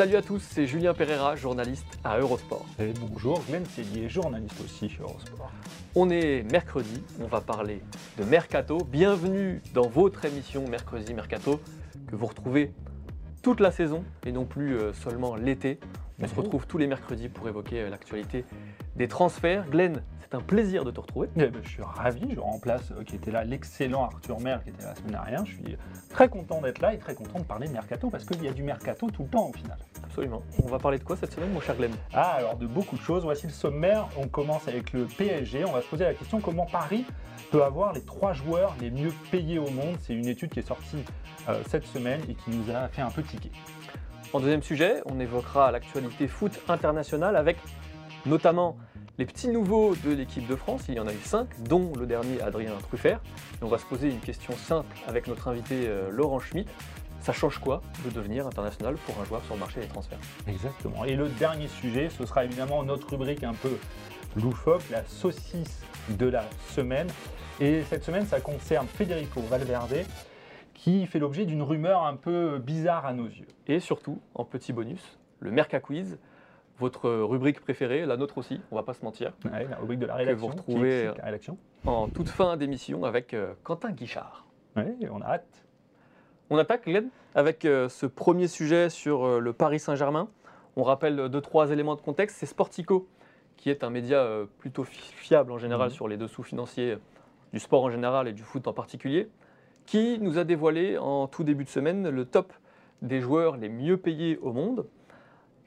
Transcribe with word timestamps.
Salut 0.00 0.16
à 0.16 0.22
tous, 0.22 0.40
c'est 0.40 0.66
Julien 0.66 0.94
Pereira, 0.94 1.36
journaliste 1.36 1.84
à 2.04 2.18
Eurosport. 2.18 2.64
Et 2.78 2.94
bonjour, 2.98 3.42
Glenn 3.46 3.64
Tellier, 3.64 4.08
journaliste 4.08 4.58
aussi 4.64 4.88
chez 4.88 5.02
Eurosport. 5.02 5.52
On 5.94 6.08
est 6.08 6.42
mercredi, 6.50 7.02
on 7.20 7.26
va 7.26 7.42
parler 7.42 7.82
de 8.16 8.24
Mercato. 8.24 8.78
Bienvenue 8.78 9.60
dans 9.74 9.88
votre 9.88 10.24
émission 10.24 10.66
Mercredi 10.66 11.12
Mercato, 11.12 11.60
que 12.06 12.16
vous 12.16 12.24
retrouvez 12.24 12.72
toute 13.42 13.60
la 13.60 13.70
saison 13.70 14.02
et 14.24 14.32
non 14.32 14.46
plus 14.46 14.78
euh, 14.78 14.94
seulement 14.94 15.36
l'été. 15.36 15.78
On 16.18 16.26
se 16.26 16.34
retrouve 16.34 16.66
tous 16.66 16.78
les 16.78 16.86
mercredis 16.86 17.28
pour 17.28 17.46
évoquer 17.48 17.82
euh, 17.82 17.90
l'actualité 17.90 18.46
des 18.96 19.06
transferts. 19.06 19.68
Glenn, 19.68 20.02
c'est 20.30 20.36
un 20.36 20.40
plaisir 20.40 20.84
de 20.84 20.90
te 20.90 21.00
retrouver. 21.00 21.28
Eh 21.36 21.46
ben, 21.46 21.60
je 21.62 21.68
suis 21.68 21.82
ravi, 21.82 22.34
je 22.34 22.40
remplace 22.40 22.92
euh, 22.92 23.02
qui 23.02 23.16
était 23.16 23.32
là 23.32 23.42
l'excellent 23.42 24.04
Arthur 24.04 24.38
Mer 24.38 24.62
qui 24.62 24.70
était 24.70 24.82
là 24.82 24.90
la 24.90 24.94
semaine 24.94 25.12
dernière. 25.12 25.44
Je 25.44 25.54
suis 25.54 25.76
très 26.08 26.28
content 26.28 26.60
d'être 26.60 26.80
là 26.80 26.94
et 26.94 26.98
très 26.98 27.14
content 27.14 27.40
de 27.40 27.44
parler 27.44 27.66
de 27.66 27.72
Mercato 27.72 28.10
parce 28.10 28.24
qu'il 28.24 28.42
y 28.44 28.48
a 28.48 28.52
du 28.52 28.62
Mercato 28.62 29.10
tout 29.10 29.24
le 29.24 29.28
temps 29.28 29.48
au 29.48 29.52
final. 29.52 29.76
Absolument. 30.04 30.42
On 30.62 30.68
va 30.68 30.78
parler 30.78 30.98
de 30.98 31.04
quoi 31.04 31.16
cette 31.16 31.32
semaine, 31.32 31.52
mon 31.52 31.60
cher 31.60 31.76
Glenn? 31.76 31.92
Ah, 32.12 32.34
alors 32.38 32.56
de 32.56 32.66
beaucoup 32.66 32.96
de 32.96 33.00
choses. 33.00 33.24
Voici 33.24 33.46
le 33.46 33.52
sommaire. 33.52 34.08
On 34.16 34.28
commence 34.28 34.68
avec 34.68 34.92
le 34.92 35.06
PSG. 35.06 35.64
On 35.64 35.72
va 35.72 35.82
se 35.82 35.88
poser 35.88 36.04
la 36.04 36.14
question 36.14 36.40
comment 36.40 36.66
Paris 36.66 37.04
peut 37.50 37.64
avoir 37.64 37.92
les 37.92 38.02
trois 38.02 38.32
joueurs 38.32 38.76
les 38.80 38.90
mieux 38.90 39.12
payés 39.32 39.58
au 39.58 39.70
monde? 39.70 39.96
C'est 40.00 40.14
une 40.14 40.28
étude 40.28 40.50
qui 40.50 40.60
est 40.60 40.68
sortie 40.68 41.04
euh, 41.48 41.60
cette 41.68 41.86
semaine 41.86 42.20
et 42.28 42.34
qui 42.34 42.50
nous 42.50 42.70
a 42.72 42.86
fait 42.88 43.02
un 43.02 43.10
peu 43.10 43.22
tiquer. 43.22 43.50
En 44.32 44.38
deuxième 44.38 44.62
sujet, 44.62 45.02
on 45.06 45.18
évoquera 45.18 45.72
l'actualité 45.72 46.28
foot 46.28 46.60
internationale 46.68 47.34
avec 47.34 47.56
notamment 48.26 48.76
les 49.20 49.26
petits 49.26 49.48
nouveaux 49.48 49.94
de 49.96 50.12
l'équipe 50.12 50.46
de 50.46 50.56
France. 50.56 50.84
Il 50.88 50.94
y 50.94 50.98
en 50.98 51.06
a 51.06 51.12
eu 51.12 51.20
cinq, 51.22 51.48
dont 51.68 51.92
le 51.94 52.06
dernier 52.06 52.40
Adrien 52.40 52.72
Truffert. 52.88 53.20
Et 53.60 53.64
on 53.64 53.68
va 53.68 53.76
se 53.76 53.84
poser 53.84 54.08
une 54.08 54.18
question 54.18 54.54
simple 54.56 54.96
avec 55.06 55.26
notre 55.26 55.46
invité 55.48 55.88
euh, 55.88 56.08
Laurent 56.10 56.38
Schmitt. 56.38 56.66
Ça 57.20 57.34
change 57.34 57.58
quoi 57.58 57.82
de 58.02 58.08
devenir 58.08 58.46
international 58.46 58.94
pour 59.04 59.20
un 59.20 59.26
joueur 59.26 59.44
sur 59.44 59.52
le 59.52 59.60
marché 59.60 59.82
des 59.82 59.88
transferts? 59.88 60.18
Exactement. 60.48 61.04
Et 61.04 61.16
le 61.16 61.28
dernier 61.28 61.68
sujet, 61.68 62.08
ce 62.08 62.24
sera 62.24 62.46
évidemment 62.46 62.82
notre 62.82 63.10
rubrique 63.10 63.44
un 63.44 63.52
peu 63.52 63.76
loufoque, 64.36 64.88
la 64.90 65.04
saucisse 65.04 65.82
de 66.08 66.24
la 66.24 66.48
semaine. 66.70 67.08
Et 67.60 67.82
cette 67.90 68.04
semaine, 68.04 68.24
ça 68.24 68.40
concerne 68.40 68.86
Federico 68.86 69.42
Valverde, 69.42 70.06
qui 70.72 71.04
fait 71.04 71.18
l'objet 71.18 71.44
d'une 71.44 71.60
rumeur 71.60 72.04
un 72.04 72.16
peu 72.16 72.58
bizarre 72.58 73.04
à 73.04 73.12
nos 73.12 73.26
yeux. 73.26 73.48
Et 73.66 73.80
surtout, 73.80 74.18
en 74.34 74.46
petit 74.46 74.72
bonus, 74.72 75.18
le 75.40 75.50
Merca 75.50 75.78
Quiz, 75.78 76.16
votre 76.80 77.08
rubrique 77.10 77.60
préférée, 77.60 78.04
la 78.06 78.16
nôtre 78.16 78.38
aussi, 78.38 78.60
on 78.72 78.76
va 78.76 78.82
pas 78.82 78.94
se 78.94 79.04
mentir, 79.04 79.32
Ouais, 79.44 79.66
la 79.68 79.76
rubrique 79.76 80.00
de 80.00 80.06
la 80.06 80.14
vous 80.14 80.18
rédaction. 80.18 80.48
qui 80.50 80.56
retrouvez, 80.56 81.00
explique 81.02 81.18
la 81.18 81.24
rédaction. 81.24 81.58
en 81.86 82.08
toute 82.08 82.28
fin 82.28 82.56
d'émission 82.56 83.04
avec 83.04 83.34
euh, 83.34 83.52
Quentin 83.62 83.90
Guichard. 83.92 84.46
Ouais, 84.76 84.96
on 85.12 85.20
a 85.20 85.26
hâte. 85.26 85.64
On 86.48 86.58
attaque, 86.58 86.86
Glenn, 86.86 87.08
avec 87.34 87.64
euh, 87.64 87.88
ce 87.88 88.06
premier 88.06 88.48
sujet 88.48 88.90
sur 88.90 89.24
euh, 89.24 89.38
le 89.38 89.52
Paris 89.52 89.78
Saint-Germain. 89.78 90.28
On 90.76 90.82
rappelle 90.82 91.28
deux, 91.28 91.40
trois 91.40 91.70
éléments 91.70 91.94
de 91.94 92.00
contexte. 92.00 92.36
C'est 92.38 92.46
Sportico, 92.46 93.08
qui 93.56 93.70
est 93.70 93.84
un 93.84 93.90
média 93.90 94.18
euh, 94.18 94.46
plutôt 94.58 94.84
fi- 94.84 95.12
fiable 95.14 95.52
en 95.52 95.58
général 95.58 95.88
Mhm. 95.90 95.94
sur 95.94 96.08
les 96.08 96.16
dessous 96.16 96.42
financiers 96.42 96.96
du 97.52 97.58
sport 97.60 97.84
en 97.84 97.90
général 97.90 98.26
et 98.28 98.32
du 98.32 98.42
foot 98.42 98.66
en 98.68 98.72
particulier, 98.72 99.28
qui 99.86 100.18
nous 100.20 100.38
a 100.38 100.44
dévoilé 100.44 100.98
en 100.98 101.26
tout 101.26 101.42
début 101.44 101.64
de 101.64 101.68
semaine 101.68 102.08
le 102.08 102.24
top 102.24 102.52
des 103.02 103.20
joueurs 103.20 103.56
les 103.56 103.68
mieux 103.68 103.96
payés 103.96 104.38
au 104.42 104.52
monde. 104.52 104.86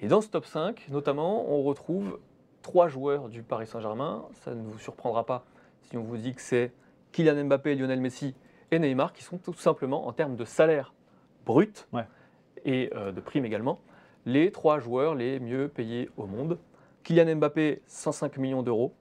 Et 0.02 0.08
dans 0.08 0.22
ce 0.22 0.28
top 0.28 0.46
5, 0.46 0.88
notamment, 0.90 1.50
on 1.50 1.64
retrouve 1.64 2.20
trois 2.62 2.88
joueurs 2.88 3.30
du 3.30 3.44
Paris 3.44 3.68
Saint-Germain. 3.68 4.26
Ça 4.44 4.54
ne 4.54 4.64
vous 4.64 4.80
surprendra 4.80 5.26
pas 5.26 5.46
si 5.82 5.98
on 5.98 6.04
vous 6.04 6.18
dit 6.18 6.34
que 6.34 6.42
c'est 6.42 6.72
Kylian 7.12 7.46
Mbappé, 7.46 7.76
Lionel 7.76 8.02
Messi 8.02 8.36
et 8.72 8.80
Neymar, 8.80 9.14
qui 9.14 9.24
sont 9.24 9.38
tout 9.38 9.54
simplement, 9.54 10.08
en 10.08 10.14
termes 10.14 10.36
de 10.36 10.46
salaire 10.46 10.94
brut 11.46 11.88
Ouais. 11.94 12.08
et 12.66 12.90
euh, 12.96 13.12
de 13.12 13.22
primes 13.22 13.46
également, 13.46 13.80
les 14.26 14.52
trois 14.52 14.80
joueurs 14.80 15.14
les 15.16 15.40
mieux 15.40 15.68
payés 15.68 16.10
au 16.18 16.26
monde. 16.26 16.58
Kylian 17.04 17.36
Mbappé, 17.36 17.82
105 17.88 18.38
millions 18.38 18.64
d'euros. 18.64 18.94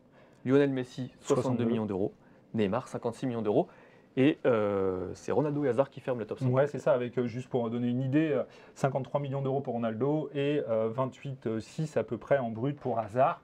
Lionel 0.44 0.70
Messi, 0.70 1.12
62 1.20 1.42
62. 1.42 1.64
millions 1.64 1.86
d'euros. 1.86 2.12
Neymar, 2.54 2.88
56 2.88 3.26
millions 3.26 3.42
d'euros. 3.42 3.68
Et 4.16 4.38
euh, 4.44 5.08
c'est 5.14 5.32
Ronaldo 5.32 5.64
et 5.64 5.68
Hazard 5.68 5.88
qui 5.90 6.00
ferment 6.00 6.20
le 6.20 6.26
top 6.26 6.38
5. 6.38 6.52
Ouais, 6.52 6.66
c'est 6.66 6.78
ça, 6.78 6.92
avec 6.92 7.18
euh, 7.18 7.26
juste 7.26 7.48
pour 7.48 7.68
donner 7.70 7.88
une 7.88 8.02
idée, 8.02 8.30
euh, 8.32 8.42
53 8.74 9.20
millions 9.20 9.40
d'euros 9.40 9.60
pour 9.60 9.74
Ronaldo 9.74 10.28
et 10.34 10.62
euh, 10.68 10.90
28,6 10.90 11.98
à 11.98 12.02
peu 12.04 12.18
près 12.18 12.38
en 12.38 12.50
brut 12.50 12.78
pour 12.78 12.98
Hazard. 12.98 13.40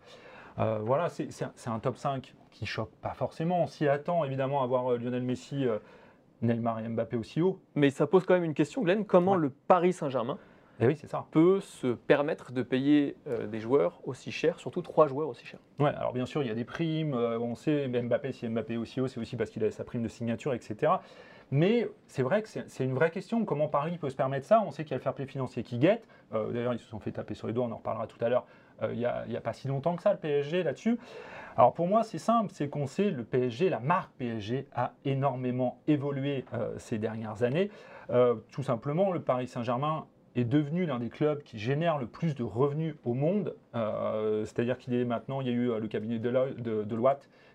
Euh, 0.59 0.79
voilà, 0.83 1.09
c'est 1.09 1.29
un, 1.67 1.79
top 1.79 1.97
5 1.97 2.35
qui 2.51 2.67
choque 2.67 2.91
pas 3.01 3.15
forcément. 3.15 3.63
On 3.63 3.67
s'y 3.67 3.87
attend 3.89 4.25
évidemment 4.25 4.63
à 4.63 4.67
voir 4.67 4.93
euh, 4.93 4.99
Lionel 4.99 5.23
Messi, 5.23 5.65
euh, 5.65 5.79
Neymar 6.43 6.81
et 6.81 6.89
Mbappé 6.89 7.17
aussi 7.17 7.41
haut. 7.41 7.61
Mais 7.75 7.91
ça 7.91 8.07
pose 8.07 8.27
quand 8.27 8.35
même 8.35 8.45
une 8.45 8.55
question, 8.55 8.83
Glenn. 8.83 9.05
Comment 9.05 9.33
Ouais. 9.33 9.39
le 9.39 9.51
Paris 9.51 9.93
Saint-Germain 9.93 10.37
Et 10.81 10.87
oui, 10.87 10.97
c'est 10.97 11.09
ça. 11.09 11.27
peut 11.33 11.61
se 11.61 11.89
permettre 11.89 12.53
de 12.53 12.63
payer 12.63 13.17
euh, 13.27 13.47
des 13.47 13.59
joueurs 13.59 14.01
aussi 14.05 14.31
chers, 14.31 14.61
surtout 14.61 14.81
trois 14.83 15.09
joueurs 15.09 15.29
aussi 15.29 15.45
chers 15.45 15.59
Ouais, 15.81 15.91
alors 15.95 16.13
bien 16.13 16.25
sûr, 16.27 16.43
il 16.43 16.49
y 16.49 16.53
a 16.53 16.55
des 16.55 16.65
primes. 16.65 17.15
euh, 17.15 17.39
on 17.39 17.57
sait, 17.57 17.89
Mbappé, 17.89 18.33
si 18.33 18.49
Mbappé 18.49 18.75
est 18.75 18.77
aussi 18.77 19.01
haut, 19.01 19.09
c'est 19.09 19.19
aussi 19.19 19.37
parce 19.37 19.51
qu'il 19.51 19.65
a 19.65 19.71
sa 19.73 19.83
prime 19.85 20.03
de 20.03 20.09
signature, 20.09 20.55
etc. 20.55 20.93
Mais 21.51 21.89
c'est 22.07 22.23
vrai 22.23 22.43
que 22.43 22.49
c'est 22.49 22.85
une 22.85 22.95
vraie 22.95 23.11
question. 23.11 23.45
Comment 23.45 23.69
Paris 23.69 23.99
peut 23.99 24.11
se 24.11 24.17
permettre 24.17 24.47
ça? 24.47 24.63
On 24.65 24.71
sait 24.71 24.85
qu'il 24.85 24.93
y 24.93 24.95
a 24.95 24.99
le 24.99 25.03
fair 25.03 25.15
play 25.15 25.27
financier 25.27 25.63
qui 25.65 25.79
guette. 25.79 26.07
Euh, 26.33 26.53
D'ailleurs, 26.53 26.75
ils 26.75 26.79
se 26.79 26.87
sont 26.87 27.01
fait 27.01 27.11
taper 27.11 27.35
sur 27.35 27.47
les 27.47 27.55
doigts, 27.55 27.65
on 27.65 27.73
en 27.73 27.79
reparlera 27.79 28.07
tout 28.07 28.23
à 28.25 28.29
l'heure. 28.29 28.45
Il 28.93 28.97
n'y 28.99 29.07
a, 29.07 29.25
a 29.35 29.41
pas 29.41 29.53
si 29.55 29.67
longtemps 29.67 29.97
que 29.97 30.03
ça, 30.03 30.13
le 30.13 30.19
PSG 30.21 30.63
là-dessus. 30.63 31.01
Alors 31.57 31.75
pour 31.75 31.89
moi, 31.89 32.05
c'est 32.05 32.19
simple 32.19 32.53
c'est 32.53 32.69
qu'on 32.69 32.87
sait 32.87 33.11
le 33.11 33.25
PSG, 33.25 33.69
la 33.71 33.81
marque 33.81 34.13
PSG, 34.19 34.69
a 34.73 34.93
énormément 35.05 35.81
évolué 35.89 36.45
ces 36.77 36.99
dernières 36.99 37.43
années. 37.43 37.71
Tout 38.53 38.63
simplement, 38.63 39.11
le 39.11 39.21
Paris 39.21 39.49
Saint-Germain 39.49 40.07
est 40.37 40.45
devenu 40.45 40.87
l'un 40.87 40.99
des 40.99 41.09
clubs 41.09 41.43
qui 41.43 41.59
génère 41.59 41.99
le 41.99 42.07
plus 42.07 42.35
de 42.35 42.43
revenus 42.43 42.95
au 43.05 43.15
monde. 43.15 43.55
Euh, 43.75 44.45
C'est-à-dire 44.45 44.79
qu'il 44.79 44.95
est 44.95 45.05
maintenant, 45.05 45.41
il 45.41 45.47
y 45.49 45.51
a 45.51 45.55
eu 45.55 45.71
euh, 45.71 45.79
le 45.79 45.89
cabinet 45.89 46.19
de, 46.19 46.31
de, 46.31 46.85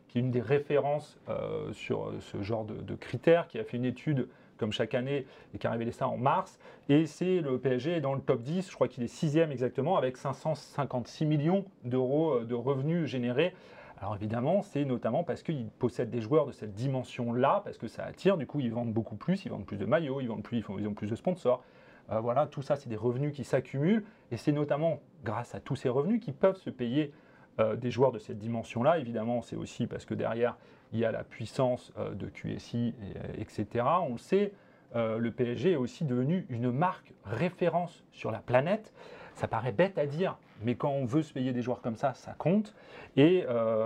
qui 0.08 0.18
est 0.18 0.22
une 0.22 0.32
des 0.32 0.42
références 0.42 1.18
euh, 1.30 1.72
sur 1.74 2.12
ce 2.20 2.42
genre 2.42 2.66
de, 2.66 2.96
critères, 2.96 3.48
qui 3.48 3.60
a 3.60 3.64
fait 3.64 3.78
une 3.78 3.86
étude 3.86 4.28
comme 4.58 4.72
chaque 4.72 4.94
année 4.94 5.26
et 5.54 5.58
qui 5.58 5.66
a 5.68 5.72
révélé 5.72 5.92
ça 5.92 6.08
en 6.08 6.18
mars. 6.18 6.60
Et 6.90 7.06
c'est 7.06 7.42
le 7.42 7.58
PSG 7.58 8.02
dans 8.02 8.14
le 8.14 8.22
top 8.22 8.42
10, 8.42 8.70
je 8.70 8.76
crois 8.76 8.88
qu'il 8.88 9.04
est 9.04 9.08
sixième 9.08 9.52
exactement, 9.52 9.98
avec 9.98 10.18
556 10.18 11.26
millions 11.26 11.66
d'euros 11.84 12.42
de 12.42 12.54
revenus 12.54 13.08
générés. 13.08 13.54
Alors 14.00 14.16
évidemment, 14.16 14.62
c'est 14.62 14.84
notamment 14.86 15.24
parce 15.24 15.44
qu'ils 15.44 15.68
possèdent 15.80 16.10
des 16.10 16.20
joueurs 16.22 16.46
de 16.46 16.52
cette 16.52 16.74
dimension-là, 16.74 17.62
parce 17.64 17.78
que 17.78 17.88
ça 17.88 18.04
attire, 18.04 18.38
du 18.38 18.46
coup 18.46 18.60
ils 18.60 18.72
vendent 18.72 18.92
beaucoup 18.92 19.16
plus, 19.16 19.46
ils 19.46 19.50
vendent 19.50 19.66
plus 19.66 19.78
de 19.78 19.86
maillots, 19.86 20.20
ils 20.20 20.28
vendent 20.28 20.44
plus, 20.44 20.62
font- 20.62 20.78
ils 20.78 20.88
ont 20.88 20.94
plus 20.94 21.10
de 21.10 21.16
sponsors. 21.16 21.64
Euh, 22.12 22.20
voilà, 22.20 22.48
tout 22.48 22.62
ça, 22.62 22.76
c'est 22.76 22.90
des 22.90 22.96
revenus 22.96 23.34
qui 23.34 23.44
s'accumulent, 23.44 24.04
et 24.32 24.38
c'est 24.38 24.52
notamment 24.52 25.00
grâce 25.24 25.56
à 25.56 25.60
tous 25.60 25.76
ces 25.76 25.90
revenus 25.90 26.22
qu'ils 26.22 26.34
peuvent 26.34 26.58
se 26.58 26.70
payer 26.70 27.14
euh, 27.60 27.76
des 27.76 27.92
joueurs 27.92 28.12
de 28.12 28.20
cette 28.20 28.40
dimension-là. 28.40 29.00
Évidemment, 29.00 29.42
c'est 29.42 29.56
aussi 29.56 29.88
parce 29.88 30.06
que 30.06 30.14
derrière, 30.14 30.58
il 30.92 31.00
y 31.00 31.06
a 31.06 31.12
la 31.12 31.24
puissance 31.24 31.94
euh, 31.98 32.14
de 32.14 32.28
QSI, 32.28 32.94
et, 33.02 33.42
etc. 33.42 33.86
On 34.02 34.14
le 34.14 34.18
sait, 34.18 34.54
le 34.96 35.32
PSG 35.32 35.72
est 35.72 35.76
aussi 35.76 36.06
devenu 36.06 36.46
une 36.50 36.72
marque 36.72 37.14
référence 37.26 38.04
sur 38.12 38.30
la 38.30 38.38
planète. 38.38 38.94
Ça 39.34 39.48
paraît 39.48 39.72
bête 39.72 39.98
à 39.98 40.06
dire, 40.06 40.38
mais 40.62 40.76
quand 40.76 40.92
on 40.92 41.06
veut 41.06 41.24
se 41.24 41.34
payer 41.34 41.52
des 41.52 41.64
joueurs 41.64 41.82
comme 41.82 41.96
ça, 41.96 42.14
ça 42.14 42.36
compte. 42.38 42.76
Et 43.18 43.44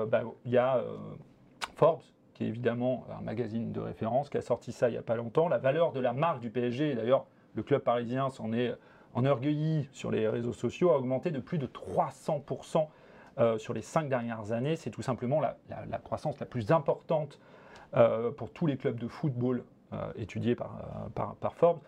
bah, 0.10 0.24
il 0.44 0.52
y 0.52 0.58
a 0.58 0.84
Forbes, 1.75 2.02
qui 2.34 2.44
est 2.44 2.48
évidemment 2.48 3.06
un 3.18 3.22
magazine 3.22 3.72
de 3.72 3.80
référence, 3.80 4.30
qui 4.30 4.38
a 4.38 4.42
sorti 4.42 4.74
ça 4.74 4.90
il 4.90 4.92
n'y 4.92 4.98
a 4.98 5.02
pas 5.02 5.16
longtemps. 5.16 5.48
La 5.48 5.60
valeur 5.60 5.94
de 5.94 6.02
la 6.02 6.12
marque 6.12 6.42
du 6.42 6.50
PSG, 6.50 6.92
et 6.92 6.96
d'ailleurs 6.96 7.25
le 7.57 7.63
club 7.63 7.81
parisien 7.81 8.30
s'en 8.30 8.54
est 8.54 8.74
enorgueilli 9.15 9.89
sur 9.92 10.12
les 10.12 10.30
réseaux 10.30 10.54
sociaux, 10.54 10.92
a 10.92 10.98
augmenté 10.98 11.31
de 11.31 11.39
plus 11.39 11.57
de 11.57 11.65
300% 11.65 12.88
euh, 13.39 13.57
sur 13.57 13.74
les 13.74 13.81
cinq 13.81 14.07
dernières 14.09 14.51
années. 14.51 14.75
C'est 14.75 14.92
tout 14.92 15.01
simplement 15.01 15.42
la, 15.42 15.57
croissance 16.04 16.39
la 16.39 16.45
plus 16.45 16.71
importante 16.71 17.39
euh, 17.95 18.31
pour 18.31 18.51
tous 18.51 18.68
les 18.68 18.77
clubs 18.77 18.98
de 18.98 19.07
football 19.07 19.63
euh, 19.92 20.12
étudiés 20.15 20.56
par, 20.56 20.80
par- 21.15 21.54
Forbes. 21.56 21.80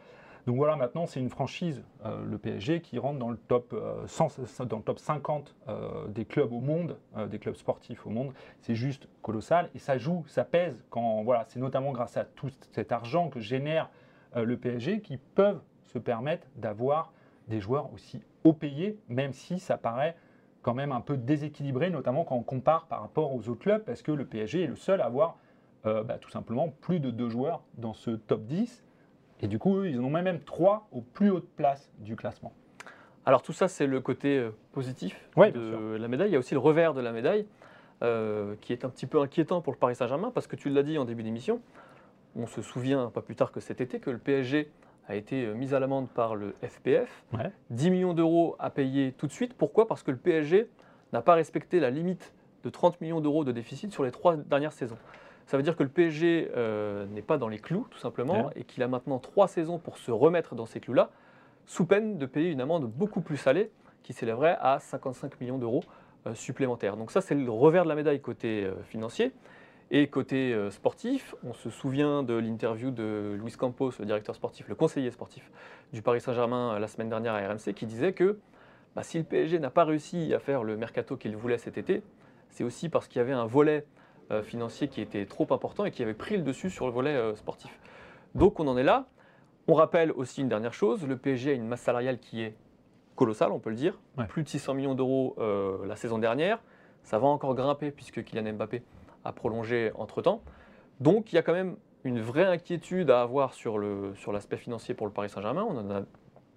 Donc 0.48 0.56
voilà, 0.56 0.76
maintenant 0.76 1.06
c'est 1.06 1.20
une 1.20 1.30
franchise, 1.30 1.84
le 2.04 2.38
PSG, 2.40 2.82
qui 2.82 2.98
rentre 2.98 3.20
dans 3.20 3.30
le 3.30 3.38
top, 3.38 3.74
euh, 3.74 4.08
100 4.08 4.66
dans 4.66 4.78
le 4.78 4.84
top 4.84 4.98
50 4.98 5.54
euh, 5.68 6.08
des 6.08 6.26
clubs 6.26 6.52
au 6.52 6.62
monde, 6.62 6.98
des 7.30 7.38
clubs 7.38 7.56
sportifs 7.56 8.08
au 8.08 8.10
monde. 8.10 8.34
C'est 8.62 8.74
juste 8.74 9.08
colossal 9.22 9.70
et 9.76 9.80
ça 9.80 10.00
joue, 10.00 10.24
ça 10.28 10.46
pèse. 10.46 10.84
Quand 10.90 11.22
voilà, 11.24 11.46
c'est 11.50 11.60
notamment 11.60 11.92
grâce 11.92 12.18
à 12.18 12.24
tout 12.24 12.50
cet 12.72 12.92
argent 12.92 13.28
que 13.30 13.40
génère 13.40 13.90
le 14.36 14.58
PSG 14.58 15.02
qui 15.02 15.18
peuvent 15.18 15.62
se 15.86 15.98
permettre 15.98 16.48
d'avoir 16.56 17.12
des 17.48 17.60
joueurs 17.60 17.92
aussi 17.94 18.22
haut 18.44 18.54
payés, 18.54 18.98
même 19.10 19.34
si 19.34 19.60
ça 19.60 19.78
paraît 19.78 20.16
quand 20.62 20.74
même 20.74 20.92
un 20.92 21.02
peu 21.02 21.18
déséquilibré, 21.18 21.90
notamment 21.90 22.24
quand 22.24 22.36
on 22.36 22.44
compare 22.44 22.86
par 22.88 23.02
rapport 23.02 23.34
aux 23.34 23.50
autres 23.50 23.62
clubs, 23.62 23.84
parce 23.84 24.02
que 24.02 24.12
le 24.12 24.26
PSG 24.26 24.64
est 24.64 24.68
le 24.68 24.76
seul 24.76 25.02
à 25.02 25.06
avoir 25.06 25.38
euh, 25.86 26.04
bah, 26.04 26.18
tout 26.20 26.30
simplement 26.30 26.74
plus 26.82 27.00
de 27.00 27.10
deux 27.10 27.30
joueurs 27.30 27.64
dans 27.78 27.94
ce 27.94 28.12
top 28.12 28.44
10. 28.46 28.84
Et 29.42 29.48
du 29.48 29.58
coup, 29.58 29.78
eux, 29.78 29.90
ils 29.90 30.00
en 30.00 30.04
ont 30.04 30.10
même 30.10 30.42
trois 30.42 30.88
aux 30.92 31.02
plus 31.02 31.30
hautes 31.30 31.50
places 31.56 31.90
du 32.00 32.16
classement. 32.16 32.54
Alors 33.26 33.42
tout 33.42 33.54
ça, 33.54 33.68
c'est 33.68 33.88
le 33.88 34.02
côté 34.02 34.38
euh, 34.38 34.52
positif 34.74 35.30
Ouais, 35.38 35.52
de 35.52 35.96
la 35.98 36.08
médaille. 36.08 36.30
Il 36.30 36.34
y 36.34 36.36
a 36.36 36.40
aussi 36.40 36.54
le 36.54 36.60
revers 36.60 36.94
de 36.94 37.02
la 37.02 37.12
médaille, 37.12 37.46
euh, 38.04 38.56
qui 38.60 38.74
est 38.74 38.84
un 38.84 38.90
petit 38.90 39.06
peu 39.06 39.22
inquiétant 39.22 39.62
pour 39.62 39.72
le 39.72 39.80
Paris 39.80 39.96
Saint-Germain, 39.96 40.32
parce 40.34 40.48
que 40.48 40.58
tu 40.58 40.70
l'as 40.70 40.84
dit 40.84 40.98
en 40.98 41.06
début 41.06 41.24
d'émission, 41.24 41.62
on 42.36 42.48
se 42.48 42.62
souvient 42.62 43.10
pas 43.10 43.22
plus 43.22 43.36
tard 43.36 43.52
que 43.52 43.60
cet 43.60 43.82
été 43.82 44.00
que 44.00 44.10
le 44.10 44.18
PSG 44.18 44.70
a 45.08 45.16
été 45.16 45.46
euh, 45.46 45.54
mis 45.54 45.74
à 45.74 45.80
l'amende 45.80 46.08
par 46.10 46.36
le 46.36 46.54
FPF. 46.64 47.24
Ouais. 47.34 47.52
10 47.72 47.90
millions 47.92 48.14
d'euros 48.14 48.56
à 48.60 48.70
payer 48.70 49.12
tout 49.14 49.28
de 49.28 49.32
suite. 49.32 49.54
Pourquoi? 49.56 49.88
Parce 49.88 50.04
que 50.04 50.12
le 50.12 50.18
PSG 50.18 50.70
n'a 51.14 51.22
pas 51.22 51.34
respecté 51.34 51.80
la 51.80 51.90
limite 51.90 52.34
de 52.64 52.70
30 52.70 53.02
millions 53.02 53.22
d'euros 53.22 53.44
de 53.44 53.52
déficit 53.52 53.92
sur 53.92 54.04
les 54.04 54.12
trois 54.12 54.36
dernières 54.36 54.74
saisons. 54.74 54.98
Ça 55.48 55.58
veut 55.58 55.64
dire 55.64 55.76
que 55.76 55.82
le 55.82 55.90
PSG 55.90 56.52
euh, 56.56 57.08
n'est 57.08 57.24
pas 57.24 57.40
dans 57.40 57.48
les 57.48 57.58
clous, 57.58 57.88
tout 57.90 57.98
simplement, 57.98 58.46
Ouais. 58.48 58.54
et 58.58 58.64
qu'il 58.64 58.84
a 58.84 58.88
maintenant 58.88 59.18
trois 59.18 59.48
saisons 59.48 59.80
pour 59.80 59.98
se 59.98 60.12
remettre 60.12 60.54
dans 60.54 60.68
ces 60.68 60.80
clous-là, 60.80 61.10
sous 61.66 61.86
peine 61.86 62.20
de 62.20 62.26
payer 62.28 62.52
une 62.52 62.62
amende 62.62 62.86
beaucoup 62.86 63.22
plus 63.22 63.38
salée, 63.38 63.72
qui 64.04 64.14
s'élèverait 64.14 64.58
à 64.62 64.78
55 64.80 65.40
millions 65.42 65.58
d'euros 65.58 65.84
euh, 66.28 66.36
supplémentaires. 66.36 66.98
Donc 66.98 67.10
ça, 67.10 67.22
c'est 67.22 67.34
le 67.34 67.50
revers 67.50 67.84
de 67.84 67.90
la 67.90 67.96
médaille 67.96 68.22
côté 68.22 68.64
euh, 68.66 68.76
financier. 68.84 69.32
Et 69.92 70.08
côté 70.08 70.54
euh, 70.54 70.70
sportif, 70.70 71.34
on 71.44 71.54
se 71.54 71.70
souvient 71.70 72.22
de 72.22 72.36
l'interview 72.36 72.92
de 72.92 73.36
Luis 73.42 73.54
Campos, 73.54 73.92
le 74.00 74.06
directeur 74.06 74.36
sportif, 74.36 74.68
le 74.68 74.76
conseiller 74.76 75.10
sportif 75.10 75.52
du 75.94 76.02
Paris 76.02 76.22
Saint-Germain 76.22 76.76
euh, 76.76 76.80
la 76.80 76.88
semaine 76.88 77.10
dernière 77.10 77.34
à 77.34 77.40
RMC, 77.40 77.74
qui 77.74 77.86
disait 77.86 78.14
que 78.14 78.40
bah, 78.96 79.04
si 79.04 79.18
le 79.18 79.24
PSG 79.24 79.60
n'a 79.60 79.70
pas 79.70 79.86
réussi 79.86 80.34
à 80.34 80.40
faire 80.40 80.64
le 80.64 80.78
mercato 80.78 81.18
qu'il 81.18 81.36
voulait 81.36 81.58
cet 81.58 81.78
été, 81.78 82.04
c'est 82.50 82.64
aussi 82.64 82.90
parce 82.90 83.08
qu'il 83.08 83.20
y 83.20 83.22
avait 83.22 83.34
un 83.34 83.46
volet 83.46 83.86
euh, 84.32 84.44
financier 84.44 84.88
qui 84.88 85.02
était 85.02 85.26
trop 85.26 85.48
important 85.52 85.86
et 85.86 85.92
qui 85.92 86.04
avait 86.04 86.14
pris 86.14 86.38
le 86.38 86.44
dessus 86.44 86.70
sur 86.70 86.86
le 86.86 86.92
volet 86.92 87.16
euh, 87.16 87.36
sportif. 87.36 87.80
Donc 88.36 88.60
on 88.60 88.68
en 88.68 88.78
est 88.78 88.84
là. 88.84 89.08
On 89.68 89.74
rappelle 89.74 90.12
aussi 90.12 90.42
une 90.42 90.50
dernière 90.50 90.74
chose, 90.74 91.08
le 91.08 91.18
PSG 91.18 91.52
a 91.52 91.54
une 91.54 91.68
masse 91.68 91.82
salariale 91.82 92.20
qui 92.20 92.44
est 92.44 92.56
colossale, 93.16 93.52
on 93.52 93.60
peut 93.60 93.72
le 93.72 93.76
dire. 93.76 94.00
Ouais. 94.20 94.26
Plus 94.28 94.44
de 94.44 94.48
600 94.48 94.76
millions 94.76 94.94
d'euros 94.94 95.36
euh, 95.40 95.84
la 95.88 95.96
saison 95.96 96.20
dernière. 96.20 96.62
Ça 97.04 97.18
va 97.18 97.28
encore 97.28 97.56
grimper 97.56 97.90
puisque 97.90 98.24
Kylian 98.24 98.54
Mbappé 98.54 98.84
a 99.24 99.34
prolongé 99.34 99.92
entre-temps. 99.96 100.42
Donc 101.00 101.32
il 101.32 101.36
y 101.36 101.40
a 101.40 101.42
quand 101.42 101.54
même 101.54 101.76
une 102.04 102.22
vraie 102.22 102.46
inquiétude 102.46 103.10
à 103.12 103.22
avoir 103.22 103.54
sur 103.54 103.78
le- 103.78 104.14
sur 104.16 104.32
l'aspect 104.32 104.58
financier 104.58 104.94
pour 104.94 105.06
le 105.08 105.14
Paris 105.14 105.30
Saint-Germain. 105.30 105.66
On 105.70 105.78
en 105.78 105.92
a 105.92 106.02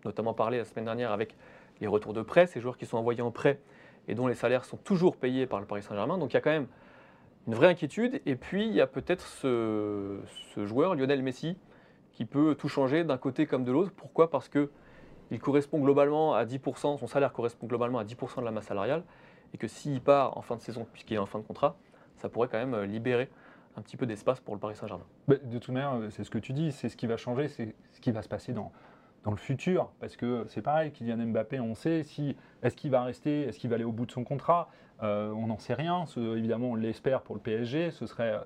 notamment 0.05 0.35
parlé 0.35 0.59
la 0.59 0.65
semaine 0.65 0.85
dernière 0.85 1.13
avec 1.13 1.37
les 1.81 1.87
retours 1.87 2.13
de 2.13 2.23
prêt, 2.23 2.47
ces 2.47 2.61
joueurs 2.61 2.77
qui 2.77 2.87
sont 2.87 2.97
envoyés 2.99 3.23
en 3.23 3.31
prêt 3.31 3.61
et 4.09 4.15
dont 4.15 4.27
les 4.27 4.35
salaires 4.35 4.65
sont 4.65 4.77
toujours 4.77 5.17
payés 5.17 5.47
par 5.47 5.61
le 5.61 5.67
Paris 5.67 5.83
Saint-Germain. 5.83 6.19
Donc 6.19 6.33
il 6.33 6.35
y 6.35 6.37
a 6.37 6.41
quand 6.41 6.51
même 6.51 6.69
une 7.47 7.55
vraie 7.55 7.69
inquiétude. 7.69 8.21
Et 8.27 8.37
puis 8.37 8.67
il 8.67 8.73
y 8.73 8.81
a 8.81 8.87
peut-être 8.87 9.27
ce, 9.27 10.19
ce 10.55 10.65
joueur, 10.67 10.95
Lionel 10.95 11.23
Messi, 11.23 11.57
qui 12.13 12.25
peut 12.25 12.55
tout 12.55 12.69
changer 12.69 13.05
d'un 13.05 13.19
côté 13.19 13.47
comme 13.47 13.65
de 13.65 13.73
l'autre. 13.73 13.93
Pourquoi? 13.97 14.31
Parce 14.31 14.49
que 14.49 14.71
il 15.31 15.41
correspond 15.41 15.79
globalement 15.79 16.35
à 16.35 16.45
10%, 16.45 16.99
son 16.99 17.07
salaire 17.07 17.33
correspond 17.33 17.67
globalement 17.67 17.99
à 17.99 18.05
10% 18.05 18.41
de 18.41 18.45
la 18.45 18.51
masse 18.51 18.67
salariale, 18.67 19.03
et 19.55 19.57
que 19.57 19.67
s'il 19.67 20.01
part 20.03 20.37
en 20.37 20.43
fin 20.43 20.57
de 20.57 20.61
saison, 20.61 20.87
puisqu'il 20.93 21.15
est 21.15 21.19
en 21.19 21.25
fin 21.27 21.39
de 21.39 21.45
contrat, 21.45 21.77
ça 22.17 22.29
pourrait 22.29 22.49
quand 22.49 22.59
même 22.59 22.75
euh, 22.75 22.87
libérer 22.87 23.29
un 23.77 23.83
petit 23.83 23.97
peu 23.97 24.05
d'espace 24.07 24.41
pour 24.41 24.55
le 24.55 24.61
Paris 24.61 24.77
Saint-Germain. 24.77 25.05
Bah, 25.29 25.37
de 25.43 25.59
toute 25.59 25.73
manière, 25.73 25.95
euh, 25.95 26.11
c'est 26.11 26.25
ce 26.25 26.31
que 26.31 26.39
tu 26.39 26.53
dis, 26.53 26.73
c'est 26.73 26.89
ce 26.89 26.97
qui 26.97 27.07
va 27.07 27.17
changer, 27.17 27.49
c'est 27.49 27.75
ce 27.93 28.01
qui 28.01 28.11
va 28.13 28.23
se 28.23 28.29
passer 28.29 28.53
dans, 28.53 28.71
dans 29.25 29.31
le 29.31 29.37
futur. 29.39 29.91
Parce 30.01 30.17
que 30.17 30.45
c'est 30.49 30.63
pareil, 30.63 30.91
Kylian 30.93 31.17
Mbappé, 31.29 31.59
on 31.61 31.75
sait, 31.75 32.03
si, 32.03 32.37
est-ce 32.63 32.77
qu'il 32.77 32.91
va 32.91 33.03
rester, 33.03 33.43
est-ce 33.49 33.59
qu'il 33.59 33.71
va 33.71 33.77
aller 33.77 33.85
au 33.85 33.93
bout 33.93 34.05
de 34.07 34.13
son 34.13 34.25
contrat 34.25 34.69
Euh, 35.03 35.31
On 35.33 35.47
n'en 35.47 35.59
sait 35.59 35.75
rien. 35.75 36.05
Ce- 36.07 36.37
évidemment, 36.37 36.73
on 36.73 36.75
l'espère 36.75 37.23
pour 37.23 37.35
le 37.35 37.41
PSG, 37.41 37.91
ce 37.93 38.07
serait 38.07 38.39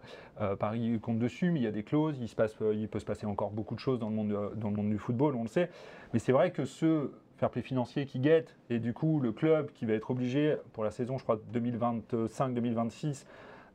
Paris 0.58 0.98
compte 1.02 1.18
dessus, 1.18 1.50
mais 1.50 1.60
il 1.60 1.64
y 1.64 1.66
a 1.66 1.72
des 1.72 1.82
clauses, 1.82 2.18
il, 2.20 2.28
se 2.28 2.36
passe, 2.36 2.54
il 2.72 2.88
peut 2.88 3.00
se 3.00 3.04
passer 3.04 3.26
encore 3.26 3.50
beaucoup 3.50 3.74
de 3.74 3.80
choses 3.80 3.98
dans 3.98 4.08
le 4.10 4.14
monde, 4.14 4.28
de- 4.28 4.54
dans 4.54 4.70
le 4.70 4.76
monde 4.76 4.90
du 4.90 4.98
football, 4.98 5.34
on 5.34 5.42
le 5.42 5.48
sait. 5.48 5.68
Mais 6.12 6.18
c'est 6.18 6.32
vrai 6.32 6.50
que 6.52 6.64
ce 6.64 7.10
fair 7.36 7.50
play 7.50 7.60
financier 7.62 8.06
qui 8.06 8.18
guette, 8.20 8.56
et 8.70 8.78
du 8.78 8.94
coup, 8.94 9.20
le 9.20 9.32
club 9.32 9.70
qui 9.72 9.84
va 9.86 9.92
être 9.94 10.10
obligé 10.10 10.56
pour 10.72 10.84
la 10.84 10.90
saison, 10.90 11.18
je 11.18 11.24
crois, 11.24 11.36
2025-2026, 11.52 13.26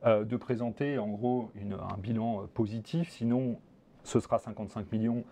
euh, 0.04 0.24
de 0.24 0.36
présenter 0.36 0.98
en 0.98 1.06
gros 1.06 1.52
un 1.56 1.96
bilan 1.96 2.42
euh, 2.42 2.46
positif, 2.52 3.08
sinon 3.10 3.60
ce 4.02 4.18
sera 4.18 4.40
55 4.40 4.90
millions. 4.90 5.22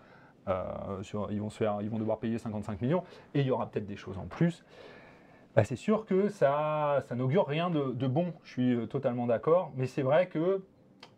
euh, 0.47 1.01
ils, 1.29 1.41
vont 1.41 1.99
devoir 1.99 2.19
payer 2.19 2.37
55 2.37 2.81
millions 2.81 3.03
et 3.33 3.41
il 3.41 3.47
y 3.47 3.51
aura 3.51 3.69
peut-être 3.69 3.85
des 3.85 3.97
choses 3.97 4.17
en 4.17 4.27
plus. 4.27 4.63
Bah, 5.57 5.65
c'est 5.65 5.75
sûr 5.75 6.05
que 6.05 6.29
ça, 6.29 7.03
n'augure 7.13 7.47
rien 7.47 7.69
de, 7.69 8.07
bon, 8.07 8.33
je 8.43 8.51
suis 8.51 8.87
totalement 8.87 9.27
d'accord, 9.27 9.73
mais 9.75 9.87
c'est 9.87 10.03
vrai 10.03 10.27
que 10.27 10.63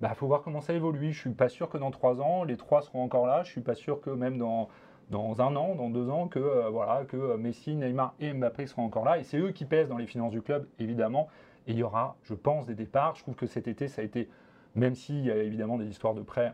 bah, 0.01 0.15
faut 0.15 0.25
voir 0.25 0.41
comment 0.41 0.61
ça 0.61 0.73
évolue. 0.73 1.11
Je 1.11 1.19
suis 1.19 1.29
pas 1.29 1.47
sûr 1.47 1.69
que 1.69 1.77
dans 1.77 1.91
trois 1.91 2.21
ans, 2.21 2.43
les 2.43 2.57
trois 2.57 2.81
seront 2.81 3.03
encore 3.03 3.27
là. 3.27 3.43
Je 3.43 3.51
suis 3.51 3.61
pas 3.61 3.75
sûr 3.75 4.01
que 4.01 4.09
même 4.09 4.39
dans, 4.39 4.67
dans 5.11 5.41
un 5.41 5.55
an, 5.55 5.75
dans 5.75 5.91
deux 5.91 6.09
ans, 6.09 6.27
que, 6.27 6.69
voilà, 6.69 7.05
que 7.05 7.37
Messi, 7.37 7.75
Neymar 7.75 8.15
et 8.19 8.33
Mbappé 8.33 8.65
seront 8.65 8.85
encore 8.85 9.05
là. 9.05 9.19
Et 9.19 9.23
c'est 9.23 9.37
eux 9.37 9.51
qui 9.51 9.65
pèsent 9.65 9.89
dans 9.89 9.97
les 9.97 10.07
finances 10.07 10.31
du 10.31 10.41
club, 10.41 10.67
évidemment. 10.79 11.29
Et 11.67 11.71
il 11.71 11.77
y 11.77 11.83
aura, 11.83 12.15
je 12.23 12.33
pense, 12.33 12.65
des 12.65 12.75
départs. 12.75 13.15
Je 13.15 13.21
trouve 13.23 13.35
que 13.35 13.47
cet 13.47 13.67
été, 13.67 13.87
ça 13.87 14.01
a 14.01 14.05
été, 14.05 14.29
même 14.75 14.95
s'il 14.95 15.25
y 15.25 15.31
a 15.31 15.37
évidemment 15.37 15.77
des 15.77 15.87
histoires 15.87 16.13
de 16.13 16.21
prêts 16.21 16.53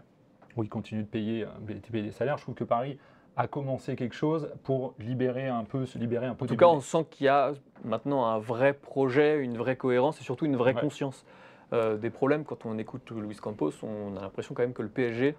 où 0.55 0.63
ils 0.63 0.69
continuent 0.69 1.03
de 1.03 1.07
payer, 1.07 1.43
euh, 1.43 1.47
de 1.67 1.73
payer 1.91 2.03
des 2.03 2.11
salaires, 2.11 2.37
je 2.37 2.43
trouve 2.43 2.55
que 2.55 2.63
Paris 2.63 2.97
a 3.37 3.47
commencé 3.47 3.95
quelque 3.95 4.15
chose 4.15 4.51
pour 4.63 4.93
libérer 4.99 5.47
un 5.47 5.63
peu, 5.63 5.85
se 5.85 5.97
libérer 5.97 6.25
un 6.25 6.35
peu 6.35 6.45
En 6.45 6.47
tout 6.47 6.57
cas, 6.57 6.67
on 6.67 6.81
sent 6.81 7.05
qu'il 7.09 7.25
y 7.25 7.29
a 7.29 7.53
maintenant 7.85 8.25
un 8.25 8.37
vrai 8.39 8.73
projet, 8.73 9.37
une 9.39 9.57
vraie 9.57 9.77
cohérence 9.77 10.19
et 10.19 10.23
surtout 10.23 10.45
une 10.45 10.57
vraie 10.57 10.73
Ouais. 10.73 10.81
conscience 10.81 11.25
euh, 11.71 11.97
des 11.97 12.09
problèmes. 12.09 12.43
Quand 12.43 12.65
on 12.65 12.77
écoute 12.77 13.09
Luis 13.11 13.35
Campos, 13.37 13.71
on 13.83 14.17
a 14.17 14.21
l'impression 14.21 14.53
quand 14.55 14.63
même 14.63 14.73
que 14.73 14.81
le 14.81 14.89
PSG 14.89 15.35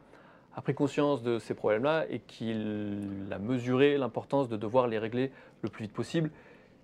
a 0.54 0.62
pris 0.62 0.74
conscience 0.74 1.22
de 1.22 1.38
ces 1.38 1.54
problèmes-là 1.54 2.06
et 2.08 2.20
qu'il 2.20 3.26
a 3.30 3.38
mesuré 3.38 3.98
l'importance 3.98 4.48
de 4.48 4.56
devoir 4.56 4.86
les 4.88 4.98
régler 4.98 5.30
le 5.62 5.68
plus 5.68 5.84
vite 5.84 5.92
possible, 5.92 6.30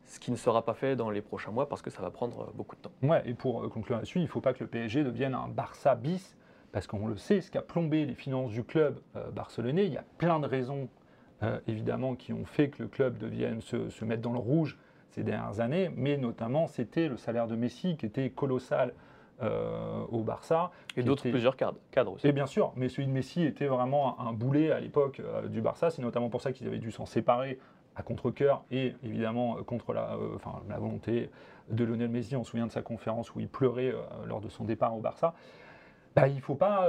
ce 0.07 0.19
qui 0.21 0.31
ne 0.31 0.37
sera 0.37 0.65
pas 0.65 0.75
fait 0.75 0.97
dans 0.97 1.11
les 1.11 1.21
prochains 1.21 1.51
mois 1.51 1.69
parce 1.69 1.83
que 1.83 1.91
ça 1.91 2.01
va 2.03 2.11
prendre 2.11 2.41
euh, 2.43 2.53
beaucoup 2.55 2.77
de 2.77 2.81
temps. 2.81 2.93
Ouais, 3.03 3.23
et 3.27 3.35
pour 3.35 3.63
euh, 3.65 3.69
conclure 3.69 3.97
là-dessus, 3.97 4.19
il 4.21 4.23
ne 4.23 4.29
faut 4.29 4.41
pas 4.41 4.53
que 4.55 4.63
le 4.65 4.71
PSG 4.71 5.05
devienne 5.05 5.35
un 5.35 5.49
Barça 5.49 5.95
bis, 5.95 6.37
parce 6.73 6.87
qu'on 6.87 7.07
le 7.07 7.17
sait, 7.17 7.41
ce 7.41 7.51
qui 7.51 7.59
a 7.59 7.63
plombé 7.63 8.05
les 8.07 8.15
finances 8.15 8.51
du 8.53 8.63
club 8.65 9.01
euh, 9.17 9.31
barcelonais, 9.31 9.87
il 9.87 9.93
y 9.93 9.97
a 9.99 10.05
plein 10.19 10.39
de 10.41 10.47
raisons, 10.47 10.89
euh, 11.43 11.59
évidemment, 11.67 12.15
qui 12.15 12.33
ont 12.33 12.45
fait 12.45 12.71
que 12.71 12.83
le 12.83 12.89
club 12.89 13.19
devienne 13.19 13.61
se, 13.61 13.89
se 13.89 14.05
mettre 14.05 14.23
dans 14.23 14.33
le 14.33 14.39
rouge 14.39 14.79
ces 15.11 15.23
dernières 15.23 15.61
années, 15.61 15.91
mais 15.97 16.17
notamment, 16.19 16.67
c'était 16.67 17.09
le 17.09 17.17
salaire 17.17 17.47
de 17.47 17.57
Messi 17.57 17.97
qui 17.97 18.07
était 18.07 18.31
colossal 18.31 18.93
euh, 19.43 20.03
au 20.11 20.23
Barça. 20.23 20.71
Et 20.97 21.03
d'autres 21.03 21.23
était- 21.23 21.31
plusieurs 21.31 21.57
cadres, 21.57 21.79
cadres 21.91 22.13
aussi. 22.13 22.27
et 22.27 22.33
bien 22.33 22.47
sûr, 22.47 22.73
mais 22.77 22.89
celui 22.89 23.07
de 23.07 23.13
Messi 23.13 23.43
était 23.45 23.67
vraiment 23.67 24.19
un, 24.21 24.29
un 24.29 24.33
boulet 24.33 24.71
à 24.71 24.81
l'époque 24.81 25.21
euh, 25.21 25.47
du 25.49 25.61
Barça. 25.61 25.91
C'est 25.91 26.01
notamment 26.03 26.29
pour 26.31 26.41
ça 26.41 26.53
qu'ils 26.53 26.67
avaient 26.67 26.79
dû 26.79 26.91
s'en 26.91 27.05
séparer 27.07 27.59
à 27.97 28.03
contre-coeur 28.03 28.65
et 28.71 28.95
évidemment 29.03 29.59
euh, 29.59 29.63
contre 29.63 29.93
la, 29.93 30.15
euh, 30.15 30.37
la 30.69 30.79
volonté 30.79 31.31
de 31.71 31.85
Lionel 31.85 32.09
Messi. 32.09 32.37
On 32.37 32.45
se 32.45 32.51
souvient 32.51 32.67
de 32.67 32.73
sa 32.73 32.83
conférence 32.83 33.35
où 33.35 33.41
il 33.41 33.49
pleurait 33.49 33.93
euh, 33.93 34.27
lors 34.27 34.41
de 34.41 34.49
son 34.49 34.65
départ 34.65 34.97
au 34.97 35.01
Barça. 35.01 35.35
Bah, 36.15 36.29
il 36.29 36.37
ne 36.37 36.41
faut, 36.41 36.55
pas, 36.55 36.89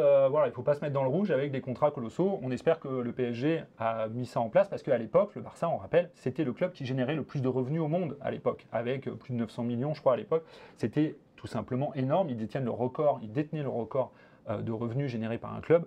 se 0.73 0.79
mettre 0.79 0.93
dans 0.93 1.03
le 1.03 1.09
rouge 1.09 1.31
avec 1.31 1.51
des 1.51 1.59
contrats 1.59 1.91
colossaux. 1.91 2.39
On 2.43 2.51
espère 2.51 2.79
que 2.79 2.87
le 2.87 3.11
PSG 3.11 3.63
a 3.77 4.07
mis 4.07 4.25
ça 4.25 4.39
en 4.39 4.47
place 4.47 4.69
parce 4.69 4.83
qu'à 4.83 4.97
l'époque, 4.97 5.35
le 5.35 5.41
Barça, 5.41 5.67
on 5.67 5.75
rappelle, 5.75 6.09
c'était 6.15 6.45
le 6.45 6.53
club 6.53 6.71
qui 6.71 6.85
générait 6.85 7.15
le 7.15 7.23
plus 7.23 7.41
de 7.41 7.49
revenus 7.49 7.81
au 7.81 7.89
monde 7.89 8.17
à 8.21 8.31
l'époque, 8.31 8.65
avec 8.71 9.09
plus 9.09 9.33
de 9.33 9.39
900 9.39 9.63
millions, 9.63 9.93
je 9.93 9.99
crois, 9.99 10.13
à 10.13 10.15
l'époque. 10.15 10.45
C'était 10.77 11.17
tout 11.35 11.47
simplement 11.47 11.93
énorme. 11.95 12.29
Ils 12.29 12.37
détiennent 12.37 12.63
le 12.63 12.71
record, 12.71 13.19
ils 13.21 13.33
détenaient 13.33 13.63
le 13.63 13.69
record 13.69 14.13
de 14.49 14.71
revenus 14.71 15.11
générés 15.11 15.37
par 15.37 15.53
un 15.53 15.59
club. 15.59 15.83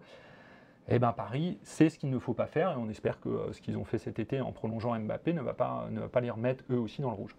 Eh 0.92 0.98
bien, 0.98 1.12
Paris, 1.12 1.56
c'est 1.62 1.88
ce 1.88 2.00
qu'il 2.00 2.10
ne 2.10 2.18
faut 2.18 2.34
pas 2.34 2.46
faire 2.46 2.72
et 2.72 2.74
on 2.76 2.90
espère 2.90 3.20
que 3.20 3.28
euh, 3.28 3.52
ce 3.52 3.60
qu'ils 3.60 3.78
ont 3.78 3.84
fait 3.84 3.98
cet 3.98 4.18
été 4.18 4.40
en 4.40 4.50
prolongeant 4.50 4.98
Mbappé 4.98 5.32
ne 5.32 5.40
va, 5.40 5.54
pas, 5.54 5.86
ne 5.92 6.00
va 6.00 6.08
pas 6.08 6.20
les 6.20 6.30
remettre 6.30 6.64
eux 6.68 6.78
aussi 6.78 7.00
dans 7.00 7.10
le 7.10 7.14
rouge. 7.14 7.36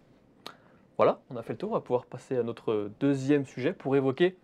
Voilà, 0.95 1.19
on 1.29 1.35
a 1.35 1.41
fait 1.41 1.53
le 1.53 1.57
tour. 1.57 1.71
On 1.71 1.73
va 1.73 1.81
pouvoir 1.81 2.05
passer 2.05 2.37
à 2.37 2.43
notre 2.43 2.89
deuxième 3.01 3.45
sujet 3.45 3.73
pour 3.73 3.97
évoquer 3.97 4.37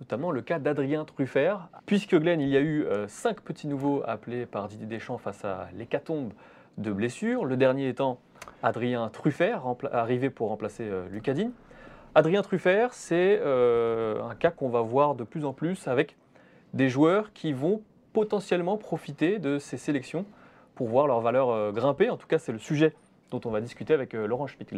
notamment 0.00 0.30
le 0.30 0.40
cas 0.40 0.58
d'Adrien 0.58 1.04
Truffert. 1.04 1.68
Puisque 1.84 2.16
Glenn, 2.18 2.40
il 2.40 2.48
y 2.48 2.56
a 2.56 2.60
eu 2.60 2.84
euh, 2.84 3.06
cinq 3.08 3.42
petits 3.42 3.66
nouveaux 3.66 4.02
appelés 4.06 4.46
par 4.46 4.68
Didier 4.68 4.86
Deschamps 4.86 5.18
face 5.18 5.44
à 5.44 5.68
l'hécatombe 5.74 6.32
de 6.78 6.92
blessures. 6.92 7.44
Le 7.44 7.58
dernier 7.58 7.88
étant 7.88 8.20
Adrien 8.62 9.10
Truffert, 9.10 9.64
arrivé 9.92 10.30
pour 10.30 10.48
remplacer 10.48 10.84
euh, 10.84 11.06
Lucas 11.10 11.34
Digne. 11.34 11.50
Adrien 12.14 12.40
Truffert, 12.40 12.94
c'est 12.94 13.38
un 13.42 14.34
cas 14.36 14.50
qu'on 14.50 14.70
va 14.70 14.80
voir 14.80 15.14
de 15.14 15.24
plus 15.24 15.44
en 15.44 15.52
plus 15.52 15.86
avec 15.86 16.16
des 16.72 16.88
joueurs 16.88 17.34
qui 17.34 17.52
vont 17.52 17.82
potentiellement 18.16 18.78
profiter 18.78 19.38
de 19.38 19.58
ces 19.58 19.76
sélections 19.76 20.24
pour 20.74 20.88
voir 20.88 21.06
leur 21.06 21.20
valeur 21.20 21.70
grimper. 21.74 22.08
En 22.08 22.16
tout 22.16 22.26
cas, 22.26 22.38
c'est 22.38 22.50
le 22.50 22.58
sujet 22.58 22.94
dont 23.30 23.42
on 23.44 23.50
va 23.50 23.60
discuter 23.60 23.92
avec 23.92 24.14
Laurent 24.14 24.46
schmidt 24.46 24.74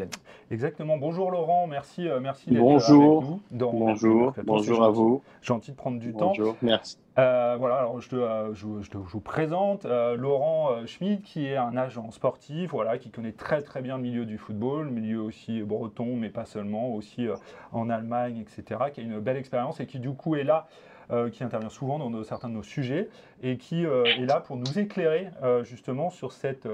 Exactement. 0.51 0.97
Bonjour 0.97 1.31
Laurent, 1.31 1.69
merci, 1.69 2.09
merci 2.21 2.51
d'être 2.51 2.59
avec 2.59 2.89
nous. 2.89 3.31
bonjour, 3.53 4.35
bonjour 4.45 4.83
à 4.83 4.91
vous. 4.91 5.23
Gentil 5.41 5.71
de 5.71 5.77
prendre 5.77 6.01
du 6.01 6.11
bonjour, 6.11 6.57
merci. 6.63 6.97
voilà, 7.15 7.77
alors 7.77 8.01
je, 8.01 8.09
je, 8.55 8.67
je, 8.83 8.99
vous 8.99 9.21
présente 9.21 9.85
Laurent 9.85 10.85
Schmidt, 10.87 11.23
qui 11.23 11.47
est 11.47 11.57
un 11.57 11.77
agent 11.77 12.11
sportif, 12.11 12.73
voilà, 12.73 12.99
qui 12.99 13.11
connaît 13.11 13.31
très 13.31 13.63
très 13.63 13.83
bien 13.83 13.99
le 13.99 14.03
milieu 14.03 14.25
du 14.25 14.37
football, 14.39 14.87
le 14.87 14.91
milieu 14.91 15.21
aussi 15.21 15.63
breton, 15.63 16.17
mais 16.17 16.31
pas 16.31 16.45
seulement, 16.45 16.89
aussi 16.93 17.29
en 17.71 17.89
Allemagne, 17.89 18.39
etc., 18.39 18.81
qui 18.93 19.01
a 19.01 19.05
une 19.05 19.21
belle 19.21 19.37
expérience 19.37 19.79
et 19.79 19.87
qui 19.87 20.01
du 20.01 20.11
coup 20.11 20.35
est 20.35 20.43
là 20.43 20.67
euh, 20.67 20.88
qui 21.33 21.43
intervient 21.43 21.71
souvent 21.71 21.99
dans 21.99 22.23
certains 22.23 22.49
de 22.49 22.55
nos 22.55 22.63
sujets 22.63 23.09
et 23.43 23.57
qui 23.57 23.87
euh, 23.87 24.05
est 24.05 24.27
là 24.27 24.41
pour 24.41 24.57
nous 24.57 24.79
éclairer 24.79 25.31
euh, 25.43 25.65
justement 25.65 26.11
sur 26.11 26.33
cette, 26.33 26.69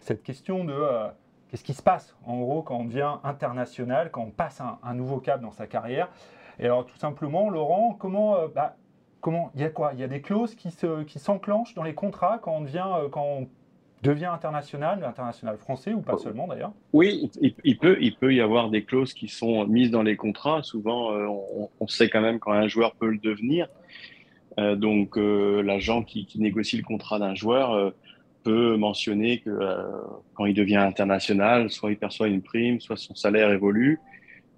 cette 0.00 0.22
question 0.22 0.64
de 0.64 0.74
qu'est-ce 1.48 1.64
qui 1.64 1.74
se 1.74 1.82
passe 1.82 2.16
en 2.24 2.38
gros 2.38 2.62
quand 2.62 2.76
on 2.76 2.84
devient 2.84 3.14
international, 3.24 4.10
quand 4.10 4.22
on 4.22 4.30
passe 4.30 4.60
un, 4.60 4.94
nouveau 4.94 5.18
cap 5.18 5.40
dans 5.40 5.50
sa 5.50 5.66
carrière. 5.66 6.08
Et 6.58 6.66
alors 6.66 6.86
tout 6.86 6.96
simplement, 6.96 7.50
Laurent, 7.50 7.96
comment, 7.98 8.36
bah, 8.54 8.76
comment, 9.20 9.50
il 9.54 9.62
y 9.62 9.64
a 9.64 9.70
quoi? 9.70 9.92
Il 9.94 10.00
y 10.00 10.04
a 10.04 10.08
des 10.08 10.20
clauses 10.20 10.54
qui 10.54 10.70
se, 10.70 11.02
qui 11.02 11.18
s'enclenchent 11.18 11.74
dans 11.74 11.82
les 11.82 11.94
contrats 11.94 12.38
quand 12.40 12.52
on 12.52 12.60
devient, 12.60 12.86
quand 13.10 13.24
on 13.24 13.48
devient 14.02 14.26
international, 14.26 15.04
international 15.04 15.56
français 15.56 15.94
ou 15.94 16.00
pas 16.00 16.18
seulement 16.18 16.48
d'ailleurs 16.48 16.72
Oui, 16.92 17.30
il, 17.40 17.78
peut, 17.78 17.96
il 18.00 18.16
peut 18.16 18.34
y 18.34 18.40
avoir 18.40 18.68
des 18.68 18.84
clauses 18.84 19.14
qui 19.14 19.28
sont 19.28 19.66
mises 19.66 19.90
dans 19.90 20.02
les 20.02 20.16
contrats. 20.16 20.62
Souvent, 20.62 21.14
euh, 21.14 21.26
on, 21.80 21.86
sait 21.86 22.08
quand 22.08 22.20
même 22.20 22.40
quand 22.40 22.52
un 22.52 22.68
joueur 22.68 22.94
peut 22.96 23.08
le 23.08 23.18
devenir. 23.18 23.68
Euh, 24.58 24.74
donc, 24.74 25.16
euh, 25.16 25.62
l'agent 25.62 26.02
qui, 26.02 26.26
négocie 26.36 26.76
le 26.76 26.82
contrat 26.82 27.18
d'un 27.18 27.34
joueur 27.34 27.92
peut 28.42 28.76
mentionner 28.76 29.38
que 29.38 29.56
quand 30.34 30.46
il 30.46 30.54
devient 30.54 30.76
international, 30.76 31.70
soit 31.70 31.92
il 31.92 31.96
perçoit 31.96 32.26
une 32.26 32.42
prime, 32.42 32.80
soit 32.80 32.96
son 32.96 33.14
salaire 33.14 33.52
évolue. 33.52 34.00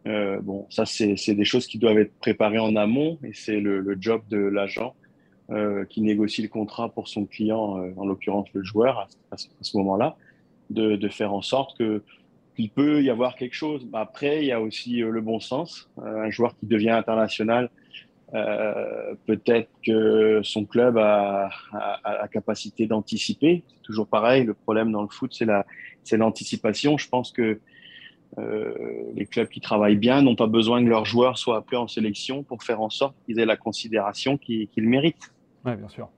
bon, 0.07 0.67
ça, 0.71 0.87
c'est 0.87 1.35
des 1.35 1.45
choses 1.45 1.67
qui 1.67 1.79
doivent 1.79 1.99
être 1.99 2.15
préparées 2.19 2.59
en 2.59 2.77
amont 2.77 3.19
et 3.23 3.35
c'est 3.35 3.61
le, 3.61 3.81
le, 3.81 3.97
job 4.01 4.23
de 4.31 4.39
l'agent 4.39 4.95
euh, 5.51 5.85
qui 5.85 6.01
négocie 6.01 6.43
le 6.43 6.49
contrat 6.49 6.89
pour 6.89 7.09
son 7.09 7.27
client, 7.27 7.79
euh, 7.79 7.93
en 7.97 8.07
l'occurrence 8.07 8.49
le 8.55 8.63
joueur, 8.63 9.09
à, 9.31 9.37
ce 9.37 9.77
moment-là, 9.77 10.17
de, 10.71 10.97
de, 10.97 11.09
faire 11.09 11.35
en 11.35 11.43
sorte 11.43 11.77
que 11.77 12.03
qu'il 12.57 12.71
peut 12.71 13.03
y 13.03 13.11
avoir 13.11 13.35
quelque 13.35 13.55
chose. 13.55 13.85
Bah, 13.85 14.01
après, 14.01 14.43
il 14.43 14.47
y 14.47 14.53
a 14.53 14.61
aussi 14.61 15.03
euh, 15.03 15.11
le 15.11 15.21
bon 15.21 15.41
sens. 15.41 15.91
un 16.03 16.31
joueur 16.31 16.57
qui 16.57 16.67
devient 16.67 16.91
international, 16.91 17.71
peut-être 19.27 19.71
que 19.87 20.41
son 20.43 20.65
club 20.65 20.99
a, 20.99 21.51
a, 21.73 22.19
la 22.23 22.27
capacité 22.27 22.87
d'anticiper. 22.87 23.63
C'est 23.69 23.83
toujours 23.83 24.09
pareil. 24.09 24.45
Le 24.45 24.55
problème 24.55 24.91
dans 24.91 25.03
le 25.03 25.09
foot, 25.09 25.33
c'est 25.33 25.45
la, 25.45 25.65
c'est 26.03 26.17
l'anticipation. 26.17 26.99
Je 26.99 27.09
pense 27.09 27.31
que 27.31 27.61
euh, 28.39 28.75
les 29.15 29.27
clubs 29.27 29.49
qui 29.49 29.61
travaillent 29.61 29.97
bien 29.97 30.23
n'ont 30.23 30.35
pas 30.35 30.49
besoin 30.49 30.83
que 30.83 30.89
leurs 30.89 31.05
joueurs 31.05 31.39
soient 31.39 31.59
appelés 31.59 31.77
en 31.77 31.87
sélection 31.87 32.43
pour 32.43 32.63
faire 32.65 32.81
en 32.81 32.91
sorte 32.91 33.15
qu'ils 33.25 33.39
aient 33.39 33.47
la 33.47 33.57
considération 33.57 34.39
qu'ils 34.39 34.69
méritent. 34.77 35.33
Oui, 35.65 35.77
bien 35.77 35.89
sûr. 35.89 36.09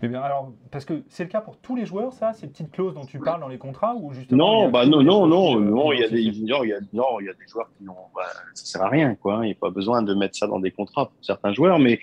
Mais 0.00 0.08
bien, 0.08 0.22
alors, 0.22 0.50
parce 0.70 0.84
que 0.84 1.02
c'est 1.08 1.24
le 1.24 1.28
cas 1.28 1.40
pour 1.40 1.58
tous 1.58 1.76
les 1.76 1.84
joueurs, 1.84 2.12
ça, 2.12 2.32
ces 2.32 2.48
petites 2.48 2.70
clauses 2.70 2.94
dont 2.94 3.04
tu 3.04 3.18
parles 3.18 3.40
dans 3.40 3.48
les 3.48 3.58
contrats 3.58 3.94
ou 3.94 4.12
justement 4.12 4.64
Non, 4.64 4.70
bah 4.70 4.86
non, 4.86 5.02
non, 5.02 5.26
non, 5.26 5.60
non, 5.60 5.92
il 5.92 6.00
y 6.00 6.04
a 6.04 6.08
des, 6.08 6.22
il 6.22 6.44
y 6.44 6.52
a, 6.52 6.78
non, 6.92 7.20
il 7.20 7.26
y 7.26 7.28
a 7.28 7.34
des 7.34 7.46
joueurs 7.46 7.68
qui 7.76 7.84
n'ont, 7.84 7.92
bah, 8.14 8.22
ça 8.54 8.64
sert 8.64 8.82
à 8.82 8.88
rien, 8.88 9.14
quoi. 9.14 9.40
Il 9.42 9.46
n'y 9.46 9.52
a 9.52 9.58
pas 9.60 9.70
besoin 9.70 10.02
de 10.02 10.14
mettre 10.14 10.38
ça 10.38 10.46
dans 10.46 10.58
des 10.58 10.70
contrats 10.70 11.06
pour 11.06 11.22
certains 11.22 11.52
joueurs, 11.52 11.78
mais 11.78 12.00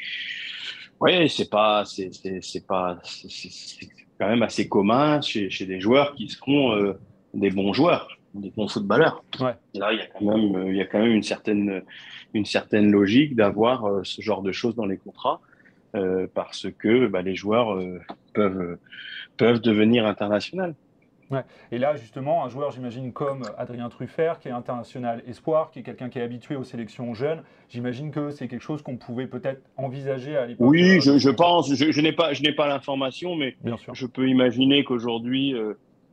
oui, 0.99 1.27
c'est 1.27 1.49
pas, 1.49 1.83
c'est, 1.85 2.11
c'est, 2.41 2.67
pas, 2.67 2.99
c'est 3.03 3.87
quand 4.19 4.27
même 4.27 4.43
assez 4.43 4.69
commun 4.69 5.19
chez, 5.21 5.49
chez 5.49 5.65
des 5.65 5.79
joueurs 5.79 6.13
qui 6.13 6.29
seront 6.29 6.73
euh, 6.73 6.99
des 7.33 7.49
bons 7.49 7.73
joueurs 7.73 8.07
des 8.35 8.51
bons 8.51 8.67
footballeurs. 8.67 9.23
Ouais. 9.39 9.53
Et 9.73 9.79
là, 9.79 9.93
il 9.93 9.99
y 9.99 10.01
a 10.01 10.07
quand 10.07 10.25
même, 10.25 10.67
il 10.67 10.75
y 10.75 10.81
a 10.81 10.85
quand 10.85 10.99
même 10.99 11.11
une 11.11 11.23
certaine, 11.23 11.81
une 12.33 12.45
certaine 12.45 12.91
logique 12.91 13.35
d'avoir 13.35 13.85
euh, 13.85 14.01
ce 14.03 14.21
genre 14.21 14.41
de 14.41 14.51
choses 14.51 14.75
dans 14.75 14.85
les 14.85 14.97
contrats. 14.97 15.39
Euh, 15.95 16.27
parce 16.33 16.67
que 16.77 17.07
bah, 17.07 17.21
les 17.21 17.35
joueurs 17.35 17.73
euh, 17.73 17.99
peuvent, 18.33 18.77
peuvent 19.37 19.61
devenir 19.61 20.05
internationaux. 20.05 20.73
Ouais. 21.31 21.41
Et 21.71 21.79
là, 21.79 21.95
justement, 21.95 22.45
un 22.45 22.49
joueur, 22.49 22.69
j'imagine, 22.69 23.11
comme 23.11 23.43
Adrien 23.57 23.89
Truffert, 23.89 24.39
qui 24.39 24.47
est 24.47 24.51
international 24.51 25.23
espoir, 25.25 25.71
qui 25.71 25.79
est 25.79 25.83
quelqu'un 25.83 26.09
qui 26.09 26.19
est 26.19 26.21
habitué 26.21 26.55
aux 26.55 26.63
sélections 26.63 27.15
jeunes, 27.15 27.41
j'imagine 27.69 28.11
que 28.11 28.29
c'est 28.29 28.47
quelque 28.47 28.61
chose 28.61 28.83
qu'on 28.83 28.97
pouvait 28.97 29.25
peut-être 29.25 29.61
envisager 29.75 30.37
à 30.37 30.45
l'époque. 30.45 30.67
Oui, 30.69 31.01
je, 31.01 31.17
je, 31.17 31.29
pense, 31.31 31.73
je, 31.73 31.91
je 31.91 32.01
n'ai 32.01 32.11
pas, 32.11 32.33
je 32.33 32.43
n'ai 32.43 32.53
pas 32.53 32.67
l'information, 32.67 33.35
mais 33.35 33.55
Bien 33.63 33.77
sûr. 33.77 33.95
je 33.95 34.05
peux 34.05 34.27
imaginer 34.27 34.83
qu'aujourd'hui, 34.83 35.55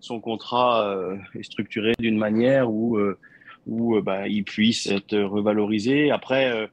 son 0.01 0.19
contrat 0.19 0.97
est 1.35 1.43
structuré 1.43 1.93
d'une 1.99 2.17
manière 2.17 2.71
où, 2.71 2.99
où 3.67 4.01
bah, 4.01 4.29
il 4.29 4.45
puisse 4.45 4.87
être 4.87 5.17
revalorisé. 5.19 6.11
Après, 6.11 6.51
euh, 6.51 6.67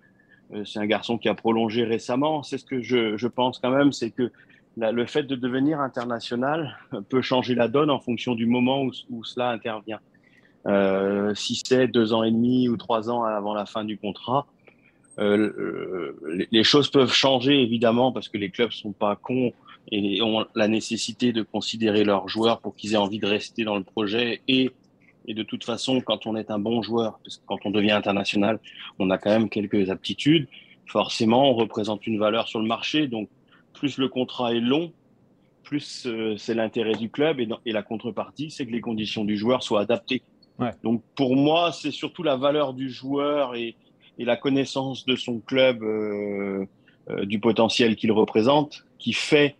c'est 0.66 0.80
un 0.80 0.86
garçon 0.86 1.18
qui 1.18 1.30
a 1.30 1.36
prolongé 1.36 1.84
récemment. 1.84 2.44
C'est 2.44 2.58
ce 2.58 2.66
que 2.66 2.82
je, 2.82 3.28
pense 3.28 3.60
quand 3.60 3.72
même, 3.72 3.92
c'est 3.92 4.12
que 4.12 4.32
le 4.78 5.06
fait 5.06 5.24
de 5.24 5.36
devenir 5.36 5.80
international 5.80 6.78
peut 7.10 7.22
changer 7.22 7.56
la 7.56 7.68
donne 7.68 7.90
en 7.90 8.00
fonction 8.00 8.36
du 8.36 8.46
moment 8.46 8.84
où, 8.84 9.24
cela 9.24 9.50
intervient. 9.50 10.00
Euh, 10.66 11.34
si 11.36 11.62
c'est 11.64 11.88
deux 11.88 12.14
ans 12.14 12.24
et 12.24 12.32
demi 12.32 12.68
ou 12.68 12.78
trois 12.78 13.10
ans 13.10 13.24
avant 13.24 13.54
la 13.54 13.66
fin 13.66 13.86
du 13.86 13.98
contrat, 13.98 14.46
euh, 15.20 16.14
les, 16.52 16.64
choses 16.64 16.90
peuvent 16.90 17.12
changer 17.12 17.62
évidemment 17.62 18.12
parce 18.12 18.30
que 18.30 18.38
les 18.38 18.50
clubs 18.50 18.72
sont 18.72 18.94
pas 18.94 19.18
cons 19.18 19.52
et 19.92 20.22
ont 20.22 20.46
la 20.56 20.68
nécessité 20.68 21.34
de 21.34 21.42
considérer 21.42 22.04
leurs 22.04 22.30
joueurs 22.30 22.60
pour 22.60 22.76
qu'ils 22.76 22.94
aient 22.94 22.98
envie 22.98 23.20
de 23.20 23.26
rester 23.26 23.64
dans 23.64 23.76
le 23.76 23.84
projet 23.84 24.42
et 24.48 24.72
et 25.30 25.36
de 25.36 25.44
toute 25.44 25.64
façon, 25.64 26.02
quand 26.02 26.26
on 26.26 26.36
est 26.36 26.50
un 26.50 26.58
bon 26.58 26.82
joueur, 26.82 27.20
parce 27.24 27.38
que 27.38 27.44
quand 27.46 27.60
on 27.64 27.70
devient 27.70 27.92
international, 27.92 28.60
on 28.98 29.12
a 29.12 29.20
quand 29.20 29.30
même 29.30 29.48
quelques 29.48 29.92
aptitudes. 29.92 30.48
Forcément, 30.88 31.52
on 31.52 31.54
représente 31.54 32.08
une 32.08 32.18
valeur 32.18 32.48
sur 32.48 32.60
le 32.60 32.66
marché. 32.66 33.08
Donc, 33.08 33.30
plus 33.74 34.00
le 34.00 34.10
contrat 34.10 34.56
est 34.56 34.60
long, 34.60 34.92
plus 35.62 36.08
euh, 36.08 36.36
c'est 36.38 36.56
l'intérêt 36.56 36.96
du 36.96 37.12
club. 37.12 37.40
Et, 37.40 37.48
et 37.68 37.72
la 37.72 37.84
contrepartie, 37.84 38.50
c'est 38.50 38.66
que 38.66 38.72
les 38.72 38.82
conditions 38.82 39.24
du 39.24 39.38
joueur 39.38 39.62
soient 39.62 39.82
adaptées. 39.82 40.24
Ouais. 40.58 40.72
Donc, 40.84 41.04
pour 41.16 41.36
moi, 41.36 41.72
c'est 41.74 41.92
surtout 41.92 42.24
la 42.24 42.36
valeur 42.36 42.74
du 42.74 42.90
joueur 42.90 43.56
et, 43.56 43.76
et 44.18 44.26
la 44.26 44.36
connaissance 44.36 45.06
de 45.06 45.16
son 45.16 45.40
club, 45.42 45.84
euh, 45.84 46.66
euh, 47.12 47.26
du 47.26 47.40
potentiel 47.40 47.96
qu'il 47.96 48.12
représente, 48.12 48.84
qui 48.98 49.14
fait 49.14 49.56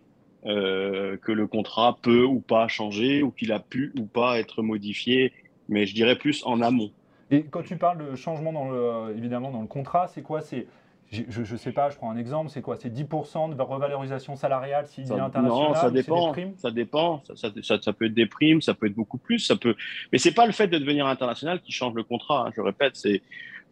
euh, 0.46 1.16
que 1.18 1.30
le 1.30 1.46
contrat 1.46 1.96
peut 2.02 2.24
ou 2.24 2.40
pas 2.40 2.66
changer, 2.66 3.22
ou 3.22 3.30
qu'il 3.30 3.52
a 3.52 3.60
pu 3.60 3.92
ou 3.96 4.04
pas 4.04 4.40
être 4.40 4.62
modifié 4.62 5.32
mais 5.70 5.86
je 5.86 5.94
dirais 5.94 6.16
plus 6.16 6.44
en 6.44 6.60
amont. 6.60 6.90
Et 7.30 7.44
quand 7.44 7.62
tu 7.62 7.76
parles 7.76 8.10
de 8.10 8.16
changement, 8.16 8.52
dans 8.52 8.68
le, 8.68 9.16
évidemment, 9.16 9.50
dans 9.50 9.62
le 9.62 9.68
contrat, 9.68 10.08
c'est 10.08 10.22
quoi? 10.22 10.42
C'est 10.42 10.66
je 11.10 11.40
ne 11.40 11.56
sais 11.56 11.72
pas, 11.72 11.90
je 11.90 11.96
prends 11.96 12.10
un 12.10 12.16
exemple, 12.16 12.50
c'est 12.50 12.62
quoi? 12.62 12.76
C'est 12.76 12.88
10% 12.88 13.56
de 13.56 13.60
revalorisation 13.60 14.36
salariale 14.36 14.86
s'il 14.86 15.04
est 15.04 15.10
international 15.10 15.48
Non, 15.48 15.74
ça 15.74 15.90
dépend. 15.90 16.34
Ça 16.56 16.70
dépend. 16.70 17.22
Ça, 17.34 17.48
ça, 17.62 17.80
ça, 17.82 17.92
peut 17.92 18.04
être 18.04 18.14
des 18.14 18.26
primes, 18.26 18.60
ça 18.60 18.74
peut 18.74 18.86
être 18.86 18.94
beaucoup 18.94 19.18
plus. 19.18 19.40
Ça 19.40 19.56
peut... 19.56 19.74
Mais 20.12 20.18
ce 20.18 20.28
n'est 20.28 20.34
pas 20.34 20.46
le 20.46 20.52
fait 20.52 20.68
de 20.68 20.78
devenir 20.78 21.08
international 21.08 21.60
qui 21.62 21.72
change 21.72 21.94
le 21.94 22.04
contrat. 22.04 22.46
Hein, 22.46 22.52
je 22.54 22.60
répète, 22.60 22.94
c'est 22.94 23.22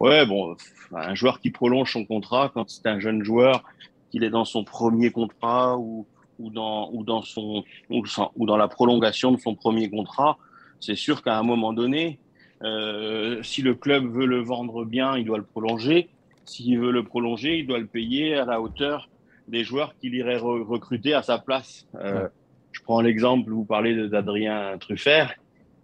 ouais, 0.00 0.26
bon, 0.26 0.56
un 0.92 1.14
joueur 1.14 1.38
qui 1.38 1.50
prolonge 1.50 1.92
son 1.92 2.04
contrat 2.04 2.50
quand 2.52 2.68
c'est 2.68 2.86
un 2.86 2.98
jeune 2.98 3.22
joueur, 3.22 3.62
qu'il 4.10 4.24
est 4.24 4.30
dans 4.30 4.44
son 4.44 4.64
premier 4.64 5.12
contrat 5.12 5.78
ou, 5.78 6.06
ou, 6.40 6.50
dans, 6.50 6.90
ou, 6.92 7.04
dans 7.04 7.22
son, 7.22 7.62
ou 7.88 8.46
dans 8.46 8.56
la 8.56 8.66
prolongation 8.66 9.30
de 9.30 9.38
son 9.38 9.54
premier 9.54 9.88
contrat, 9.88 10.38
c'est 10.80 10.94
sûr 10.94 11.22
qu'à 11.22 11.38
un 11.38 11.42
moment 11.42 11.72
donné, 11.72 12.18
euh, 12.62 13.42
si 13.42 13.62
le 13.62 13.74
club 13.74 14.06
veut 14.06 14.26
le 14.26 14.40
vendre 14.40 14.84
bien, 14.84 15.16
il 15.16 15.24
doit 15.24 15.38
le 15.38 15.44
prolonger. 15.44 16.08
S'il 16.44 16.78
veut 16.78 16.92
le 16.92 17.02
prolonger, 17.02 17.58
il 17.58 17.66
doit 17.66 17.78
le 17.78 17.86
payer 17.86 18.34
à 18.34 18.44
la 18.44 18.60
hauteur 18.60 19.08
des 19.48 19.64
joueurs 19.64 19.94
qu'il 19.98 20.14
irait 20.14 20.38
recruter 20.38 21.14
à 21.14 21.22
sa 21.22 21.38
place. 21.38 21.86
Euh, 21.96 22.28
je 22.72 22.82
prends 22.82 23.00
l'exemple, 23.00 23.50
vous 23.50 23.64
parlez 23.64 24.08
d'Adrien 24.08 24.76
Truffert. 24.78 25.34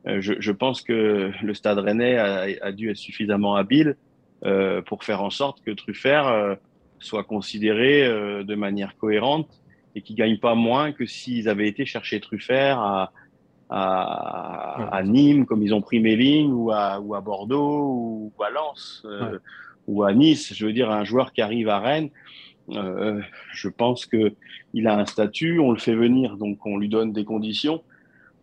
Euh, 0.06 0.20
je, 0.20 0.34
je, 0.38 0.52
pense 0.52 0.82
que 0.82 1.32
le 1.42 1.54
Stade 1.54 1.78
Rennais 1.78 2.18
a, 2.18 2.46
a 2.60 2.72
dû 2.72 2.90
être 2.90 2.98
suffisamment 2.98 3.56
habile 3.56 3.96
euh, 4.44 4.82
pour 4.82 5.04
faire 5.04 5.22
en 5.22 5.30
sorte 5.30 5.62
que 5.62 5.70
Truffert 5.70 6.26
euh, 6.26 6.54
soit 6.98 7.24
considéré 7.24 8.04
euh, 8.04 8.44
de 8.44 8.54
manière 8.54 8.94
cohérente 8.98 9.48
et 9.94 10.02
qu'il 10.02 10.16
gagne 10.16 10.36
pas 10.36 10.54
moins 10.54 10.92
que 10.92 11.06
s'ils 11.06 11.48
avaient 11.48 11.66
été 11.66 11.86
chercher 11.86 12.20
Truffert 12.20 12.78
à, 12.78 13.12
à, 13.76 15.02
Nîmes, 15.04 15.46
comme 15.46 15.62
ils 15.62 15.74
ont 15.74 15.80
pris 15.80 15.98
Méline, 15.98 16.52
ou 16.52 16.70
à, 16.70 17.00
ou 17.00 17.14
à 17.14 17.20
Bordeaux, 17.20 18.30
ou 18.36 18.42
à 18.42 18.50
Lens, 18.50 19.02
euh, 19.04 19.38
ou 19.88 20.04
à 20.04 20.12
Nice. 20.14 20.54
Je 20.54 20.66
veux 20.66 20.72
dire, 20.72 20.90
un 20.90 21.04
joueur 21.04 21.32
qui 21.32 21.42
arrive 21.42 21.68
à 21.68 21.80
Rennes, 21.80 22.10
euh, 22.70 23.20
je 23.52 23.68
pense 23.68 24.06
que 24.06 24.32
il 24.74 24.86
a 24.86 24.96
un 24.96 25.06
statut, 25.06 25.58
on 25.58 25.72
le 25.72 25.78
fait 25.78 25.94
venir, 25.94 26.36
donc 26.36 26.64
on 26.66 26.78
lui 26.78 26.88
donne 26.88 27.12
des 27.12 27.24
conditions. 27.24 27.82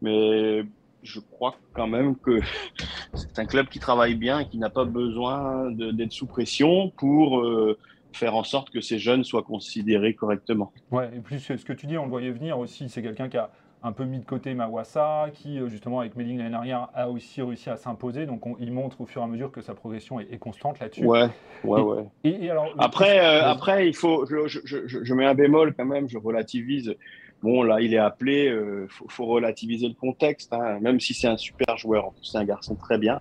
Mais 0.02 0.66
je 1.02 1.20
crois 1.20 1.56
quand 1.74 1.88
même 1.88 2.18
que 2.18 2.40
c'est 3.14 3.40
un 3.40 3.46
club 3.46 3.68
qui 3.70 3.80
travaille 3.80 4.16
bien 4.16 4.42
et 4.42 4.48
qui 4.48 4.58
n'a 4.58 4.70
pas 4.70 4.86
besoin 4.86 5.72
d'être 5.72 6.12
sous 6.12 6.28
pression 6.28 6.90
pour 6.98 7.40
euh, 7.40 7.78
faire 8.12 8.36
en 8.36 8.44
sorte 8.44 8.70
que 8.70 8.82
ces 8.82 9.00
jeunes 9.00 9.24
soient 9.24 9.44
considérés 9.44 10.14
correctement. 10.14 10.74
Ouais, 10.92 11.10
et 11.16 11.20
plus 11.22 11.40
ce 11.40 11.54
que 11.54 11.74
tu 11.74 11.88
dis, 11.88 11.98
on 11.98 12.04
le 12.04 12.10
voyait 12.10 12.32
venir 12.32 12.60
aussi. 12.60 12.90
C'est 12.90 13.02
quelqu'un 13.02 13.30
qui 13.30 13.38
a 13.38 13.50
un 13.84 13.92
peu 13.94 14.04
mis 14.06 14.20
de 14.20 14.26
côté 14.26 14.54
Mawassa, 14.54 15.28
qui 15.34 15.60
euh, 15.60 15.68
justement 15.68 16.02
avec 16.02 16.16
Meding 16.16 16.38
l'année 16.38 16.50
dernière 16.52 16.90
a 16.94 17.10
aussi 17.10 17.42
réussi 17.42 17.70
à 17.70 17.78
s'imposer. 17.78 18.26
Donc 18.26 18.46
on- 18.46 18.56
il 18.60 18.72
montre 18.72 19.02
au 19.02 19.06
fur 19.06 19.22
et 19.22 19.26
à 19.26 19.28
mesure 19.28 19.52
que 19.52 19.62
sa 19.62 19.74
progression 19.74 20.20
est, 20.20 20.32
est 20.32 20.38
constante 20.38 20.80
là-dessus. 20.80 21.06
Ouais, 21.06 21.28
ouais, 21.64 21.80
Et- 21.80 21.84
ouais. 21.84 22.04
Et, 22.24 22.46
et 22.46 22.50
alors, 22.52 22.74
Après, 22.78 23.20
euh, 23.20 23.44
après, 23.44 23.88
il 23.88 23.96
faut, 23.96 24.26
je, 24.28 24.48
je, 24.48 24.60
je, 24.66 25.04
je- 25.04 25.14
mets 25.14 25.26
un 25.26 25.34
bémol 25.34 25.74
quand 25.76 25.86
même, 25.86 26.08
je 26.08 26.18
relativise. 26.18 26.96
Bon, 27.42 27.64
là, 27.64 27.82
il 27.82 27.94
est 27.96 27.98
appelé, 27.98 28.48
euh, 28.50 28.86
faut, 28.90 29.08
faut 29.10 29.26
relativiser 29.26 29.88
le 29.88 29.96
contexte, 29.96 30.54
hein, 30.54 30.78
même 30.80 31.00
si 31.00 31.16
c'est 31.16 31.28
un 31.28 31.38
super 31.38 31.76
joueur, 31.78 32.06
en 32.08 32.12
plus, 32.12 32.24
c'est 32.26 32.38
un 32.38 32.46
garçon 32.46 32.76
très 32.76 33.00
bien. 33.00 33.20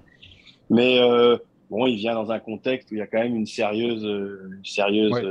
Mais 0.69 1.01
euh, 1.01 1.39
bon, 1.71 1.87
il 1.87 1.97
vient 1.97 2.15
dans 2.15 2.31
un 2.31 2.39
contexte 2.39 2.91
où 2.91 2.97
il 2.97 2.99
y 2.99 3.03
a 3.03 3.07
quand 3.07 3.19
même 3.19 3.35
une 3.35 3.47
sérieuse, 3.47 4.05
une 4.05 4.61
sérieuse 4.65 5.13
Ouais. 5.13 5.25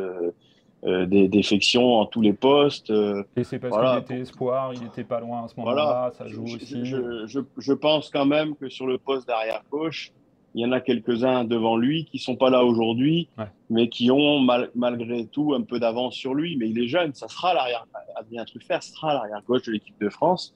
Euh, 0.85 1.01
euh, 1.01 1.05
dé- 1.05 1.27
défection 1.27 1.95
en 1.99 2.05
tous 2.05 2.21
les 2.21 2.33
postes. 2.33 2.89
euh, 2.89 3.23
et 3.35 3.43
c'est 3.43 3.59
parce 3.59 3.73
voilà. 3.73 3.95
qu'il 4.01 4.15
était 4.15 4.21
espoir, 4.21 4.73
il 4.73 4.81
n'était 4.81 5.03
pas 5.03 5.19
loin 5.19 5.43
à 5.43 5.47
ce 5.47 5.55
Voilà. 5.55 5.81
moment-là, 5.83 6.11
ça 6.17 6.27
joue 6.27 6.45
je, 6.47 6.55
aussi. 6.55 6.85
je, 6.85 7.25
je, 7.27 7.39
je 7.57 7.73
pense 7.73 8.09
quand 8.09 8.25
même 8.25 8.55
que 8.55 8.69
sur 8.69 8.87
le 8.87 8.97
poste 8.97 9.27
d'arrière 9.27 9.61
gauche, 9.71 10.11
il 10.55 10.61
y 10.61 10.65
en 10.65 10.71
a 10.71 10.79
quelques-uns 10.79 11.43
devant 11.43 11.77
lui 11.77 12.05
qui 12.05 12.17
sont 12.17 12.35
pas 12.35 12.49
là 12.49 12.63
aujourd'hui, 12.63 13.27
Ouais. 13.37 13.45
mais 13.69 13.87
qui 13.89 14.09
ont 14.09 14.39
mal- 14.39 14.71
malgré 14.73 15.25
tout 15.27 15.53
un 15.53 15.61
peu 15.61 15.79
d'avance 15.79 16.15
sur 16.15 16.33
lui. 16.33 16.57
Mais 16.57 16.69
il 16.69 16.79
est 16.81 16.87
jeune, 16.87 17.13
ça 17.13 17.27
sera 17.27 17.53
l'arrière. 17.53 17.85
Adrien 18.15 18.45
Truffert 18.45 18.81
sera 18.81 19.13
l'arrière 19.13 19.41
gauche 19.47 19.63
de 19.63 19.71
l'équipe 19.73 19.99
de 20.01 20.09
France, 20.09 20.55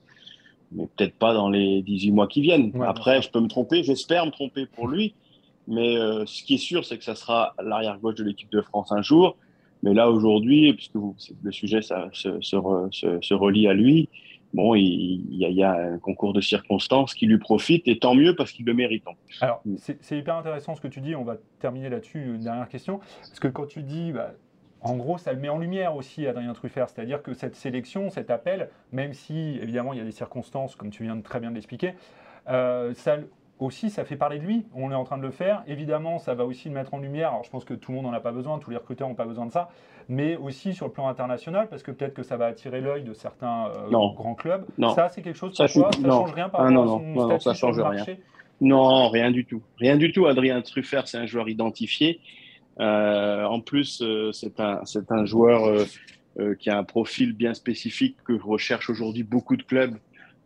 mais 0.71 0.87
peut-être 0.95 1.15
pas 1.15 1.33
dans 1.33 1.49
les 1.49 1.81
18 1.83 2.11
mois 2.11 2.27
qui 2.27 2.41
viennent. 2.41 2.71
Ouais, 2.75 2.87
Après, 2.87 3.21
je 3.21 3.29
peux 3.29 3.39
me 3.39 3.47
tromper, 3.47 3.83
j'espère 3.83 4.25
me 4.25 4.31
tromper 4.31 4.65
pour 4.65 4.87
lui, 4.87 5.13
mais 5.67 5.95
euh, 5.97 6.25
ce 6.25 6.41
qui 6.43 6.55
est 6.55 6.57
sûr, 6.57 6.83
c'est 6.85 6.97
que 6.97 7.03
ça 7.03 7.13
sera 7.15 7.53
l'arrière 7.61 7.99
gauche 7.99 8.15
de 8.15 8.23
l'équipe 8.23 8.51
de 8.51 8.61
France 8.61 8.91
un 8.91 9.01
jour. 9.03 9.37
Mais 9.83 9.93
là 9.93 10.09
aujourd'hui, 10.09 10.73
puisque 10.73 10.95
vous, 10.95 11.15
le 11.43 11.51
sujet 11.51 11.81
ça, 11.81 12.09
se, 12.13 12.41
se, 12.41 12.55
re- 12.55 12.91
se- 12.91 13.21
se 13.21 13.33
relie 13.33 13.67
à 13.67 13.73
lui, 13.73 14.09
bon, 14.53 14.73
il, 14.75 14.83
il 15.29 15.37
y 15.37 15.45
a, 15.45 15.49
il 15.49 15.55
y 15.55 15.63
a 15.63 15.73
un 15.73 15.97
concours 15.99 16.33
de 16.33 16.41
circonstances 16.41 17.13
qui 17.13 17.25
lui 17.27 17.37
profite, 17.37 17.87
et 17.87 17.99
tant 17.99 18.15
mieux 18.15 18.35
parce 18.35 18.51
qu'il 18.51 18.65
le 18.65 18.73
mérite. 18.73 19.03
Alors, 19.41 19.61
Mm. 19.65 19.75
c'est 19.77 20.17
hyper 20.17 20.35
intéressant 20.35 20.73
ce 20.75 20.81
que 20.81 20.87
tu 20.87 21.01
dis. 21.01 21.15
On 21.15 21.23
va 21.23 21.37
terminer 21.59 21.89
là-dessus. 21.89 22.23
Une 22.23 22.39
dernière 22.43 22.67
question. 22.69 22.99
Parce 23.19 23.39
que 23.39 23.47
quand 23.49 23.67
tu 23.67 23.83
dis, 23.83 24.11
bah, 24.13 24.31
en 24.81 24.95
gros, 24.97 25.17
ça 25.17 25.31
le 25.33 25.39
met 25.39 25.49
en 25.49 25.57
lumière 25.59 25.95
aussi, 25.95 26.27
Adrien 26.27 26.53
Truffert. 26.53 26.89
C'est-à-dire 26.89 27.21
que 27.23 27.33
cette 27.33 27.55
sélection, 27.55 28.09
cet 28.09 28.29
appel, 28.29 28.69
même 28.91 29.13
si 29.13 29.57
évidemment 29.61 29.93
il 29.93 29.99
y 29.99 30.01
a 30.01 30.05
des 30.05 30.11
circonstances, 30.11 30.75
comme 30.75 30.89
tu 30.91 31.03
viens 31.03 31.15
de 31.15 31.21
très 31.23 31.39
bien 31.39 31.49
de 31.49 31.55
l'expliquer, 31.55 31.93
euh, 32.49 32.93
ça 32.93 33.17
aussi, 33.59 33.89
ça 33.89 34.03
fait 34.03 34.15
parler 34.15 34.39
de 34.39 34.43
lui. 34.43 34.65
On 34.75 34.91
est 34.91 34.95
en 34.95 35.03
train 35.03 35.17
de 35.17 35.21
le 35.21 35.31
faire. 35.31 35.63
Évidemment, 35.67 36.17
ça 36.19 36.33
va 36.33 36.43
aussi 36.45 36.67
le 36.69 36.73
mettre 36.73 36.93
en 36.93 36.99
lumière. 36.99 37.29
Alors, 37.29 37.43
je 37.43 37.49
pense 37.49 37.63
que 37.65 37.73
tout 37.73 37.91
le 37.91 37.97
monde 37.97 38.05
n'en 38.07 38.13
a 38.13 38.19
pas 38.19 38.31
besoin, 38.31 38.59
tous 38.59 38.71
les 38.71 38.77
recruteurs 38.77 39.07
n'ont 39.07 39.15
pas 39.15 39.25
besoin 39.25 39.45
de 39.45 39.51
ça, 39.51 39.69
mais 40.09 40.35
aussi 40.35 40.73
sur 40.73 40.87
le 40.87 40.91
plan 40.91 41.07
international, 41.07 41.67
parce 41.69 41.83
que 41.83 41.91
peut-être 41.91 42.13
que 42.13 42.23
ça 42.23 42.35
va 42.35 42.47
attirer 42.47 42.81
l'œil 42.81 43.03
de 43.03 43.13
certains 43.13 43.67
euh, 43.75 43.89
grands 43.89 44.35
clubs. 44.35 44.65
Non. 44.77 44.93
Ça, 44.95 45.07
c'est 45.09 45.21
quelque 45.21 45.37
chose 45.37 45.55
Ça, 45.55 45.67
je 45.67 45.73
Ça 45.79 45.89
change 46.03 46.33
rien 46.33 46.49
par 46.49 46.61
Ah, 46.61 46.63
rapport 46.65 46.75
non, 46.75 46.81
à 46.83 46.85
non. 46.85 46.97
son 46.99 47.05
Non, 47.05 47.27
non, 47.29 47.39
ça 47.39 47.53
sur 47.53 47.67
le 47.69 47.73
change 47.75 47.81
rien. 47.83 47.97
marché? 47.97 48.19
Non, 48.59 49.09
rien 49.09 49.31
du 49.31 49.45
tout. 49.45 49.61
Rien 49.77 49.97
du 49.97 50.11
tout. 50.11 50.25
Adrien 50.25 50.61
Truffert, 50.61 51.07
c'est 51.07 51.17
un 51.17 51.25
joueur 51.25 51.47
identifié. 51.49 52.19
Euh, 52.79 53.43
en 53.45 53.61
plus, 53.61 54.01
euh, 54.01 54.31
c'est 54.31 54.59
un, 54.59 54.81
un 55.09 55.25
joueur 55.25 55.85
qui 56.59 56.71
a 56.71 56.77
un 56.79 56.83
profil 56.83 57.33
bien 57.33 57.53
spécifique 57.53 58.17
que 58.25 58.33
recherchent 58.33 58.89
aujourd'hui 58.89 59.21
beaucoup 59.21 59.55
de 59.55 59.61
clubs 59.61 59.95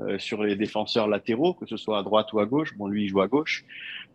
euh, 0.01 0.19
sur 0.19 0.43
les 0.43 0.55
défenseurs 0.55 1.07
latéraux, 1.07 1.53
que 1.53 1.65
ce 1.65 1.75
soit 1.75 1.97
à 1.97 2.03
droite 2.03 2.31
ou 2.33 2.39
à 2.39 2.45
gauche. 2.45 2.75
Bon, 2.77 2.87
lui, 2.87 3.05
il 3.05 3.07
joue 3.07 3.21
à 3.21 3.27
gauche. 3.27 3.65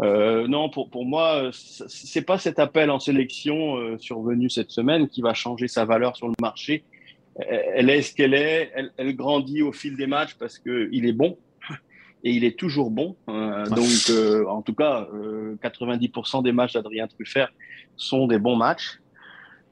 Euh, 0.01 0.47
non, 0.47 0.69
pour, 0.71 0.91
pour 0.91 1.05
moi, 1.05 1.45
euh, 1.45 1.51
c'est 1.53 2.23
pas 2.23 2.39
cet 2.39 2.59
appel 2.59 2.91
en 2.91 3.01
sélection 3.01 3.77
euh, 3.77 3.99
survenu 3.99 4.49
cette 4.49 4.71
semaine 4.71 5.09
qui 5.09 5.23
va 5.23 5.35
changer 5.35 5.69
sa 5.69 5.85
valeur 5.85 6.17
sur 6.17 6.29
le 6.29 6.35
marché. 6.41 6.85
Elle 7.37 7.89
est 7.91 8.03
ce 8.03 8.15
qu'elle 8.15 8.35
est. 8.35 8.71
Elle, 8.75 8.93
elle 8.97 9.17
grandit 9.17 9.63
au 9.63 9.73
fil 9.73 9.97
des 9.97 10.07
matchs 10.07 10.35
parce 10.39 10.59
que 10.59 10.89
il 10.93 11.07
est 11.07 11.13
bon 11.15 11.39
et 12.25 12.31
il 12.31 12.45
est 12.45 12.59
toujours 12.59 12.91
bon. 12.91 13.17
Donc, 13.27 14.47
en 14.49 14.63
tout 14.63 14.75
cas, 14.75 15.09
euh, 15.15 15.57
90% 15.63 16.43
des 16.43 16.53
matchs 16.53 16.75
d'Adrien 16.75 17.09
Truffert 17.09 17.49
sont 17.97 18.27
des 18.27 18.39
bons 18.39 18.57
matchs. 18.57 19.01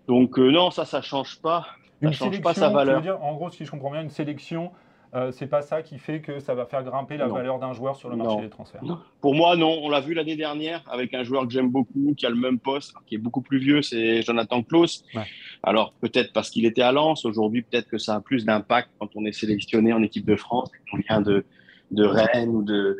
Donc, 0.09 0.39
non, 0.39 0.71
ça, 0.71 0.85
ça 0.87 1.03
change 1.03 1.41
pas. 1.41 1.67
Ça 2.01 2.09
Une 2.09 2.13
change 2.15 2.41
pas 2.41 2.55
sa 2.55 2.69
tu 2.69 2.75
valeur. 2.75 2.97
veux 2.97 3.03
dire, 3.03 3.23
en 3.23 3.35
gros, 3.35 3.51
si 3.51 3.65
je 3.65 3.71
comprends 3.71 3.91
bien, 3.91 4.03
une 4.03 4.11
sélection, 4.11 4.73
euh, 5.15 5.33
c'est 5.33 5.49
pas 5.49 5.63
ça 5.63 5.83
qui 5.83 5.99
fait 5.99 6.21
que 6.21 6.39
ça 6.41 6.55
va 6.55 6.67
faire 6.67 6.85
grimper 6.85 7.17
la 7.17 7.27
Non. 7.27 7.35
valeur 7.35 7.59
d'un 7.59 7.73
joueur 7.73 7.97
sur 7.97 8.09
le 8.11 8.17
marché 8.17 8.37
Non. 8.37 8.43
des 8.43 8.49
transferts. 8.49 8.81
Pour 9.21 9.35
moi, 9.35 9.57
non. 9.57 9.79
On 9.83 9.89
l'a 9.89 10.01
vu 10.01 10.15
l'année 10.15 10.37
dernière 10.37 10.83
avec 10.91 11.13
un 11.15 11.25
joueur 11.25 11.47
que 11.47 11.53
j'aime 11.53 11.69
beaucoup, 11.71 12.15
qui 12.17 12.27
a 12.27 12.31
le 12.31 12.37
même 12.37 12.59
poste, 12.59 12.95
qui 13.07 13.17
est 13.17 13.19
beaucoup 13.19 13.41
plus 13.43 13.59
vieux, 13.59 13.83
c'est 13.83 14.23
Jonathan 14.23 14.63
Klaus. 14.63 15.05
Ouais. 15.15 15.25
Alors, 15.63 15.93
peut-être 16.01 16.33
parce 16.33 16.49
qu'il 16.51 16.65
était 16.65 16.83
à 16.83 16.93
Lens. 16.93 17.25
Aujourd'hui, 17.25 17.63
peut-être 17.63 17.89
que 17.89 17.99
ça 17.99 18.15
a 18.17 18.21
plus 18.21 18.45
d'impact 18.45 18.91
quand 18.99 19.09
on 19.17 19.25
est 19.25 19.33
sélectionné 19.33 19.93
en 19.93 20.03
équipe 20.03 20.25
de 20.27 20.37
France, 20.37 20.71
qu'on 20.91 20.99
vient 20.99 21.21
de, 21.21 21.45
de 21.91 22.05
Rennes 22.05 22.51
ou 22.51 22.63
de, 22.63 22.97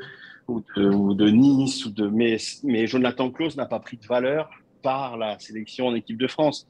ou 0.49 0.63
de, 0.77 0.89
ou 0.89 1.15
de 1.15 1.29
Nice. 1.31 1.87
Ou 1.87 1.91
de, 1.91 2.09
mais, 2.09 2.37
mais 2.65 2.87
Jonathan 2.89 3.31
Klaus 3.31 3.57
n'a 3.57 3.67
pas 3.67 3.79
pris 3.81 3.97
de 3.97 4.07
valeur 4.07 4.51
par 4.83 5.17
la 5.17 5.39
sélection 5.39 5.87
en 5.87 5.95
équipe 5.95 6.19
de 6.19 6.27
France. 6.27 6.67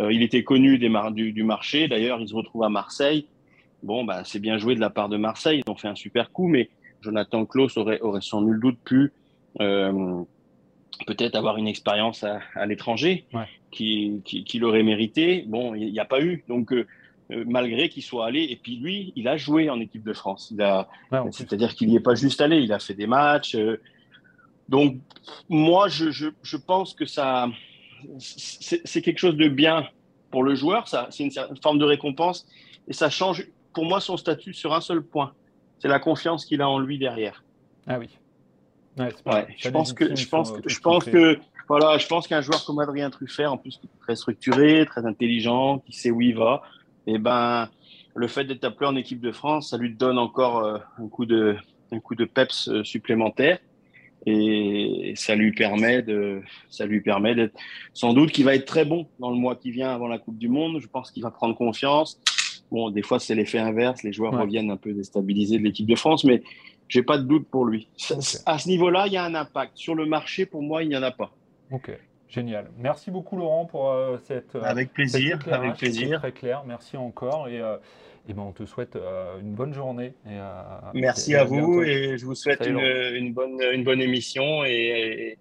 Euh, 0.00 0.12
il 0.12 0.22
était 0.22 0.42
connu 0.44 0.78
des 0.78 0.88
mar- 0.88 1.12
du, 1.12 1.32
du 1.32 1.44
marché. 1.44 1.86
D'ailleurs, 1.88 2.20
il 2.20 2.28
se 2.28 2.34
retrouve 2.34 2.64
à 2.64 2.68
Marseille. 2.68 3.26
Bon, 3.82 4.04
bah, 4.04 4.22
c'est 4.24 4.38
bien 4.40 4.58
joué 4.58 4.74
de 4.74 4.80
la 4.80 4.90
part 4.90 5.08
de 5.08 5.16
Marseille. 5.16 5.62
Ils 5.66 5.70
ont 5.70 5.76
fait 5.76 5.88
un 5.88 5.94
super 5.94 6.30
coup, 6.32 6.48
mais 6.48 6.70
Jonathan 7.00 7.46
Klaus 7.46 7.76
aurait, 7.76 8.00
aurait 8.00 8.20
sans 8.20 8.42
nul 8.42 8.60
doute 8.60 8.78
pu 8.84 9.12
euh, 9.60 10.22
peut-être 11.06 11.34
avoir 11.34 11.56
une 11.56 11.66
expérience 11.68 12.24
à, 12.24 12.40
à 12.54 12.66
l'étranger 12.66 13.24
Ouais. 13.32 13.46
qui, 13.70 14.20
qui, 14.24 14.44
qui 14.44 14.58
l'aurait 14.58 14.82
mérité. 14.82 15.44
Bon, 15.46 15.74
il 15.74 15.90
n'y 15.92 15.98
a 15.98 16.04
pas 16.04 16.20
eu. 16.20 16.44
Donc, 16.48 16.72
euh, 16.72 16.86
euh, 17.32 17.44
malgré 17.46 17.88
qu'il 17.88 18.02
soit 18.02 18.26
allé, 18.26 18.42
et 18.50 18.56
puis 18.56 18.76
lui, 18.76 19.12
il 19.16 19.28
a 19.28 19.36
joué 19.36 19.70
en 19.70 19.80
équipe 19.80 20.02
de 20.04 20.12
France. 20.12 20.52
Ouais, 20.58 21.20
c'est-à-dire 21.30 21.74
qu'il 21.74 21.88
n'y 21.88 21.96
est 21.96 22.00
pas 22.00 22.14
juste 22.16 22.40
allé, 22.40 22.58
il 22.58 22.72
a 22.72 22.78
fait 22.80 22.94
des 22.94 23.06
matchs. 23.06 23.54
euh, 23.54 23.80
donc, 24.68 24.96
moi, 25.48 25.88
je, 25.88 26.10
je, 26.10 26.28
je 26.42 26.56
pense 26.56 26.92
que 26.94 27.04
ça, 27.06 27.48
c'est 28.18 29.02
quelque 29.02 29.18
chose 29.18 29.36
de 29.36 29.48
bien 29.48 29.86
pour 30.30 30.42
le 30.44 30.54
joueur. 30.54 30.86
Ça, 30.88 31.08
c'est 31.10 31.24
une, 31.24 31.30
forme 31.62 31.78
de 31.78 31.84
récompense 31.84 32.46
et 32.88 32.92
ça 32.92 33.10
change, 33.10 33.46
pour 33.72 33.84
moi, 33.84 34.00
son 34.00 34.16
statut 34.16 34.54
sur 34.54 34.74
un 34.74 34.80
seul 34.80 35.02
point. 35.02 35.32
C'est 35.78 35.88
la 35.88 35.98
confiance 35.98 36.44
qu'il 36.44 36.60
a 36.62 36.68
en 36.68 36.78
lui 36.78 36.98
derrière. 36.98 37.42
Ah 37.86 37.98
oui. 37.98 38.08
Ouais, 38.98 39.08
Ouais, 39.26 39.46
je 39.56 39.68
pense 39.70 39.92
que, 39.92 40.04
légitime 40.04 40.24
je 40.24 40.28
pense 40.30 40.48
son- 40.48 40.56
que, 40.56 40.60
tout 40.62 40.68
je 40.68 40.74
ce 40.74 40.80
pense 40.80 41.04
qu'il 41.04 41.12
fait. 41.12 41.18
que, 41.36 41.40
voilà, 41.68 41.96
je 41.98 42.06
pense 42.06 42.26
qu'un 42.26 42.40
joueur 42.40 42.64
comme 42.64 42.80
Adrien 42.80 43.08
Truffert, 43.10 43.52
en 43.52 43.56
plus, 43.56 43.78
qui 43.78 43.86
est 43.86 44.00
très 44.02 44.16
structuré, 44.16 44.84
très 44.86 45.06
intelligent, 45.06 45.78
qui 45.78 45.92
sait 45.92 46.10
où 46.10 46.20
il 46.20 46.36
va, 46.36 46.62
et 47.06 47.18
ben, 47.18 47.68
le 48.14 48.26
fait 48.26 48.44
d'être 48.44 48.64
appelé 48.64 48.88
en 48.90 48.96
équipe 48.96 49.20
de 49.20 49.30
France, 49.32 49.70
ça 49.70 49.78
lui 49.78 49.94
donne 49.94 50.18
encore 50.18 50.58
euh, 50.64 50.78
un 50.98 51.08
coup 51.08 51.24
de, 51.26 51.56
un 51.92 52.00
coup 52.00 52.14
de 52.16 52.24
peps 52.24 52.68
euh, 52.68 52.84
supplémentaire. 52.84 53.58
Et 54.26 55.14
ça 55.16 55.34
lui 55.34 55.52
permet 55.52 56.02
de, 56.02 56.42
ça 56.68 56.84
lui 56.84 57.00
permet 57.00 57.34
d'être, 57.34 57.56
sans 57.94 58.12
doute 58.12 58.32
qu'il 58.32 58.44
va 58.44 58.54
être 58.54 58.66
très 58.66 58.84
bon 58.84 59.08
dans 59.18 59.30
le 59.30 59.36
mois 59.36 59.56
qui 59.56 59.70
vient 59.70 59.90
avant 59.92 60.08
la 60.08 60.18
Coupe 60.18 60.36
du 60.36 60.48
Monde. 60.48 60.78
Je 60.80 60.88
pense 60.88 61.10
qu'il 61.10 61.22
va 61.22 61.30
prendre 61.30 61.54
confiance. 61.56 62.20
Bon, 62.70 62.90
des 62.90 63.02
fois, 63.02 63.18
c'est 63.18 63.34
l'effet 63.34 63.58
inverse. 63.58 64.02
Les 64.02 64.12
joueurs 64.12 64.32
Ouais. 64.34 64.40
reviennent 64.42 64.70
un 64.70 64.76
peu 64.76 64.92
déstabilisés 64.92 65.58
de 65.58 65.64
l'équipe 65.64 65.86
de 65.88 65.96
France, 65.96 66.24
mais 66.24 66.42
j'ai 66.88 67.02
pas 67.02 67.18
de 67.18 67.24
doute 67.24 67.46
pour 67.48 67.64
lui. 67.64 67.88
À 68.46 68.58
ce 68.58 68.68
niveau-là, 68.68 69.06
il 69.06 69.12
y 69.12 69.16
a 69.16 69.24
un 69.24 69.34
impact. 69.34 69.72
Sur 69.76 69.94
le 69.94 70.06
marché, 70.06 70.46
pour 70.46 70.62
moi, 70.62 70.82
il 70.82 70.88
n'y 70.88 70.96
en 70.96 71.02
a 71.02 71.10
pas. 71.10 71.30
Ok, 71.72 71.90
génial. 72.28 72.70
Merci 72.78 73.10
beaucoup 73.10 73.36
Laurent 73.36 73.64
pour 73.66 73.90
euh, 73.90 74.18
cette. 74.24 74.54
euh, 74.56 74.62
Avec 74.62 74.92
plaisir, 74.92 75.38
avec 75.50 75.74
plaisir. 75.76 76.18
Très 76.20 76.32
clair. 76.32 76.62
Merci 76.66 76.96
encore 76.96 77.48
et, 77.48 77.60
euh, 77.60 77.76
et 78.28 78.34
ben 78.34 78.42
on 78.42 78.52
te 78.52 78.64
souhaite 78.64 78.96
euh, 78.96 79.38
une 79.40 79.54
bonne 79.54 79.72
journée. 79.72 80.14
Et, 80.26 80.30
euh, 80.30 80.52
Merci 80.94 81.32
et 81.32 81.36
à 81.36 81.44
vous 81.44 81.82
et 81.82 82.18
je 82.18 82.26
vous 82.26 82.34
souhaite 82.34 82.66
une, 82.66 82.78
une 82.80 83.32
bonne, 83.32 83.60
une 83.72 83.84
bonne 83.84 84.00
émission 84.00 84.64
et, 84.64 85.38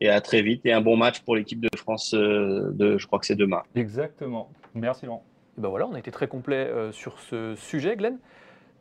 et 0.00 0.08
à 0.08 0.20
très 0.22 0.40
vite 0.42 0.64
et 0.64 0.72
un 0.72 0.80
bon 0.80 0.96
match 0.96 1.20
pour 1.20 1.36
l'équipe 1.36 1.60
de 1.60 1.68
France 1.76 2.12
de, 2.14 2.96
je 2.98 3.06
crois 3.06 3.18
que 3.18 3.26
c'est 3.26 3.36
demain. 3.36 3.62
Exactement. 3.74 4.50
Merci 4.74 5.04
Laurent. 5.06 5.24
Et 5.56 5.60
ben 5.60 5.68
voilà, 5.68 5.86
on 5.86 5.94
a 5.94 5.98
été 5.98 6.10
très 6.10 6.28
complet 6.28 6.66
euh, 6.66 6.92
sur 6.92 7.18
ce 7.18 7.54
sujet, 7.54 7.96
Glenn. 7.96 8.18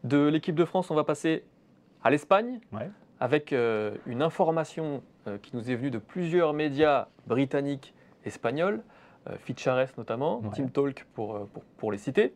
De 0.04 0.28
l'équipe 0.28 0.56
de 0.56 0.66
France, 0.66 0.92
on 0.92 0.96
va 0.96 1.04
passer 1.04 1.44
à 2.04 2.10
l'Espagne 2.10 2.60
Ouais. 2.74 2.90
avec 3.20 3.54
euh, 3.54 3.96
une 4.06 4.22
information 4.22 5.02
euh, 5.28 5.38
qui 5.42 5.56
nous 5.56 5.72
est 5.72 5.76
venue 5.76 5.90
de 5.90 5.98
plusieurs 5.98 6.54
médias 6.54 7.08
britanniques, 7.28 7.94
espagnols, 8.26 8.82
Fichares 9.40 9.88
notamment, 9.98 10.40
Ouais. 10.42 10.52
Team 10.52 10.70
Talk 10.70 11.04
pour, 11.16 11.48
pour, 11.48 11.64
pour 11.78 11.92
les 11.92 11.98
citer, 11.98 12.36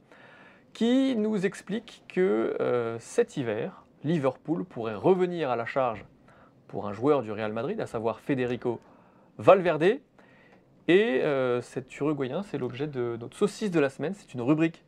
qui 0.73 1.15
nous 1.15 1.45
explique 1.45 2.03
que 2.07 2.97
cet 2.99 3.37
hiver, 3.37 3.85
Liverpool 4.03 4.65
pourrait 4.65 4.95
revenir 4.95 5.51
à 5.51 5.55
la 5.55 5.67
charge 5.67 6.03
pour 6.67 6.87
un 6.87 6.93
joueur 6.93 7.21
du 7.21 7.31
Real 7.31 7.53
Madrid, 7.53 7.79
à 7.79 7.85
savoir 7.85 8.19
Federico 8.21 8.79
Valverde. 9.37 9.99
Et 10.89 11.21
euh, 11.21 11.61
cet 11.61 11.95
Uruguayen, 11.99 12.41
c'est 12.41 12.57
l'objet 12.57 12.87
de 12.87 13.15
notre 13.19 13.37
saucisse 13.37 13.69
de 13.69 13.79
la 13.79 13.89
semaine. 13.89 14.15
C'est 14.15 14.33
une 14.33 14.41
rubrique 14.41 14.83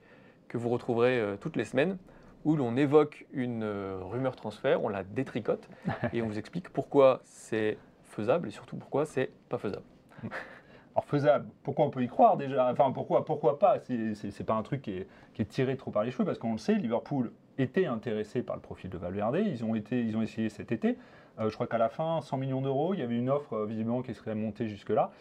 que 0.47 0.57
vous 0.57 0.67
retrouverez 0.69 1.19
euh, 1.19 1.35
toutes 1.39 1.55
les 1.55 1.63
semaines 1.63 1.99
où 2.43 2.55
l'on 2.55 2.75
évoque 2.75 3.27
une 3.33 3.61
euh, 3.61 3.99
rumeur 4.01 4.35
transfert, 4.35 4.83
on 4.83 4.89
la 4.89 5.03
détricote 5.03 5.69
et 6.13 6.23
on 6.23 6.25
vous 6.25 6.39
explique 6.39 6.69
pourquoi 6.69 7.21
c'est 7.23 7.77
faisable 8.05 8.47
et 8.47 8.51
surtout 8.51 8.77
pourquoi 8.77 9.05
c'est 9.05 9.29
pas 9.47 9.59
faisable. 9.59 9.83
Alors 10.95 11.05
faisable, 11.05 11.45
pourquoi 11.61 11.85
on 11.85 11.91
peut 11.91 12.01
y 12.01 12.07
croire 12.07 12.35
déjà? 12.35 12.71
Enfin 12.71 12.91
pourquoi, 12.91 13.23
pourquoi 13.23 13.59
pas? 13.59 13.77
C'est- 13.79 14.43
pas 14.43 14.55
un 14.55 14.63
truc 14.63 14.81
qui 14.81 14.93
est, 14.93 15.07
qui 15.35 15.43
est 15.43 15.45
tiré 15.45 15.77
trop 15.77 15.91
par 15.91 16.03
les 16.03 16.09
cheveux 16.09 16.25
parce 16.25 16.39
qu'on 16.39 16.53
le 16.53 16.57
sait, 16.57 16.73
Liverpool 16.73 17.31
étaient 17.59 17.85
intéressés 17.85 18.41
par 18.41 18.55
le 18.55 18.61
profil 18.63 18.89
de 18.89 18.97
Valverde. 18.97 19.37
Ils 19.45 19.63
ont, 19.63 19.75
été, 19.75 20.01
ils 20.01 20.17
ont 20.17 20.23
essayé 20.23 20.49
cet 20.49 20.71
été. 20.71 20.97
Euh, 21.39 21.49
je 21.49 21.53
crois 21.53 21.67
qu'à 21.67 21.77
la 21.77 21.89
fin, 21.89 22.21
100 22.21 22.37
millions 22.37 22.61
d'euros, 22.61 22.95
il 22.95 22.99
y 22.99 23.03
avait 23.03 23.17
une 23.17 23.29
offre 23.29 23.53
euh, 23.53 23.65
visiblement 23.67 24.01
qui 24.01 24.15
serait 24.15 24.35
montée 24.35 24.67
jusque-là. 24.67 25.11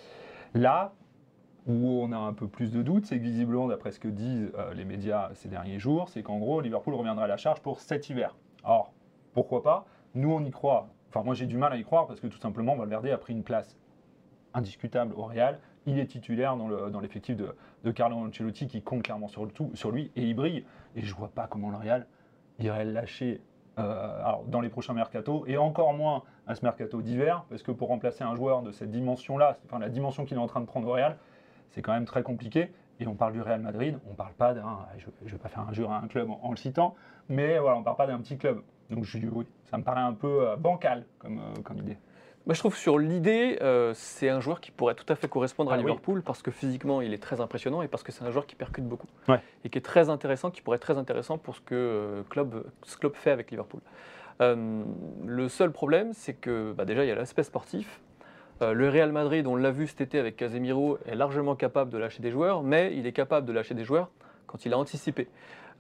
Là, 0.55 0.93
où 1.67 2.01
on 2.03 2.13
a 2.13 2.17
un 2.17 2.33
peu 2.33 2.49
plus 2.49 2.73
de 2.73 2.83
doutes, 2.83 3.07
c'est 3.07 3.19
que 3.19 3.23
visiblement, 3.23 3.69
d'après 3.69 3.93
ce 3.93 4.01
que 4.01 4.09
disent 4.09 4.51
euh, 4.59 4.75
les 4.75 4.85
médias 4.85 5.31
ces 5.35 5.49
derniers 5.49 5.79
jours, 5.79 6.09
c'est 6.09 6.23
qu'en 6.23 6.39
gros, 6.39 6.61
Liverpool 6.61 6.95
reviendra 6.95 7.25
à 7.25 7.29
la 7.29 7.37
charge 7.37 7.61
pour 7.61 7.81
cet 7.81 8.09
hiver. 8.09 8.37
Alors, 8.65 8.93
pourquoi 9.33 9.63
pas? 9.63 9.87
Nous, 10.15 10.31
on 10.31 10.43
y 10.45 10.51
croit. 10.51 10.89
Enfin, 11.09 11.23
moi, 11.23 11.35
j'ai 11.35 11.47
du 11.47 11.57
mal 11.57 11.73
à 11.73 11.77
y 11.77 11.85
croire 11.85 12.07
parce 12.07 12.21
que 12.21 12.27
tout 12.27 12.39
simplement, 12.39 12.77
Valverde 12.77 13.07
a 13.07 13.19
pris 13.19 13.33
une 13.33 13.45
place 13.45 13.77
indiscutable 14.55 15.15
au 15.15 15.25
Real. 15.25 15.61
Il 15.87 15.99
est 15.99 16.07
titulaire 16.07 16.57
dans 16.57 16.69
le- 16.69 16.91
dans 16.91 17.01
l'effectif 17.01 17.37
de, 17.37 17.91
Carlo 17.93 18.17
Ancelotti 18.17 18.67
qui 18.67 18.83
compte 18.83 19.03
clairement 19.03 19.29
sur, 19.29 19.49
sur 19.75 19.91
lui 19.91 20.11
et 20.17 20.23
il 20.23 20.35
brille. 20.35 20.65
Et 20.97 21.03
je 21.03 21.15
vois 21.15 21.29
pas 21.29 21.47
comment 21.47 21.71
le 21.71 21.77
Real 21.77 22.07
irait 22.59 22.85
lâcher 22.85 23.41
alors, 23.81 24.45
dans 24.47 24.61
les 24.61 24.69
prochains 24.69 24.95
mercatos 24.95 25.45
et 25.47 25.57
encore 25.57 25.93
moins 25.93 26.23
à 26.47 26.55
ce 26.55 26.65
mercato 26.65 27.03
d'hiver 27.03 27.45
parce 27.49 27.63
que 27.63 27.73
pour 27.73 27.89
remplacer 27.89 28.25
un 28.25 28.35
joueur 28.35 28.63
de 28.63 28.73
cette 28.73 28.91
dimension-là, 28.91 29.59
enfin 29.67 29.79
la 29.79 29.89
dimension 29.89 30.25
qu'il 30.25 30.37
est 30.37 30.41
en 30.41 30.47
train 30.47 30.61
de 30.61 30.67
prendre 30.67 30.89
au 30.89 30.93
Real, 30.93 31.17
c'est 31.71 31.83
quand 31.83 31.93
même 31.93 32.05
très 32.05 32.23
compliqué. 32.23 32.73
Et 33.01 33.07
on 33.07 33.15
parle 33.15 33.33
du 33.33 33.41
Real 33.41 33.61
Madrid, 33.61 33.99
on 34.11 34.15
parle 34.15 34.35
pas 34.35 34.53
d'un. 34.53 34.81
Je 34.99 35.07
ne 35.25 35.31
vais 35.31 35.39
pas 35.39 35.49
faire 35.49 35.67
un 35.67 35.73
jeu 35.73 35.87
à 35.87 35.95
un 35.95 36.07
club 36.07 36.29
en, 36.43 36.51
le 36.51 36.57
citant, 36.57 36.95
mais 37.31 37.59
voilà, 37.59 37.79
on 37.79 37.83
parle 37.83 37.97
pas 37.97 38.07
d'un 38.07 38.19
petit 38.19 38.37
club. 38.37 38.63
Donc 38.91 39.05
je 39.05 39.19
dis 39.19 39.29
oui, 39.33 39.47
ça 39.65 39.79
me 39.79 39.83
paraît 39.83 40.03
un 40.03 40.13
peu 40.13 40.49
euh, 40.49 40.57
bancal 40.57 41.07
comme, 41.19 41.39
euh, 41.39 41.63
comme 41.65 41.79
idée. 41.79 41.97
Moi, 42.47 42.55
je 42.55 42.61
trouve 42.61 42.77
sur 42.77 42.99
l'idée, 42.99 43.59
euh, 43.61 43.93
c'est 43.95 44.31
un 44.31 44.41
joueur 44.41 44.61
qui 44.61 44.71
pourrait 44.71 44.95
tout 44.95 45.11
à 45.13 45.15
fait 45.15 45.29
correspondre 45.29 45.71
à 45.71 45.75
Ah 45.75 45.79
oui. 45.79 45.85
Liverpool 45.85 46.23
parce 46.23 46.41
que 46.43 46.51
physiquement, 46.51 47.03
il 47.03 47.13
est 47.13 47.23
très 47.23 47.41
impressionnant 47.41 47.83
et 47.83 47.89
parce 47.89 48.03
que 48.03 48.13
c'est 48.13 48.25
un 48.25 48.31
joueur 48.31 48.47
qui 48.47 48.55
percute 48.57 48.85
beaucoup. 48.85 49.07
Ouais. 49.29 49.41
Et 49.65 49.69
qui 49.69 49.77
est 49.77 49.83
très 49.83 50.09
intéressant, 50.09 50.51
qui 50.51 50.63
pourrait 50.63 50.77
être 50.77 50.83
très 50.83 50.97
intéressant 50.97 51.37
pour 51.37 51.55
ce 51.55 51.61
que 51.61 51.75
euh, 51.75 52.23
club, 52.31 52.65
ce 52.83 52.97
club 52.97 53.15
fait 53.15 53.31
avec 53.31 53.51
Liverpool. 53.51 53.81
Euh, 54.41 54.83
le 55.27 55.49
seul 55.49 55.71
problème, 55.71 56.13
c'est 56.15 56.33
que 56.33 56.73
bah, 56.73 56.87
déjà, 56.87 57.05
il 57.05 57.09
y 57.09 57.13
a 57.13 57.15
l'aspect 57.15 57.43
sportif. 57.43 58.01
Le 58.63 58.91
Real 58.91 59.11
Madrid, 59.11 59.47
on 59.47 59.57
l'a 59.57 59.71
vu 59.71 59.87
cet 59.87 60.03
été 60.03 60.19
avec 60.19 60.37
Casemiro, 60.37 60.99
est 61.07 61.15
largement 61.15 61.55
capable 61.55 61.91
de 61.91 61.97
lâcher 61.97 62.21
des 62.21 62.31
joueurs, 62.31 62.63
mais 62.63 62.95
il 62.95 63.07
est 63.07 63.13
capable 63.13 63.47
de 63.47 63.55
lâcher 63.55 63.73
des 63.73 63.85
joueurs 63.85 64.11
quand 64.47 64.67
il 64.67 64.75
a 64.75 64.79
anticipé. 64.79 65.29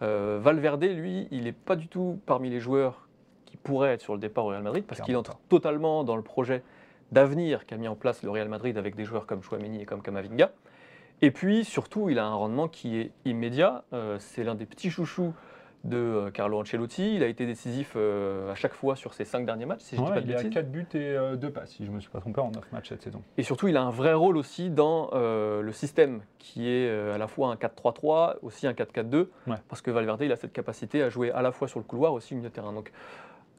Valverde, 0.01 0.85
lui, 0.85 1.29
il 1.31 1.44
n'est 1.44 1.53
pas 1.53 1.77
du 1.77 1.88
tout 1.88 2.23
parmi 2.25 2.49
les 2.49 2.59
joueurs 2.59 3.07
qui 3.51 3.57
pourraient 3.57 3.93
être 3.93 4.01
sur 4.01 4.15
le 4.15 4.21
départ 4.21 4.45
au 4.47 4.49
Real 4.49 4.63
Madrid 4.63 4.85
parce 4.87 5.01
qu'il 5.01 5.17
entre 5.17 5.39
totalement 5.49 6.05
dans 6.05 6.17
le 6.17 6.23
projet 6.23 6.63
d'avenir 7.13 7.67
qu'a 7.67 7.77
mis 7.77 7.89
en 7.89 7.97
place 7.97 8.23
le 8.23 8.31
Real 8.31 8.49
Madrid 8.49 8.79
avec 8.79 8.95
des 8.95 9.05
joueurs 9.05 9.27
comme 9.27 9.43
Chouameni 9.43 9.83
et 9.83 9.85
comme 9.87 10.01
Kamavinga. 10.03 10.53
Et 11.23 11.31
puis 11.33 11.65
surtout, 11.65 12.09
il 12.09 12.19
a 12.19 12.25
un 12.27 12.35
rendement 12.35 12.69
qui 12.69 12.97
est 12.99 13.11
immédiat. 13.25 13.85
Euh, 13.93 14.17
c'est 14.21 14.45
l'un 14.45 14.55
des 14.55 14.65
petits 14.65 14.91
chouchous 14.91 15.35
de 15.83 15.97
euh, 15.97 16.31
Carlo 16.31 16.61
Ancelotti. 16.61 17.15
Il 17.17 17.23
a 17.23 17.27
été 17.27 17.47
décisif 17.47 17.95
euh, 17.97 18.53
à 18.53 18.55
chaque 18.55 18.73
fois 18.75 18.97
sur 18.97 19.13
ses 19.13 19.25
cinq 19.25 19.45
derniers 19.45 19.67
matchs, 19.67 19.81
si 19.81 19.97
je 19.97 20.01
ne 20.01 20.07
dis 20.07 20.11
Ouais, 20.13 20.15
pas 20.17 20.21
de 20.23 20.27
il 20.29 20.35
a 20.35 20.37
bêtises. 20.37 20.55
4 20.55 20.71
buts 20.71 20.87
et 20.95 21.17
2 21.37 21.51
passes, 21.51 21.71
si 21.71 21.85
je 21.85 21.91
ne 21.91 21.97
me 21.97 22.01
suis 22.01 22.11
pas 22.11 22.21
trompé, 22.21 22.41
en 22.41 22.51
9 22.53 22.73
matchs 22.73 22.91
cette 22.91 23.03
saison. 23.03 23.23
Et 23.37 23.43
surtout, 23.43 23.67
il 23.69 23.77
a 23.77 23.83
un 23.83 23.91
vrai 23.91 24.15
rôle 24.15 24.37
aussi 24.37 24.71
dans 24.71 25.11
euh, 25.13 25.61
le 25.63 25.73
système, 25.73 26.21
qui 26.39 26.69
est 26.71 26.89
à 26.89 27.19
la 27.19 27.27
fois 27.27 27.49
un 27.51 27.57
4-3-3, 27.57 28.37
aussi 28.43 28.67
un 28.67 28.73
4-4-2, 28.73 29.27
Ouais. 29.49 29.57
parce 29.69 29.83
que 29.83 29.91
Valverde, 29.91 30.23
il 30.23 30.33
a 30.33 30.37
cette 30.37 30.53
capacité 30.53 31.03
à 31.03 31.09
jouer 31.11 31.33
à 31.33 31.43
la 31.43 31.51
fois 31.51 31.67
sur 31.67 31.81
le 31.81 31.85
couloir, 31.85 32.13
aussi 32.13 32.35
au 32.35 32.37
milieu 32.37 32.49
de 32.51 32.55
terrain. 32.55 32.73
Donc, 32.73 32.93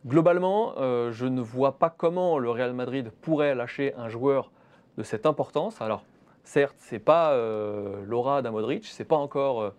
globalement, 0.06 0.74
euh, 0.78 1.12
je 1.12 1.26
ne 1.26 1.42
vois 1.42 1.78
pas 1.78 1.90
comment 1.90 2.38
le 2.40 2.50
Real 2.50 2.74
Madrid 2.74 3.12
pourrait 3.22 3.56
lâcher 3.56 3.94
un 3.96 4.10
joueur 4.10 4.52
de 4.98 5.04
cette 5.04 5.26
importance. 5.26 5.82
Alors, 5.82 6.04
certes, 6.44 6.76
c'est 6.80 7.00
pas 7.00 7.32
euh, 7.32 8.04
l'aura 8.06 8.42
d'un 8.42 8.52
Modric, 8.52 8.86
c'est 8.86 9.06
pas 9.06 9.16
encore 9.18 9.62
euh, 9.62 9.70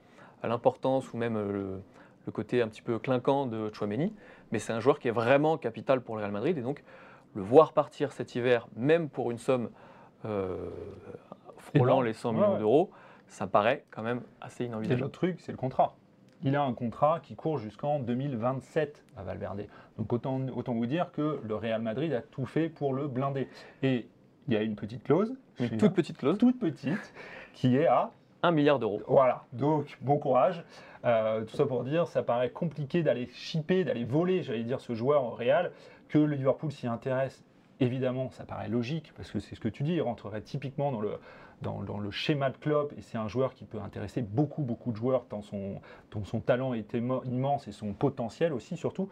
à 0.42 0.48
l'importance 0.48 1.12
ou 1.12 1.16
même 1.16 1.34
le, 1.34 1.80
le 2.26 2.32
côté 2.32 2.62
un 2.62 2.68
petit 2.68 2.82
peu 2.82 2.98
clinquant 2.98 3.46
de 3.46 3.70
Chouameni, 3.74 4.12
mais 4.52 4.58
c'est 4.58 4.72
un 4.72 4.80
joueur 4.80 4.98
qui 4.98 5.08
est 5.08 5.12
vraiment 5.12 5.58
capital 5.58 6.00
pour 6.00 6.16
le 6.16 6.22
Real 6.22 6.32
Madrid, 6.32 6.56
et 6.56 6.62
donc 6.62 6.82
le 7.34 7.42
voir 7.42 7.72
partir 7.72 8.12
cet 8.12 8.34
hiver, 8.34 8.68
même 8.76 9.08
pour 9.08 9.30
une 9.30 9.38
somme 9.38 9.70
frôlant 11.58 12.00
les 12.00 12.12
100 12.12 12.28
Ouais, 12.30 12.34
millions 12.36 12.52
ouais. 12.52 12.58
d'euros, 12.58 12.90
ça 13.26 13.46
paraît 13.46 13.84
quand 13.90 14.02
même 14.02 14.20
assez 14.40 14.64
Et 14.64 14.66
inenvisageable. 14.66 15.04
le 15.04 15.10
truc, 15.10 15.40
c'est 15.40 15.52
le 15.52 15.58
contrat. 15.58 15.94
Il 16.44 16.56
a 16.56 16.62
un 16.62 16.72
contrat 16.72 17.20
qui 17.20 17.36
court 17.36 17.58
jusqu'en 17.58 18.00
2027 18.00 19.04
à 19.16 19.22
Valverde. 19.22 19.66
Donc 19.96 20.12
autant, 20.12 20.40
autant 20.48 20.74
vous 20.74 20.86
dire 20.86 21.12
que 21.12 21.40
le 21.44 21.54
Real 21.54 21.80
Madrid 21.80 22.12
a 22.12 22.20
tout 22.20 22.46
fait 22.46 22.68
pour 22.68 22.94
le 22.94 23.06
blinder. 23.06 23.48
Et 23.82 24.08
il 24.48 24.54
y 24.54 24.56
a 24.56 24.62
une 24.62 24.74
petite 24.74 25.04
clause, 25.04 25.34
Une 25.60 25.78
toute 25.78 25.94
petite 25.94 26.18
clause, 26.18 26.38
toute 26.38 26.58
petite, 26.58 27.14
qui 27.52 27.76
est 27.76 27.86
à 27.86 28.10
1 28.42 28.50
milliard 28.50 28.78
d'euros. 28.78 29.00
Voilà, 29.06 29.44
donc 29.52 29.96
bon 30.00 30.18
courage. 30.18 30.64
Euh, 31.04 31.44
tout 31.44 31.56
ça 31.56 31.66
pour 31.66 31.84
dire, 31.84 32.06
ça 32.06 32.22
paraît 32.22 32.50
compliqué 32.50 33.02
d'aller 33.02 33.28
chipper, 33.32 33.84
d'aller 33.84 34.04
voler, 34.04 34.42
j'allais 34.42 34.62
dire, 34.64 34.80
ce 34.80 34.94
joueur 34.94 35.24
au 35.24 35.30
Real, 35.30 35.72
que 36.08 36.18
le 36.18 36.34
Liverpool 36.34 36.72
s'y 36.72 36.86
intéresse. 36.86 37.44
Évidemment, 37.80 38.30
ça 38.30 38.44
paraît 38.44 38.68
logique, 38.68 39.12
parce 39.16 39.30
que 39.30 39.40
c'est 39.40 39.54
ce 39.54 39.60
que 39.60 39.68
tu 39.68 39.82
dis, 39.82 39.94
il 39.94 40.02
rentrerait 40.02 40.42
typiquement 40.42 40.92
dans 40.92 41.00
le, 41.00 41.18
dans, 41.62 41.98
le 41.98 42.10
schéma 42.10 42.50
de 42.50 42.56
Klopp, 42.56 42.92
et 42.98 43.02
c'est 43.02 43.18
un 43.18 43.28
joueur 43.28 43.54
qui 43.54 43.64
peut 43.64 43.80
intéresser 43.80 44.22
beaucoup, 44.22 44.62
beaucoup 44.62 44.92
de 44.92 44.96
joueurs, 44.96 45.24
tant 45.26 45.42
son, 45.42 45.80
talent 46.44 46.74
est 46.74 46.94
immense 46.94 47.68
et 47.68 47.72
son 47.72 47.92
potentiel 47.92 48.52
aussi, 48.52 48.76
surtout. 48.76 49.08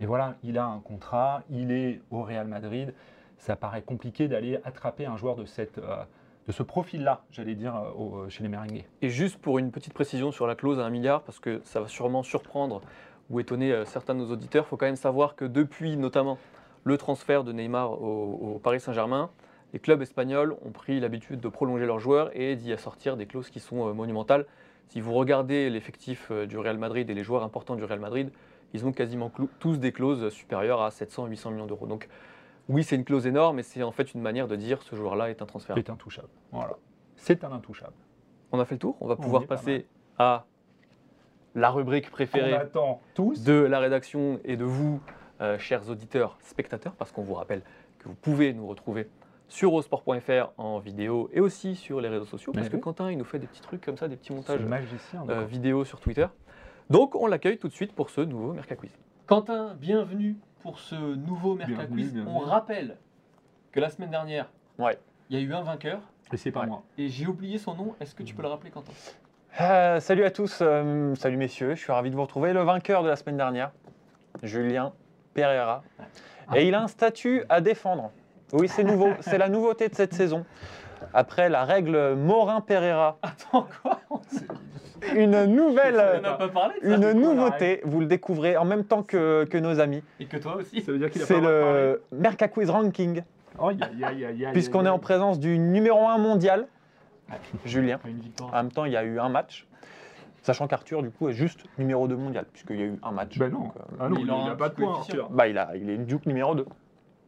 Mais 0.00 0.06
voilà, 0.06 0.36
il 0.42 0.58
a 0.58 0.66
un 0.66 0.80
contrat, 0.80 1.42
il 1.50 1.72
est 1.72 2.00
au 2.10 2.22
Real 2.22 2.46
Madrid, 2.46 2.94
ça 3.38 3.56
paraît 3.56 3.82
compliqué 3.82 4.28
d'aller 4.28 4.58
attraper 4.64 5.06
un 5.06 5.16
joueur 5.16 5.36
de, 5.36 5.44
cette, 5.44 5.78
euh, 5.78 6.04
de 6.46 6.52
ce 6.52 6.62
profil-là, 6.62 7.24
j'allais 7.30 7.54
dire, 7.54 7.74
euh, 7.76 8.28
chez 8.28 8.42
les 8.42 8.48
Merengues. 8.48 8.84
Et 9.02 9.08
juste 9.08 9.38
pour 9.38 9.58
une 9.58 9.70
petite 9.70 9.94
précision 9.94 10.32
sur 10.32 10.46
la 10.46 10.54
clause 10.54 10.78
à 10.78 10.84
1 10.84 10.90
milliard, 10.90 11.22
parce 11.22 11.40
que 11.40 11.60
ça 11.64 11.80
va 11.80 11.88
sûrement 11.88 12.22
surprendre 12.22 12.82
ou 13.30 13.40
étonner 13.40 13.72
euh, 13.72 13.84
certains 13.84 14.14
de 14.14 14.20
nos 14.20 14.30
auditeurs, 14.30 14.64
il 14.66 14.68
faut 14.68 14.76
quand 14.76 14.86
même 14.86 14.96
savoir 14.96 15.34
que 15.34 15.44
depuis 15.44 15.96
notamment 15.96 16.38
le 16.84 16.96
transfert 16.98 17.42
de 17.42 17.52
Neymar 17.52 18.00
au 18.00 18.60
Paris 18.62 18.78
Saint-Germain, 18.78 19.30
les 19.72 19.78
clubs 19.78 20.00
espagnols 20.02 20.56
ont 20.64 20.70
pris 20.70 21.00
l'habitude 21.00 21.40
de 21.40 21.48
prolonger 21.48 21.86
leurs 21.86 21.98
joueurs 21.98 22.30
et 22.34 22.56
d'y 22.56 22.72
assortir 22.72 23.16
des 23.16 23.26
clauses 23.26 23.50
qui 23.50 23.60
sont 23.60 23.88
euh, 23.88 23.92
monumentales. 23.92 24.46
Si 24.88 25.00
vous 25.00 25.12
regardez 25.12 25.70
l'effectif 25.70 26.28
euh, 26.30 26.46
du 26.46 26.58
Real 26.58 26.78
Madrid 26.78 27.10
et 27.10 27.14
les 27.14 27.24
joueurs 27.24 27.42
importants 27.42 27.76
du 27.76 27.84
Real 27.84 28.00
Madrid, 28.00 28.30
ils 28.72 28.84
ont 28.86 28.92
quasiment 28.92 29.30
tous 29.58 29.78
des 29.78 29.92
clauses 29.92 30.28
supérieures 30.30 30.82
à 30.82 30.90
700-800 30.90 31.52
millions 31.52 31.66
d'euros. 31.66 31.86
Donc 31.86 32.08
oui, 32.68 32.82
c'est 32.82 32.96
une 32.96 33.04
clause 33.04 33.26
énorme, 33.26 33.56
mais 33.56 33.62
c'est 33.62 33.82
en 33.82 33.92
fait 33.92 34.12
une 34.14 34.20
manière 34.20 34.48
de 34.48 34.56
dire 34.56 34.82
ce 34.82 34.96
joueur-là 34.96 35.30
est 35.30 35.40
un 35.40 35.46
transfert. 35.46 35.76
est 35.78 35.90
intouchable. 35.90 36.28
Voilà. 36.52 36.76
C'est 37.16 37.44
un 37.44 37.52
intouchable. 37.52 37.94
On 38.52 38.60
a 38.60 38.64
fait 38.64 38.74
le 38.74 38.80
tour, 38.80 38.96
on 39.00 39.06
va 39.06 39.14
On 39.18 39.22
pouvoir 39.22 39.42
pas 39.42 39.56
passer 39.56 39.86
à 40.18 40.46
la 41.54 41.70
rubrique 41.70 42.10
préférée 42.10 42.58
tous. 43.14 43.42
de 43.42 43.54
la 43.54 43.78
rédaction 43.78 44.40
et 44.44 44.56
de 44.56 44.64
vous, 44.64 45.00
euh, 45.40 45.58
chers 45.58 45.88
auditeurs, 45.88 46.38
spectateurs, 46.42 46.92
parce 46.94 47.12
qu'on 47.12 47.22
vous 47.22 47.34
rappelle 47.34 47.62
que 47.98 48.08
vous 48.08 48.14
pouvez 48.14 48.52
nous 48.52 48.66
retrouver 48.66 49.08
sur 49.48 49.72
osport.fr 49.74 50.50
en 50.58 50.78
vidéo 50.78 51.28
et 51.32 51.40
aussi 51.40 51.76
sur 51.76 52.00
les 52.00 52.08
réseaux 52.08 52.24
sociaux, 52.24 52.52
parce 52.52 52.68
que. 52.68 52.76
Quentin, 52.76 53.10
il 53.10 53.18
nous 53.18 53.24
fait 53.24 53.38
des 53.38 53.46
petits 53.46 53.60
trucs 53.60 53.84
comme 53.84 53.96
ça, 53.96 54.08
des 54.08 54.16
petits 54.16 54.32
montages 54.32 54.60
magicien. 54.64 55.24
euh, 55.28 55.44
vidéo 55.44 55.84
sur 55.84 56.00
Twitter. 56.00 56.26
Donc 56.90 57.14
on 57.14 57.26
l'accueille 57.26 57.58
tout 57.58 57.68
de 57.68 57.72
suite 57.72 57.92
pour 57.92 58.10
ce 58.10 58.20
nouveau 58.20 58.52
Merca 58.52 58.76
Quiz. 58.76 58.90
Quentin, 59.26 59.74
bienvenue 59.80 60.36
pour 60.62 60.78
ce 60.78 60.94
nouveau 60.94 61.54
Merca 61.54 61.86
Quiz. 61.86 62.12
bienvenue. 62.12 62.32
On 62.34 62.38
rappelle 62.40 62.96
que 63.72 63.80
la 63.80 63.88
semaine 63.90 64.10
dernière, 64.10 64.48
Ouais. 64.78 64.98
il 65.30 65.38
y 65.38 65.40
a 65.40 65.44
eu 65.44 65.52
un 65.52 65.62
vainqueur 65.62 66.00
Et 66.32 66.36
c'est 66.36 66.50
pas 66.52 66.60
Ouais. 66.60 66.66
moi. 66.66 66.82
et 66.98 67.08
j'ai 67.08 67.26
oublié 67.26 67.58
son 67.58 67.74
nom. 67.74 67.94
Est-ce 68.00 68.14
que 68.14 68.22
tu 68.22 68.34
peux 68.34 68.42
le 68.42 68.48
rappeler, 68.48 68.70
Quentin? 68.70 68.92
Euh, 69.60 70.00
salut 70.00 70.24
à 70.24 70.30
tous, 70.30 70.58
euh, 70.60 71.14
salut 71.14 71.36
messieurs, 71.38 71.74
je 71.74 71.80
suis 71.80 71.92
ravi 71.92 72.10
de 72.10 72.14
vous 72.16 72.22
retrouver. 72.22 72.52
Le 72.52 72.62
vainqueur 72.62 73.02
de 73.02 73.08
la 73.08 73.16
semaine 73.16 73.36
dernière, 73.38 73.72
Julien 74.42 74.92
Pereira. 75.34 75.82
Et 76.54 76.68
il 76.68 76.74
a 76.74 76.82
un 76.82 76.88
statut 76.88 77.42
à 77.48 77.60
défendre. 77.60 78.10
Oui, 78.52 78.68
c'est 78.68 78.84
nouveau, 78.84 79.10
c'est 79.20 79.38
la 79.38 79.48
nouveauté 79.48 79.88
de 79.88 79.94
cette 79.94 80.14
saison. 80.14 80.44
Après 81.12 81.48
la 81.48 81.64
règle 81.64 82.14
Morin-Pereira, 82.14 83.18
Attends, 83.22 83.68
quoi 83.82 84.00
une 85.14 85.34
On 85.34 85.46
nouvelle, 85.46 86.20
n'a 86.22 86.32
pas 86.32 86.48
parlé 86.48 86.74
de 86.82 86.88
ça 86.88 86.94
une 86.94 87.12
nouveauté, 87.20 87.80
vous 87.84 88.00
le 88.00 88.06
découvrez 88.06 88.56
en 88.56 88.64
même 88.64 88.84
temps 88.84 89.02
que, 89.02 89.44
que 89.44 89.58
nos 89.58 89.78
amis. 89.78 90.02
Et 90.20 90.26
que 90.26 90.36
toi 90.36 90.56
aussi. 90.56 90.80
Ça 90.80 90.92
veut 90.92 90.98
dire 90.98 91.10
qu'il 91.10 91.22
a 91.22 91.26
C'est 91.26 91.40
le 91.40 92.02
Merca 92.12 92.48
Quiz 92.48 92.70
Ranking, 92.70 93.22
Oh, 93.58 93.70
puisqu'on 94.52 94.84
est 94.84 94.90
en 94.90 94.98
présence 94.98 95.38
du 95.40 95.58
numéro 95.58 96.06
1 96.06 96.18
mondial, 96.18 96.66
Julien. 97.64 97.98
En 98.42 98.50
même 98.52 98.70
temps, 98.70 98.84
il 98.84 98.92
y 98.92 98.96
a 98.96 99.04
eu 99.04 99.18
un 99.18 99.28
match, 99.30 99.66
sachant 100.42 100.66
qu'Arthur, 100.66 101.02
du 101.02 101.10
coup, 101.10 101.28
est 101.28 101.32
juste 101.32 101.64
numéro 101.78 102.06
2 102.06 102.16
mondial, 102.16 102.44
puisqu'il 102.52 102.76
y 102.78 102.82
a 102.82 102.86
eu 102.86 102.98
un 103.02 103.12
match. 103.12 103.38
Ben 103.38 103.50
non. 103.50 103.60
Donc, 103.60 103.72
euh, 103.76 103.96
Ah 104.00 104.08
non, 104.08 104.16
Il 104.18 104.26
il, 104.26 104.50
a 104.50 104.54
pas 104.54 104.68
de 104.68 104.74
coefficient. 104.74 105.20
Arthur. 105.20 105.30
Bah, 105.30 105.48
il, 105.48 105.56
a, 105.58 105.70
il 105.74 105.88
est 105.88 105.96
Duke 105.96 106.26
numéro 106.26 106.54
2. 106.54 106.66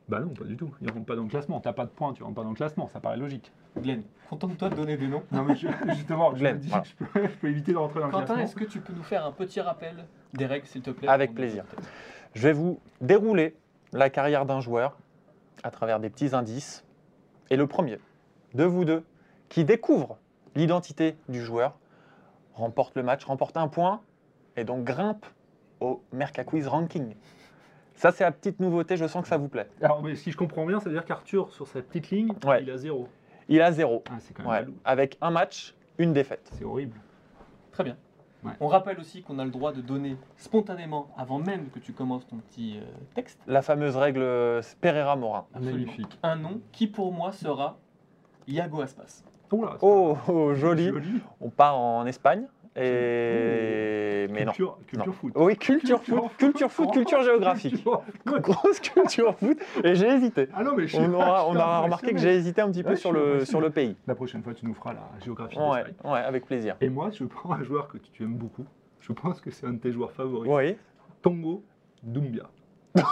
Bah 0.08 0.20
non, 0.20 0.28
pas 0.30 0.44
du 0.44 0.56
tout. 0.56 0.70
Il 0.80 0.90
rentre 0.90 1.04
pas 1.04 1.16
dans 1.16 1.22
le 1.24 1.28
classement. 1.28 1.60
T'as 1.60 1.72
pas 1.74 1.84
de 1.84 1.90
points, 1.90 2.12
tu 2.14 2.22
rentres 2.22 2.34
pas 2.36 2.42
dans 2.42 2.48
le 2.50 2.54
classement. 2.56 2.88
Ça 2.88 2.98
paraît 3.00 3.18
logique. 3.18 3.52
Glenn, 3.76 4.02
contente-toi 4.30 4.70
de 4.70 4.74
donner 4.74 4.96
des 4.96 5.06
noms. 5.06 5.22
Non, 5.32 5.44
mais 5.44 5.54
je- 5.54 5.68
justement, 5.94 6.32
je 6.34 6.38
Glenn, 6.40 6.56
me 6.56 6.60
dis 6.60 6.68
voilà. 6.68 6.82
que 6.84 6.88
je 6.88 6.94
peux, 7.04 7.22
je 7.28 7.36
peux 7.38 7.48
éviter 7.48 7.72
de 7.72 7.76
rentrer 7.76 8.00
dans 8.00 8.06
le 8.06 8.12
Quentin, 8.12 8.24
classement. 8.24 8.42
est-ce 8.44 8.56
que 8.56 8.64
tu 8.64 8.80
peux 8.80 8.94
nous 8.94 9.02
faire 9.02 9.26
un 9.26 9.32
petit 9.32 9.60
rappel 9.60 10.06
des 10.32 10.46
règles, 10.46 10.66
s'il 10.66 10.80
te 10.82 10.90
plaît 10.90 11.08
Avec 11.08 11.34
plaisir. 11.34 11.64
Je 12.34 12.42
vais 12.42 12.52
vous 12.54 12.80
dérouler 13.02 13.54
la 13.92 14.08
carrière 14.08 14.46
d'un 14.46 14.60
joueur 14.60 14.96
à 15.62 15.70
travers 15.70 16.00
des 16.00 16.08
petits 16.08 16.34
indices. 16.34 16.84
Et 17.50 17.56
le 17.56 17.66
premier 17.66 17.98
de 18.54 18.64
vous 18.64 18.84
deux 18.86 19.04
qui 19.50 19.64
découvre 19.64 20.16
l'identité 20.54 21.16
du 21.28 21.42
joueur 21.42 21.78
remporte 22.54 22.96
le 22.96 23.02
match, 23.02 23.24
remporte 23.24 23.56
un 23.56 23.68
point 23.68 24.00
et 24.56 24.64
donc 24.64 24.84
grimpe 24.84 25.24
au 25.80 26.02
Mercaquiz 26.12 26.66
Ranking. 26.66 27.14
Ça, 27.98 28.12
c'est 28.12 28.22
la 28.24 28.30
petite 28.32 28.60
nouveauté, 28.60 28.96
je 28.96 29.06
sens 29.06 29.22
que 29.22 29.28
ça 29.28 29.36
vous 29.36 29.48
plaît. 29.48 29.68
Alors, 29.82 30.02
mais 30.02 30.14
si 30.14 30.30
je 30.30 30.36
comprends 30.36 30.64
bien, 30.64 30.78
ça 30.78 30.86
veut 30.88 30.94
dire 30.94 31.04
qu'Arthur, 31.04 31.52
sur 31.52 31.66
sa 31.66 31.82
petite 31.82 32.10
ligne, 32.10 32.32
Ouais. 32.46 32.62
il 32.62 32.70
a 32.70 32.76
zéro. 32.76 33.08
Il 33.48 33.60
a 33.60 33.72
zéro, 33.72 34.04
Ah, 34.10 34.14
c'est 34.20 34.34
quand 34.34 34.42
même 34.44 34.52
ouais, 34.52 34.58
jaloux. 34.60 34.74
avec 34.84 35.18
un 35.20 35.30
match, 35.30 35.74
une 35.98 36.12
défaite. 36.12 36.48
C'est 36.52 36.64
horrible. 36.64 36.96
Très 37.72 37.82
bien. 37.82 37.96
Ouais. 38.44 38.52
On 38.60 38.68
rappelle 38.68 39.00
aussi 39.00 39.22
qu'on 39.22 39.40
a 39.40 39.44
le 39.44 39.50
droit 39.50 39.72
de 39.72 39.80
donner 39.80 40.16
spontanément, 40.36 41.08
avant 41.16 41.40
même 41.40 41.70
que 41.70 41.80
tu 41.80 41.92
commences 41.92 42.24
ton 42.28 42.36
petit 42.36 42.78
euh, 42.78 42.84
texte, 43.16 43.40
La 43.48 43.62
fameuse 43.62 43.96
règle 43.96 44.20
euh, 44.22 44.62
Pereira-Morin. 44.80 45.46
Absolument. 45.54 45.76
Magnifique. 45.78 46.18
un 46.22 46.36
nom 46.36 46.60
qui 46.70 46.86
pour 46.86 47.12
moi 47.12 47.32
sera 47.32 47.78
Iago 48.46 48.80
Aspas. 48.80 49.24
Oh 49.50 49.66
Oh, 49.80 50.16
oh, 50.28 50.54
joli. 50.54 50.88
joli. 50.88 51.20
On 51.40 51.50
part 51.50 51.76
en 51.76 52.06
Espagne, 52.06 52.46
et... 52.80 54.26
mais 54.32 54.44
non. 54.44 54.52
Culture, 54.52 54.78
culture 54.86 55.06
Non. 55.06 55.12
foot. 55.12 55.32
Oui, 55.36 55.56
culture 55.56 56.02
foot, 56.02 56.36
culture 56.38 56.70
foot, 56.70 56.92
culture 56.92 57.22
géographique. 57.22 57.74
Culture. 57.74 58.02
Grosse 58.40 58.80
culture 58.80 59.36
foot, 59.36 59.58
et 59.84 59.94
j'ai 59.94 60.08
hésité. 60.08 60.48
Ah 60.54 60.62
non, 60.64 60.74
mais 60.76 60.86
On 60.96 61.12
aura, 61.14 61.46
on 61.48 61.82
remarqué 61.82 62.12
que 62.12 62.18
j'ai 62.18 62.34
hésité 62.34 62.60
un 62.60 62.70
petit 62.70 62.82
peu 62.82 62.96
sur 62.96 63.12
le, 63.12 63.44
sur 63.44 63.60
le 63.60 63.70
pays. 63.70 63.96
La 64.06 64.14
prochaine 64.14 64.42
fois, 64.42 64.54
tu 64.54 64.66
nous 64.66 64.74
feras 64.74 64.92
la 64.94 65.08
géographie 65.24 65.58
Ouais, 65.58 66.18
avec 66.20 66.46
plaisir. 66.46 66.76
Et 66.80 66.88
moi, 66.88 67.10
je 67.10 67.24
prends 67.24 67.52
un 67.52 67.62
joueur 67.62 67.88
que 67.88 67.98
tu 67.98 68.22
aimes 68.22 68.36
beaucoup. 68.36 68.64
Je 69.00 69.12
pense 69.12 69.40
que 69.40 69.50
c'est 69.50 69.66
un 69.66 69.72
de 69.72 69.78
tes 69.78 69.92
joueurs 69.92 70.12
favoris. 70.12 70.50
Oui. 70.52 70.76
Tongo 71.22 71.62
Doumbia. 72.02 72.44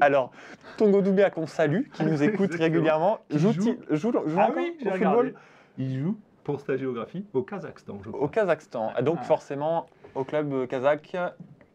Alors, 0.00 0.30
Tongo 0.76 1.00
Doubia 1.00 1.30
qu'on 1.30 1.46
salue, 1.46 1.82
qui 1.92 2.04
nous 2.04 2.22
écoute 2.22 2.54
régulièrement, 2.54 3.18
joue, 3.30 3.52
joue- 3.52 3.76
joue, 3.90 4.12
joue 4.12 4.36
Ah 4.38 4.44
encore 4.50 4.56
oui, 4.56 4.76
au 4.86 4.90
regardé. 4.90 5.16
football 5.28 5.34
Il 5.78 5.98
joue 6.00 6.16
pour 6.48 6.62
sa 6.62 6.78
géographie 6.78 7.26
au 7.34 7.42
Kazakhstan, 7.42 7.98
je 8.02 8.08
crois. 8.08 8.22
au 8.22 8.26
Kazakhstan. 8.28 8.92
Donc 9.02 9.18
Ah. 9.20 9.24
forcément 9.24 9.86
au 10.14 10.24
club 10.24 10.66
kazakh, 10.66 11.14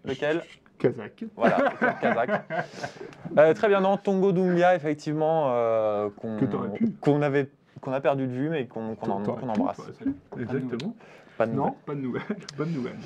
lequel 0.03 0.41
Kazakh. 0.79 1.25
Voilà, 1.36 1.57
kazakh. 2.01 2.31
Euh, 3.38 3.53
très 3.53 3.67
bien, 3.67 3.81
non, 3.81 3.97
Tongo 3.97 4.31
Doumbia, 4.31 4.75
effectivement, 4.75 5.51
euh, 5.53 6.09
qu'on 7.01 7.21
avait 7.21 7.49
qu'on 7.81 7.93
a 7.93 8.01
perdu 8.01 8.25
de 8.25 8.31
vue, 8.31 8.49
mais 8.49 8.65
qu'on 8.65 8.95
qu'on 8.95 9.12
en- 9.12 9.21
pu, 9.21 9.29
embrasse. 9.29 9.79
c'est- 9.99 10.41
Exactement. 10.41 10.95
Pas 11.38 11.45
de 11.45 11.51
Non, 11.51 11.65
nouvelles. 11.65 11.75
pas 11.86 11.93
de 11.95 11.99
nouvelles. 11.99 12.23
Bonne 12.57 12.71
nouvelle. 12.71 12.97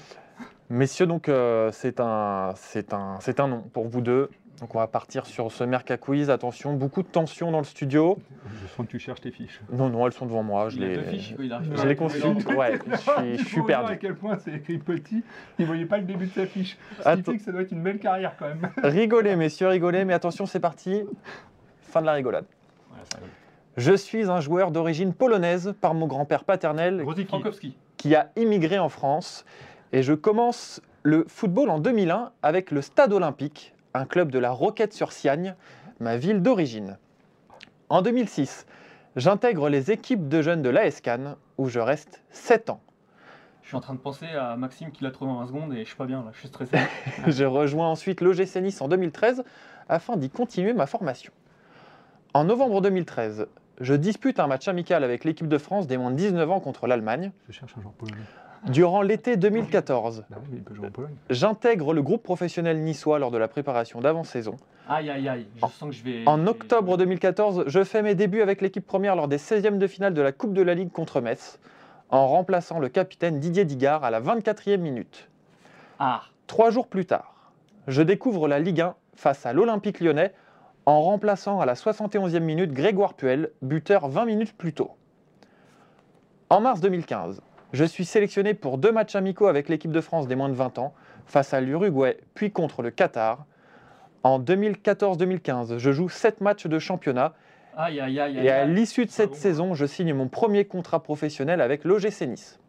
Messieurs, 0.69 1.06
donc 1.08 1.27
euh, 1.27 1.69
c'est 1.73 1.99
un, 1.99 2.53
un, 2.93 3.19
c'est 3.19 3.39
un 3.41 3.47
nom 3.49 3.62
pour 3.73 3.88
vous 3.89 3.99
deux. 4.01 4.30
Donc 4.60 4.74
on 4.74 4.80
va 4.80 4.88
partir 4.88 5.26
sur 5.28 5.52
ce 5.52 5.63
Merca 5.63 5.98
Quiz. 5.98 6.30
Attention, 6.32 6.74
beaucoup 6.74 7.04
de 7.04 7.08
tension 7.08 7.52
dans 7.52 7.60
le 7.60 7.63
studio. 7.63 8.17
Je 8.63 8.67
sens 8.67 8.86
que 8.88 8.91
tu 8.91 8.98
cherches 9.00 9.22
tes 9.22 9.30
fiches. 9.32 9.62
Non, 9.72 9.89
non, 9.89 10.08
elles 10.08 10.13
sont 10.13 10.26
devant 10.26 10.41
moi. 10.41 10.70
Je 10.70 10.78
Il 10.78 10.84
les, 10.88 11.04
fiches, 11.04 11.36
il 11.38 11.56
je 11.76 11.88
les 11.88 11.96
consulte. 11.96 12.43
Ouais, 12.56 12.80
je 12.91 12.96
suis, 12.98 13.12
je 13.38 13.41
Il 13.41 13.46
suis 13.46 13.62
voir 13.62 13.82
à 13.82 13.84
perdu. 13.89 14.00
quel 14.00 14.15
point 14.15 14.38
c'est 14.43 14.56
écrit 14.56 14.80
petit. 14.80 15.24
Il 15.60 15.67
voyait 15.67 15.86
pas 15.86 15.98
le 16.00 16.06
début 16.06 16.26
de 16.26 16.34
sa 16.34 16.48
fiche. 16.48 16.76
Ce 17.04 17.15
qui 17.15 17.24
fait 17.24 17.38
que 17.38 17.43
ça 17.43 17.52
doit 17.52 17.62
être 17.62 17.72
une 17.72 17.84
belle 17.84 18.00
carrière 18.00 18.36
quand 18.38 18.48
même. 18.48 18.67
Rigolez, 18.84 19.36
messieurs, 19.36 19.67
rigolez. 19.67 20.06
Mais 20.06 20.13
attention, 20.13 20.48
c'est 20.48 20.60
parti. 20.60 21.04
Fin 21.82 22.02
de 22.02 22.08
la 22.08 22.13
rigolade. 22.13 22.46
Voilà, 22.89 23.04
ça 23.12 23.17
arrive. 23.20 23.30
Je 23.78 23.93
suis 23.93 24.28
un 24.28 24.41
joueur 24.41 24.72
d'origine 24.72 25.13
polonaise 25.13 25.76
par 25.82 25.93
mon 25.93 26.08
grand-père 26.08 26.43
paternel. 26.43 27.06
Frankowski. 27.28 27.78
qui 27.96 28.15
a 28.15 28.32
immigré 28.36 28.80
en 28.80 28.89
France. 28.89 29.46
Et 29.93 30.02
je 30.02 30.13
commence 30.13 30.82
le 31.04 31.26
football 31.28 31.70
en 31.70 31.78
2001 31.80 32.32
avec 32.41 32.72
le 32.72 32.82
Stade 32.82 33.13
Olympique, 33.13 33.76
un 33.93 34.06
club 34.06 34.32
de 34.32 34.39
la 34.39 34.52
Roquette-sur-Siagne, 34.52 35.56
ma 36.00 36.17
ville 36.17 36.41
d'origine. 36.41 36.97
En 37.89 38.02
2006, 38.02 38.65
j'intègre 39.15 39.69
les 39.69 39.91
équipes 39.91 40.28
de 40.28 40.41
jeunes 40.41 40.62
de 40.62 40.69
l'AS 40.69 41.02
Cannes, 41.02 41.36
où 41.58 41.69
je 41.69 41.80
reste 41.80 42.21
7 42.32 42.69
ans. 42.69 42.82
Je 43.63 43.67
suis 43.69 43.78
en 43.78 43.82
train 43.82 43.95
de 43.95 44.00
penser 44.00 44.28
à 44.28 44.56
Maxime 44.56 44.91
qui 44.91 45.04
l'a 45.04 45.12
trouvé 45.12 45.32
en 45.32 45.39
20 45.39 45.47
secondes 45.47 45.73
et 45.73 45.80
je 45.80 45.88
suis 45.88 45.97
pas 45.97 46.06
bien 46.06 46.23
là, 46.23 46.32
je 46.34 46.39
suis 46.39 46.47
stressé. 46.47 46.78
Je 47.28 47.43
rejoins 47.43 47.89
ensuite 47.89 48.21
l'OGC 48.21 48.56
Nice 48.62 48.80
en 48.80 48.88
2013 48.88 49.43
afin 49.89 50.15
d'y 50.15 50.30
continuer 50.30 50.71
ma 50.71 50.86
formation. 50.86 51.34
En 52.34 52.45
novembre 52.45 52.82
2013, 52.82 53.47
je 53.82 53.93
dispute 53.93 54.39
un 54.39 54.47
match 54.47 54.67
amical 54.67 55.04
avec 55.04 55.23
l'équipe 55.23 55.47
de 55.47 55.58
France 55.58 55.86
des 55.86 55.97
moins 55.97 56.12
de 56.12 56.15
19 56.15 56.50
ans 56.50 56.60
contre 56.60 56.88
l'Allemagne. 56.88 57.32
Je 57.47 57.54
cherche 57.54 57.73
un 57.78 57.82
joueur 57.82 57.93
polonais. 57.93 58.21
Durant 58.65 59.02
l'été 59.02 59.38
2014, 59.38 60.26
Bah 60.30 60.38
oui, 60.41 60.48
mais 60.52 60.58
il 60.58 60.63
peut 60.63 60.74
jouer 60.74 60.88
en 60.88 60.91
Pologne. 60.91 61.15
j'intègre 61.30 61.93
le 61.93 62.02
groupe 62.02 62.24
professionnel 62.24 62.80
niçois 62.82 63.20
lors 63.20 63.32
de 63.32 63.38
la 63.38 63.48
préparation 63.48 64.02
d'avant-saison. 64.02 64.58
Aïe 64.89 65.10
aïe 65.10 65.28
aïe, 65.30 65.48
je 65.56 65.62
sens 65.62 65.89
que 65.89 65.91
je 65.91 66.04
vais. 66.04 66.24
En 66.26 66.48
octobre 66.48 66.98
2014, 66.98 67.63
je 67.67 67.84
fais 67.84 68.02
mes 68.02 68.15
débuts 68.15 68.41
avec 68.41 68.62
l'équipe 68.62 68.86
première 68.86 69.15
lors 69.15 69.28
des 69.28 69.38
16e 69.38 69.78
de 69.78 69.88
finale 69.88 70.13
de 70.13 70.22
la 70.22 70.32
Coupe 70.32 70.54
de 70.54 70.62
la 70.62 70.74
Ligue 70.74 70.91
contre 70.91 71.22
Metz, 71.22 71.60
en 72.10 72.28
remplaçant 72.28 72.80
le 72.80 72.89
capitaine 72.89 73.39
Didier 73.39 73.63
Digard 73.65 74.04
à 74.04 74.12
la 74.12 74.20
24e 74.22 74.78
minute. 74.78 75.30
Ah, 76.00 76.22
Trois 76.48 76.70
jours 76.72 76.88
plus 76.88 77.06
tard, 77.06 77.52
je 77.88 78.02
découvre 78.02 78.48
la 78.48 78.60
Ligue 78.60 78.82
1 78.82 78.96
face 79.15 79.46
à 79.46 79.54
l'Olympique 79.54 80.00
lyonnais 80.00 80.34
en 80.86 81.02
remplaçant 81.02 81.60
à 81.60 81.65
la 81.65 81.74
71e 81.74 82.39
minute 82.39 82.72
Grégoire 82.72 83.13
Puel, 83.13 83.52
buteur 83.62 84.08
20 84.08 84.26
minutes 84.26 84.54
plus 84.58 84.74
tôt. 84.74 84.91
En 86.50 86.62
mars 86.62 86.80
2015, 86.80 87.41
je 87.73 87.84
suis 87.84 88.06
sélectionné 88.06 88.53
pour 88.53 88.77
deux 88.77 88.91
matchs 88.91 89.15
amicaux 89.15 89.47
avec 89.47 89.69
l'équipe 89.69 89.91
de 89.91 90.01
France 90.01 90.27
des 90.27 90.36
moins 90.36 90.49
de 90.49 90.53
20 90.53 90.77
ans 90.80 90.93
face 91.25 91.53
à 91.53 91.62
l'Uruguay 91.62 92.17
puis 92.34 92.51
contre 92.51 92.82
le 92.82 92.91
Qatar. 92.91 93.45
En 94.23 94.39
2014-2015, 94.39 95.77
je 95.77 95.91
joue 95.91 96.10
sept 96.10 96.41
matchs 96.41 96.67
de 96.67 96.80
championnat 96.80 97.34
aïe 97.75 97.99
aïe 97.99 98.19
aïe 98.19 98.39
aïe. 98.39 98.45
et 98.47 98.49
à 98.51 98.65
l'issue 98.65 99.06
de 99.06 99.12
cette 99.12 99.36
saison, 99.36 99.73
je 99.75 99.86
signe 99.86 100.13
mon 100.13 100.27
premier 100.27 100.65
contrat 100.65 101.01
professionnel 101.03 101.62
avec 101.62 101.84
l'OGC 101.84 102.21
Nice. 102.27 102.60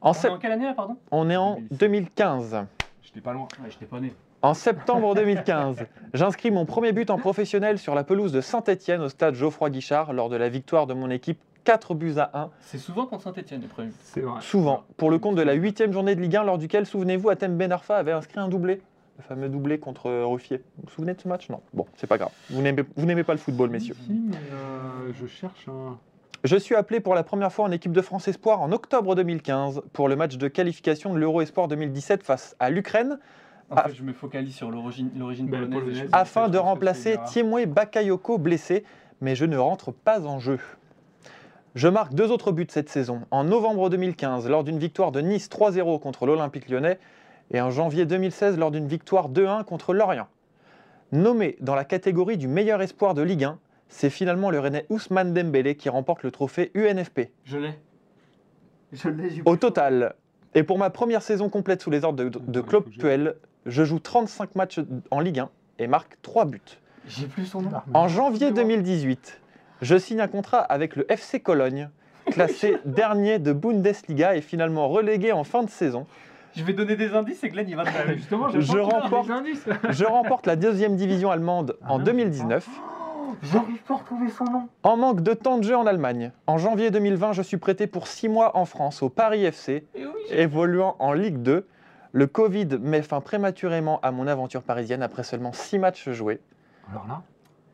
En 0.00 0.10
On 0.10 0.12
est 0.12 0.16
sept- 0.16 0.30
en 0.32 0.38
quelle 0.38 0.52
année 0.52 0.66
là, 0.66 0.74
pardon? 0.74 0.96
On 1.10 1.30
est 1.30 1.36
en 1.36 1.58
2015. 1.70 2.64
J'étais 3.02 3.20
pas 3.20 3.32
loin. 3.32 3.48
Ouais, 3.62 3.70
j'étais 3.70 3.86
pas 3.86 3.98
né. 4.00 4.12
En 4.42 4.54
septembre 4.54 5.16
2015, 5.16 5.86
j'inscris 6.14 6.52
mon 6.52 6.64
premier 6.66 6.92
but 6.92 7.10
en 7.10 7.18
professionnel 7.18 7.78
sur 7.78 7.96
la 7.96 8.04
pelouse 8.04 8.30
de 8.30 8.40
Saint-Étienne 8.40 9.00
au 9.00 9.08
stade 9.08 9.34
Geoffroy 9.34 9.70
Guichard 9.70 10.12
lors 10.12 10.28
de 10.28 10.36
la 10.36 10.48
victoire 10.48 10.86
de 10.86 10.94
mon 10.94 11.10
équipe 11.10 11.40
4 11.64 11.94
buts 11.94 12.14
à 12.18 12.30
1, 12.38 12.50
C'est 12.60 12.78
souvent 12.78 13.06
contre 13.06 13.24
Saint-Etienne 13.24 13.60
les 13.60 13.66
premiers. 13.68 13.90
C'est 14.02 14.20
vrai. 14.20 14.40
souvent, 14.40 14.84
pour 14.96 15.10
le 15.10 15.18
compte 15.18 15.36
de 15.36 15.42
la 15.42 15.52
huitième 15.54 15.92
journée 15.92 16.14
de 16.14 16.20
Ligue 16.20 16.36
1 16.36 16.44
lors 16.44 16.58
duquel, 16.58 16.86
souvenez-vous, 16.86 17.28
Atem 17.30 17.56
Ben 17.56 17.70
Arfa 17.72 17.96
avait 17.96 18.12
inscrit 18.12 18.38
un 18.40 18.48
doublé, 18.48 18.80
le 19.18 19.22
fameux 19.22 19.48
doublé 19.48 19.78
contre 19.78 20.06
euh, 20.08 20.24
Ruffier. 20.26 20.58
Vous 20.78 20.84
vous 20.84 20.90
souvenez 20.90 21.14
de 21.14 21.20
ce 21.20 21.28
match? 21.28 21.48
Non. 21.50 21.60
Bon, 21.74 21.86
c'est 21.96 22.06
pas 22.06 22.16
grave. 22.18 22.30
Vous 22.50 22.62
n'aimez 22.62 23.24
pas 23.24 23.32
le 23.32 23.38
football, 23.38 23.70
messieurs. 23.70 23.96
Si, 24.06 24.12
mais 24.12 24.36
euh, 24.52 25.12
je 25.20 25.26
cherche 25.26 25.68
un. 25.68 25.98
Je 26.44 26.56
suis 26.56 26.76
appelé 26.76 27.00
pour 27.00 27.16
la 27.16 27.24
première 27.24 27.52
fois 27.52 27.64
en 27.64 27.72
équipe 27.72 27.90
de 27.92 28.00
France 28.00 28.28
Espoir 28.28 28.60
en 28.62 28.70
octobre 28.70 29.16
2015 29.16 29.82
pour 29.92 30.08
le 30.08 30.14
match 30.14 30.36
de 30.36 30.46
qualification 30.46 31.12
de 31.12 31.18
l'Euro 31.18 31.40
Espoir 31.42 31.66
2017 31.66 32.22
face 32.22 32.54
à 32.60 32.70
l'Ukraine 32.70 33.18
En 33.70 33.74
Ah. 33.76 33.88
fait, 33.88 33.94
je 33.96 34.02
me 34.04 34.12
focalise 34.12 34.54
sur 34.54 34.70
l'origine 34.70 35.10
l'origine 35.16 35.48
Ben, 35.48 35.68
polonaise. 35.68 36.08
afin 36.12 36.48
de 36.48 36.56
remplacer. 36.56 37.16
Thiemwe 37.26 37.66
Bakayoko 37.66 38.38
blessé, 38.38 38.84
mais 39.20 39.34
je 39.34 39.44
ne 39.46 39.56
rentre 39.58 39.92
pas 39.92 40.26
en 40.26 40.38
jeu. 40.38 40.60
Je 41.78 41.86
marque 41.86 42.12
deux 42.12 42.32
autres 42.32 42.50
buts 42.50 42.66
cette 42.68 42.88
saison, 42.88 43.20
en 43.30 43.44
novembre 43.44 43.88
2015 43.88 44.48
lors 44.48 44.64
d'une 44.64 44.80
victoire 44.80 45.12
de 45.12 45.20
Nice 45.20 45.48
3-0 45.48 46.00
contre 46.00 46.26
l'Olympique 46.26 46.68
lyonnais 46.68 46.98
et 47.52 47.60
en 47.60 47.70
janvier 47.70 48.04
2016 48.04 48.58
lors 48.58 48.72
d'une 48.72 48.88
victoire 48.88 49.30
2-1 49.30 49.62
contre 49.62 49.94
Lorient. 49.94 50.26
Nommé 51.12 51.56
dans 51.60 51.76
la 51.76 51.84
catégorie 51.84 52.36
du 52.36 52.48
meilleur 52.48 52.82
espoir 52.82 53.14
de 53.14 53.22
Ligue 53.22 53.44
1, 53.44 53.60
c'est 53.86 54.10
finalement 54.10 54.50
le 54.50 54.58
Rennais 54.58 54.86
Ousmane 54.90 55.32
Dembélé 55.32 55.76
qui 55.76 55.88
remporte 55.88 56.24
le 56.24 56.32
trophée 56.32 56.72
UNFP. 56.74 57.30
Je 57.44 57.58
l'ai. 57.58 57.78
Je 58.90 59.08
l'ai. 59.08 59.30
j'ai 59.30 59.42
Au 59.44 59.54
total, 59.54 60.16
et 60.56 60.64
pour 60.64 60.78
ma 60.78 60.90
première 60.90 61.22
saison 61.22 61.48
complète 61.48 61.80
sous 61.80 61.90
les 61.90 62.02
ordres 62.02 62.24
de, 62.24 62.60
Claude 62.60 62.90
Puel, 62.98 63.36
je 63.66 63.84
joue 63.84 64.00
35 64.00 64.56
matchs 64.56 64.80
en 65.12 65.20
Ligue 65.20 65.38
1 65.38 65.50
et 65.78 65.86
marque 65.86 66.18
3 66.22 66.44
buts. 66.46 66.60
J'ai 67.06 67.28
plus 67.28 67.46
son 67.46 67.62
nom. 67.62 67.70
En 67.94 68.08
janvier 68.08 68.50
2018, 68.50 69.40
je 69.82 69.96
signe 69.96 70.20
un 70.20 70.28
contrat 70.28 70.60
avec 70.60 70.96
le 70.96 71.10
FC 71.10 71.40
Cologne, 71.40 71.88
classé 72.30 72.76
dernier 72.84 73.38
de 73.38 73.52
Bundesliga 73.52 74.36
et 74.36 74.40
finalement 74.40 74.88
relégué 74.88 75.32
en 75.32 75.44
fin 75.44 75.62
de 75.62 75.70
saison. 75.70 76.06
Je 76.56 76.64
vais 76.64 76.72
donner 76.72 76.96
des 76.96 77.14
indices 77.14 77.44
et 77.44 77.50
Glenn 77.50 77.68
il 77.68 77.76
va 77.76 77.84
te 77.84 78.12
justement, 78.14 78.48
Je 78.48 78.78
remporte- 78.78 79.26
des 79.26 79.32
indices. 79.32 79.68
Je 79.90 80.04
remporte 80.04 80.46
la 80.46 80.56
deuxième 80.56 80.96
division 80.96 81.30
allemande 81.30 81.76
Ah 81.82 81.92
en 81.92 81.98
non, 81.98 82.04
2019. 82.04 82.66
J'arrive 83.52 83.82
pas 83.82 83.94
à 83.94 83.96
retrouver 83.98 84.28
son 84.30 84.44
nom. 84.44 84.68
En 84.82 84.96
manque 84.96 85.20
de 85.22 85.32
temps 85.34 85.58
de 85.58 85.62
jeu 85.62 85.76
en 85.76 85.86
Allemagne, 85.86 86.32
en 86.48 86.58
janvier 86.58 86.90
2020, 86.90 87.32
je 87.34 87.42
suis 87.42 87.58
prêté 87.58 87.86
pour 87.86 88.08
6 88.08 88.28
mois 88.28 88.56
en 88.56 88.64
France 88.64 89.02
au 89.02 89.10
Paris 89.10 89.44
FC, 89.44 89.84
Et 89.94 90.04
oui, 90.06 90.12
j'ai- 90.30 90.40
évoluant 90.40 90.96
en 90.98 91.12
Ligue 91.12 91.38
2. 91.42 91.66
Le 92.12 92.26
Covid 92.26 92.66
met 92.80 93.02
fin 93.02 93.20
prématurément 93.20 94.00
à 94.02 94.10
mon 94.10 94.26
aventure 94.26 94.62
parisienne 94.62 95.02
après 95.02 95.22
seulement 95.22 95.52
6 95.52 95.78
matchs 95.78 96.08
joués. 96.10 96.40
Alors 96.90 97.06
là, 97.06 97.22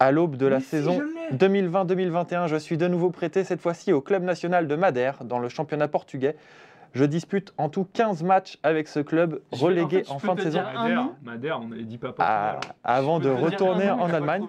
À 0.05 0.11
l'aube 0.13 0.37
de 0.37 0.45
la 0.47 0.59
Mais 0.59 0.63
saison 0.63 1.01
je 1.01 1.35
l'ai. 1.47 1.63
2020-2021, 1.63 2.47
je 2.47 2.57
suis 2.57 2.77
de 2.77 2.87
nouveau 2.89 3.09
prêté 3.09 3.43
cette 3.43 3.63
fois-ci 3.63 3.91
au 3.91 4.03
club 4.03 4.23
national 4.23 4.69
de 4.69 4.77
Madère 4.77 5.25
dans 5.25 5.39
le 5.39 5.49
championnat 5.49 5.89
portugais. 5.89 6.37
Je 6.93 7.07
dispute 7.07 7.55
en 7.57 7.71
tout 7.71 7.87
15 7.91 8.23
matchs 8.23 8.59
avec 8.63 8.87
ce 8.89 9.01
club 9.01 9.41
relégué 9.51 10.05
en 10.11 10.19
fait, 10.19 10.27
fin 10.27 10.35
de 10.35 10.43
saison 10.43 10.61
Madère, 11.23 11.59
on 11.63 11.73
avait 11.73 11.85
dit 11.85 11.97
pas 11.97 12.09
à- 12.09 12.13
Portugal. 12.13 12.75
avant 12.85 13.19
de 13.19 13.31
retourner 13.31 13.91
en 13.91 14.11
Allemagne. 14.13 14.45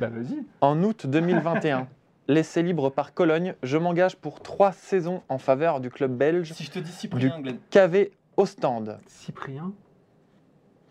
Bah 0.00 0.08
vas-y. 0.08 0.42
En 0.60 0.82
août 0.82 1.06
2021, 1.06 1.86
laissé 2.26 2.62
libre 2.64 2.90
par 2.90 3.14
Cologne, 3.14 3.54
je 3.62 3.78
m'engage 3.78 4.16
pour 4.16 4.40
trois 4.42 4.72
saisons 4.72 5.22
en 5.28 5.38
faveur 5.38 5.78
du 5.78 5.88
club 5.88 6.16
belge 6.16 6.52
Si 6.52 6.64
je 6.64 6.70
te 6.72 6.80
dis 6.80 6.90
Cyprien, 6.90 7.40
Glenn. 7.40 7.58
KV 7.70 8.10
stand. 8.44 8.98
Cyprien? 9.06 9.72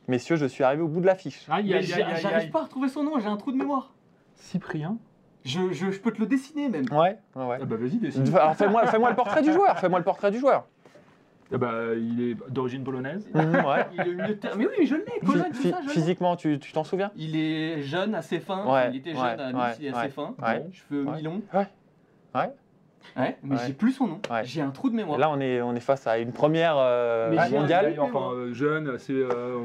Messieurs, 0.08 0.36
je 0.38 0.46
suis 0.46 0.64
arrivé 0.64 0.82
au 0.82 0.88
bout 0.88 1.02
de 1.02 1.06
l'affiche. 1.06 1.46
Aïe, 1.50 1.66
Mais 1.70 1.76
aïe, 1.78 1.84
j'ai- 1.84 1.94
aïe, 1.96 2.04
aïe, 2.04 2.22
j'arrive 2.22 2.38
aïe. 2.38 2.50
pas 2.50 2.60
à 2.62 2.64
retrouver 2.64 2.88
son 2.88 3.04
nom, 3.04 3.20
j'ai 3.20 3.28
un 3.28 3.36
trou 3.38 3.52
de 3.52 3.58
mémoire. 3.58 3.94
Cyprien. 4.36 4.98
Je, 5.44 5.72
je, 5.72 5.92
je 5.92 6.00
peux 6.00 6.12
te 6.12 6.20
le 6.20 6.28
dessiner 6.28 6.70
même. 6.70 6.86
Ouais, 6.92 7.18
ouais, 7.36 7.46
ouais. 7.46 7.58
Ah 7.62 7.66
bah 7.66 7.76
vas-y, 7.78 7.98
décide. 7.98 8.28
Alors 8.36 8.56
fais-moi 8.56 8.86
fais-moi 8.88 9.10
le 9.10 9.16
portrait 9.16 9.42
du 9.42 9.52
joueur. 9.52 9.78
Fais-moi 9.80 10.00
le 10.00 10.06
portrait 10.06 10.32
du 10.32 10.40
joueur. 10.40 10.66
Ah 11.54 11.58
bah 11.58 11.72
il 11.96 12.22
est 12.32 12.38
d'origine 12.52 12.84
polonaise. 12.84 13.26
Mhm, 13.34 13.56
ouais. 13.66 13.86
Il 13.94 14.00
est 14.02 14.10
au 14.10 14.14
milieu 14.14 14.28
de 14.28 14.34
terre. 14.34 14.56
Mais 14.58 14.66
oui, 14.66 14.74
mais 14.80 14.86
je 14.86 14.96
l'ai, 14.96 15.20
Cologne, 15.26 15.52
tout 15.54 15.62
ça, 15.70 15.78
je 15.82 15.88
l'ai. 15.88 15.94
physiquement, 15.94 16.36
tu 16.36 16.60
tu 16.60 16.74
t'en 16.74 16.84
souviens? 16.84 17.12
Il 17.16 17.38
est 17.38 17.82
jeune, 17.84 18.14
assez 18.16 18.40
fin. 18.40 18.66
Ouais, 18.66 18.90
il 18.92 18.98
était 18.98 19.12
ouais, 19.14 19.16
jeune 19.16 19.40
à 19.40 19.54
Nice, 19.54 19.62
ouais, 19.62 19.76
il 19.80 19.86
est 19.86 19.92
ouais, 19.94 19.98
assez 19.98 20.10
fin. 20.10 20.36
ouais. 20.42 20.66
Cheveux 20.74 21.06
Ouais. 21.06 21.16
mi-longs. 21.18 21.42
Ouais. 21.54 21.68
Ouais. 22.36 22.50
Ouais, 23.16 23.38
mais 23.42 23.56
Ouais. 23.56 23.62
j'ai 23.68 23.74
plus 23.74 23.94
son 23.94 24.08
nom. 24.08 24.20
Ouais. 24.30 24.44
J'ai 24.44 24.60
un 24.62 24.72
trou 24.72 24.90
de 24.90 24.96
mémoire. 24.96 25.18
Et 25.18 25.22
Là, 25.22 25.30
on 25.30 25.40
est, 25.40 25.62
on 25.62 25.74
est 25.74 25.80
face 25.80 26.06
à 26.08 26.18
une 26.18 26.34
première 26.34 26.76
euh, 26.78 27.30
Mais 27.32 27.38
j'ai 27.50 27.56
un- 27.56 27.62
mondiale. 27.62 27.96
Enfin 28.00 28.32
euh, 28.34 28.54
jeune, 28.54 28.90
assez. 28.90 29.14
euh, 29.14 29.60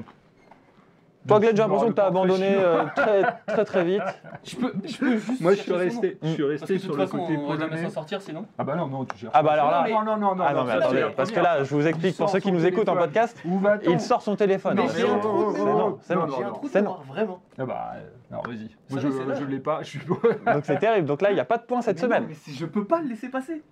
Toi, 1.29 1.39
Glenn, 1.39 1.57
j'ai 1.57 1.63
l'impression 1.63 1.89
que 1.89 1.93
tu 1.95 2.01
as 2.01 2.07
abandonné 2.07 2.55
euh, 2.57 2.85
très, 2.97 3.23
très 3.47 3.65
très 3.65 3.85
vite. 3.85 4.03
Je 4.45 4.57
peux, 4.57 4.73
je 4.85 4.97
peux 4.99 5.17
juste. 5.19 5.41
Moi 5.41 5.55
je 5.55 5.61
suis 5.61 5.73
resté, 5.73 6.19
je 6.21 6.29
suis 6.31 6.43
resté 6.43 6.79
sur 6.81 6.97
le 6.97 7.07
côté 7.07 7.37
on 7.37 7.47
va 7.55 7.57
jamais 7.59 7.81
s'en 7.85 7.91
sortir 7.91 8.21
sinon. 8.21 8.45
Ah 8.59 8.65
bah 8.65 8.75
non, 8.75 8.89
non, 8.89 9.05
tu 9.05 9.17
cherches. 9.17 9.33
Ah 9.33 9.41
bah 9.41 9.53
alors 9.53 9.71
là- 9.71 9.87
Non, 9.89 10.03
non, 10.03 10.17
non, 10.17 10.35
non. 10.35 10.45
Ah 10.45 10.53
non, 10.53 10.65
mais 10.65 10.73
attendez, 10.73 11.07
parce 11.17 11.31
que 11.31 11.39
là, 11.39 11.63
je 11.63 11.73
vous 11.75 11.87
explique 11.87 12.17
pour 12.17 12.29
ceux 12.29 12.41
qui 12.41 12.51
nous 12.51 12.67
écoutent 12.67 12.89
en 12.89 12.97
podcast, 12.97 13.41
il 13.89 14.01
sort 14.01 14.21
son 14.23 14.35
téléphone. 14.35 14.75
Mais 14.75 14.83
Non, 14.83 14.89
j'ai 14.89 15.03
c'est 15.03 15.09
un 15.09 15.19
trou 15.19 15.53
C'est 15.55 15.63
bon, 15.65 15.99
c'est 16.03 16.15
Non, 16.17 16.21
bon. 16.23 16.27
non, 16.27 16.37
J'ai 16.37 16.43
un 16.43 16.47
non. 16.49 16.53
trou 16.55 16.67
de 16.67 16.73
C'est 16.73 16.83
non. 16.83 16.97
vraiment. 17.09 17.43
Ah 17.57 17.67
bah, 17.67 17.93
euh, 17.97 18.01
alors 18.33 18.47
vas-y. 18.49 18.69
Ça, 18.69 18.75
Moi 18.91 19.35
je, 19.39 19.45
l'ai 19.45 19.61
pas, 19.61 19.83
je 19.83 19.91
suis 19.91 20.01
Donc 20.07 20.65
c'est 20.65 20.79
terrible. 20.79 21.07
Donc 21.07 21.23
là, 21.23 21.31
il 21.31 21.35
n'y 21.35 21.41
a 21.41 21.45
pas 21.45 21.59
de 21.59 21.63
points 21.65 21.83
cette 21.83 21.99
non, 21.99 22.03
semaine. 22.03 22.25
mais 22.29 22.35
je 22.53 22.67
peux 22.67 22.85
pas 22.85 23.01
le 23.01 23.09
laisser 23.09 23.29
passer. 23.29 23.63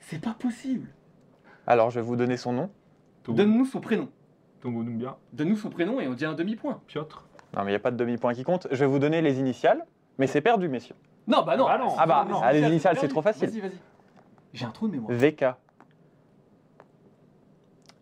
C'est 0.00 0.20
pas 0.20 0.34
possible. 0.36 0.88
Alors, 1.68 1.90
je 1.90 2.00
vais 2.00 2.04
vous 2.06 2.16
donner 2.16 2.36
son 2.36 2.52
nom. 2.52 2.70
Donne-nous 3.28 3.64
son 3.66 3.80
prénom. 3.80 4.08
Tongo 4.60 4.82
Numbia, 4.82 5.16
Donne-nous 5.32 5.56
son 5.56 5.70
prénom 5.70 6.00
et 6.00 6.08
on 6.08 6.14
dit 6.14 6.24
un 6.24 6.34
demi-point. 6.34 6.80
Piotr. 6.86 7.24
Non, 7.56 7.60
mais 7.64 7.70
il 7.70 7.72
n'y 7.72 7.76
a 7.76 7.80
pas 7.80 7.90
de 7.90 7.96
demi-point 7.96 8.34
qui 8.34 8.42
compte. 8.44 8.66
Je 8.70 8.76
vais 8.76 8.86
vous 8.86 8.98
donner 8.98 9.22
les 9.22 9.38
initiales, 9.40 9.84
mais 10.18 10.26
c'est 10.26 10.40
perdu, 10.40 10.68
messieurs. 10.68 10.94
Non, 11.26 11.42
bah 11.44 11.56
non. 11.56 11.66
Ah 11.66 11.78
non. 11.78 11.90
c'est 11.90 11.96
Ah 11.98 12.06
bah, 12.06 12.26
ah, 12.42 12.52
les 12.52 12.62
initiales, 12.62 12.96
c'est 12.98 13.08
trop 13.08 13.22
facile. 13.22 13.48
Vas-y, 13.48 13.60
vas-y. 13.60 13.78
J'ai 14.52 14.64
un 14.66 14.70
trou 14.70 14.88
de 14.88 14.92
mémoire. 14.92 15.16
VK. 15.16 15.44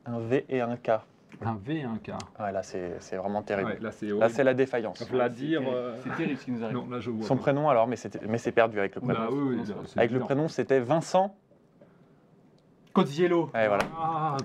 Un 0.06 0.18
V 0.20 0.44
et 0.48 0.60
un 0.60 0.76
K. 0.76 0.90
Un 1.44 1.54
V 1.62 1.76
et 1.76 1.82
un 1.84 1.96
K. 1.98 2.10
Ouais, 2.40 2.50
là, 2.52 2.62
c'est 2.62 2.96
c'est 3.00 3.16
vraiment 3.16 3.42
terrible. 3.42 3.72
Ouais, 3.72 3.78
là 3.80 3.92
c'est 3.92 4.06
Là, 4.06 4.14
horrible. 4.14 4.30
c'est 4.30 4.44
la 4.44 4.54
défaillance. 4.54 5.02
Vladir. 5.08 5.60
Euh, 5.60 5.92
terrible. 5.92 6.00
C'est 6.02 6.16
terrible 6.16 6.38
ce 6.40 6.44
qui 6.46 6.50
nous 6.52 6.64
arrive. 6.64 6.76
Non, 6.76 6.88
là 6.88 7.00
je 7.00 7.10
vois. 7.10 7.26
Son 7.26 7.36
prénom, 7.36 7.68
alors, 7.68 7.86
mais 7.86 7.96
c'était- 7.96 8.20
mais 8.26 8.38
c'est 8.38 8.52
perdu 8.52 8.78
avec 8.78 8.94
le 8.94 9.02
prénom. 9.02 9.20
Bah 9.20 9.28
oui, 9.30 9.38
oui, 9.50 9.56
là, 9.58 9.74
c'est 9.86 9.98
Avec 9.98 10.10
le 10.10 10.20
prénom, 10.20 10.48
c'était 10.48 10.80
Vincent. 10.80 11.36
Cosiello. 13.04 13.50
Et 13.54 13.66
voilà. 13.68 13.84
Ah. 13.98 14.36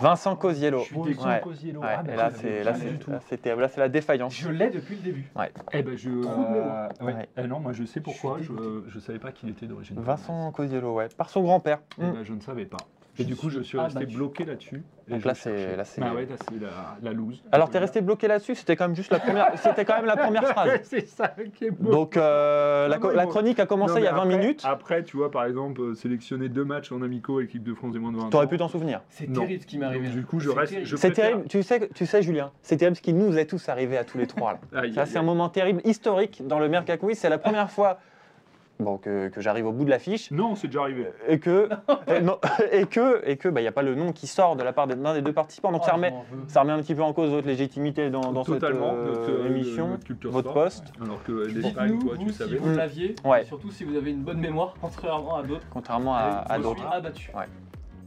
Vincent 0.00 0.36
Cosiello. 0.36 0.80
Je 0.80 0.84
suis 0.84 1.00
déçu, 1.02 1.26
Ouais. 1.26 1.40
Cosiello. 1.42 1.80
Ouais, 1.80 1.86
Ah, 1.98 2.02
et 2.12 2.16
là, 2.16 2.30
je 2.30 2.36
c'est 2.40 2.64
là, 2.64 2.74
c'est 2.74 2.90
du 2.90 2.98
tout. 2.98 3.10
là, 3.10 3.20
c'est 3.28 3.40
terrible. 3.40 3.62
Là, 3.62 3.68
c'est 3.68 3.80
la 3.80 3.88
défaillance. 3.88 4.34
Je 4.34 4.48
l'ai 4.50 4.70
depuis 4.70 4.96
le 4.96 5.02
début. 5.02 5.30
Eh 5.72 5.82
ben 5.82 5.96
je. 5.96 6.10
Euh, 6.10 6.88
ouais. 7.00 7.12
Ouais. 7.14 7.28
Eh 7.36 7.42
non, 7.46 7.60
moi 7.60 7.72
je 7.72 7.84
sais 7.84 8.00
pourquoi. 8.00 8.38
Je, 8.40 8.52
je 8.88 8.98
savais 8.98 9.18
pas 9.18 9.32
qu'il 9.32 9.48
était 9.48 9.66
d'origine. 9.66 9.96
Vincent 10.00 10.50
Cosiello, 10.52 10.94
ouais. 10.94 11.08
Par 11.16 11.28
son 11.30 11.42
grand-père. 11.42 11.80
Eh 11.98 12.04
Mm. 12.04 12.12
ben, 12.12 12.22
je 12.24 12.32
ne 12.32 12.40
savais 12.40 12.66
pas. 12.66 12.78
Et 13.18 13.24
du 13.24 13.36
coup, 13.36 13.48
je 13.48 13.60
suis 13.60 13.68
suis 13.68 13.78
resté 13.78 14.06
bloqué 14.06 14.44
là-dessus. 14.44 14.82
Donc 15.08 15.24
là, 15.24 15.34
c'est- 15.34 15.50
cherchais. 15.56 15.76
là, 15.76 15.84
c'est- 15.84 16.00
Bah 16.00 16.12
ouais, 16.14 16.22
là 16.26 16.36
c'est 16.48 16.60
la, 16.60 16.96
la 17.02 17.12
loose. 17.12 17.42
Alors, 17.52 17.68
t'es 17.70 17.78
resté 17.78 18.00
bloqué 18.00 18.26
là-dessus. 18.26 18.54
C'était 18.54 18.74
quand 18.74 18.86
même 18.88 18.96
juste 18.96 19.12
la 19.12 19.20
première. 19.20 19.46
C'était 19.56 19.84
quand 19.84 19.96
même 19.96 20.06
la 20.06 20.16
première 20.16 20.46
phrase. 20.48 20.80
c'est 20.84 21.06
ça 21.06 21.34
qui 21.54 21.66
est 21.66 21.70
beau. 21.70 21.90
Donc, 21.90 22.16
euh, 22.16 22.88
la, 22.88 23.26
chronique 23.26 23.60
a 23.60 23.66
commencé 23.66 23.94
Non, 23.94 23.98
il 24.00 24.04
y 24.04 24.06
a 24.06 24.12
mais 24.12 24.18
20 24.18 24.24
après- 24.24 24.38
minutes. 24.38 24.62
Après, 24.64 25.02
tu 25.04 25.16
vois, 25.16 25.30
par 25.30 25.44
exemple, 25.44 25.80
euh, 25.80 25.94
sélectionner 25.94 26.48
deux 26.48 26.64
matchs 26.64 26.90
en 26.90 27.02
amico 27.02 27.36
avec 27.36 27.48
l'équipe 27.48 27.62
de 27.62 27.74
France 27.74 27.92
des 27.92 27.98
moins 27.98 28.12
de 28.12 28.16
20 28.16 28.24
ans. 28.24 28.30
T'aurais 28.30 28.46
pu 28.48 28.56
t'en 28.56 28.68
souvenir. 28.68 29.02
C'est 29.10 29.30
terrible 29.32 29.60
ce 29.62 29.66
qui 29.66 29.78
m'est 29.78 29.86
arrivé. 29.86 30.08
Du 30.08 30.24
coup, 30.24 30.40
je 30.40 30.50
reste- 30.50 30.96
C'est 30.96 31.12
terrible. 31.12 31.44
Tu 31.48 31.62
sais, 31.62 31.88
tu 31.94 32.06
sais, 32.06 32.22
Julien, 32.22 32.50
c'est 32.62 32.78
terrible 32.78 32.96
ce 32.96 33.02
qui 33.02 33.12
nous 33.12 33.36
est 33.38 33.46
tous 33.46 33.68
arrivé 33.68 33.96
à 33.98 34.04
tous 34.04 34.18
les 34.18 34.26
trois. 34.26 34.58
Là. 34.72 35.06
C'est 35.06 35.18
un 35.18 35.22
moment 35.22 35.48
terrible, 35.50 35.80
historique 35.84 36.42
dans 36.46 36.58
le 36.58 36.68
Mercacouille. 36.68 37.14
C'est 37.14 37.28
la 37.28 37.38
première 37.38 37.70
fois 37.70 37.98
bon, 38.84 38.98
que, 38.98 39.28
que 39.28 39.40
j'arrive 39.40 39.66
au 39.66 39.72
bout 39.72 39.84
de 39.84 39.90
l'affiche 39.90 40.30
Non, 40.30 40.54
c'est 40.54 40.68
déjà 40.68 40.82
arrivé. 40.82 41.08
et 41.28 41.38
que 41.40 41.68
et, 42.08 42.20
non, 42.20 42.38
et 42.72 42.86
que 42.86 43.22
et 43.28 43.36
que 43.36 43.48
bah, 43.48 43.60
il 43.60 43.64
y 43.64 43.66
a 43.68 43.72
pas 43.72 43.82
le 43.82 43.94
nom 43.94 44.12
qui 44.12 44.26
sort 44.26 44.54
de 44.56 44.62
la 44.62 44.72
part 44.72 44.86
d'un 44.86 45.14
des 45.14 45.22
deux 45.22 45.32
participants. 45.32 45.72
Donc 45.72 45.82
Oh, 45.84 45.86
ça 45.86 45.94
remet 45.94 46.14
ça 46.46 46.60
remet 46.60 46.72
un 46.72 46.78
petit 46.80 46.94
peu 46.94 47.02
en 47.02 47.12
cause 47.12 47.30
votre 47.30 47.46
légitimité 47.46 48.10
dans, 48.10 48.32
dans 48.32 48.44
cette 48.44 48.60
Totalement. 48.60 48.92
euh, 48.94 49.06
notre, 49.06 49.30
euh, 49.30 49.46
émission, 49.48 49.88
notre 49.88 50.04
culture 50.04 50.30
votre 50.30 50.50
sport. 50.50 50.62
poste. 50.64 50.84
Alors 51.02 51.22
que 51.24 51.32
l'Espagne, 51.32 51.92
Dites-nous, 51.98 52.08
toi, 52.08 52.16
tu 52.18 52.28
si 52.28 52.34
savais. 52.34 52.56
vous 52.56 52.76
l'aviez, 52.76 53.14
Ouais. 53.24 53.44
surtout 53.44 53.70
si 53.70 53.84
vous 53.84 53.96
avez 53.96 54.10
une 54.12 54.22
bonne 54.22 54.38
mémoire, 54.40 54.74
contrairement 54.80 55.36
à 55.36 55.42
d'autres. 55.42 55.66
Contrairement 55.70 56.14
à, 56.14 56.44
à 56.48 56.58
d'autres. 56.58 56.78
suis 56.78 56.88
abattu. 56.92 57.30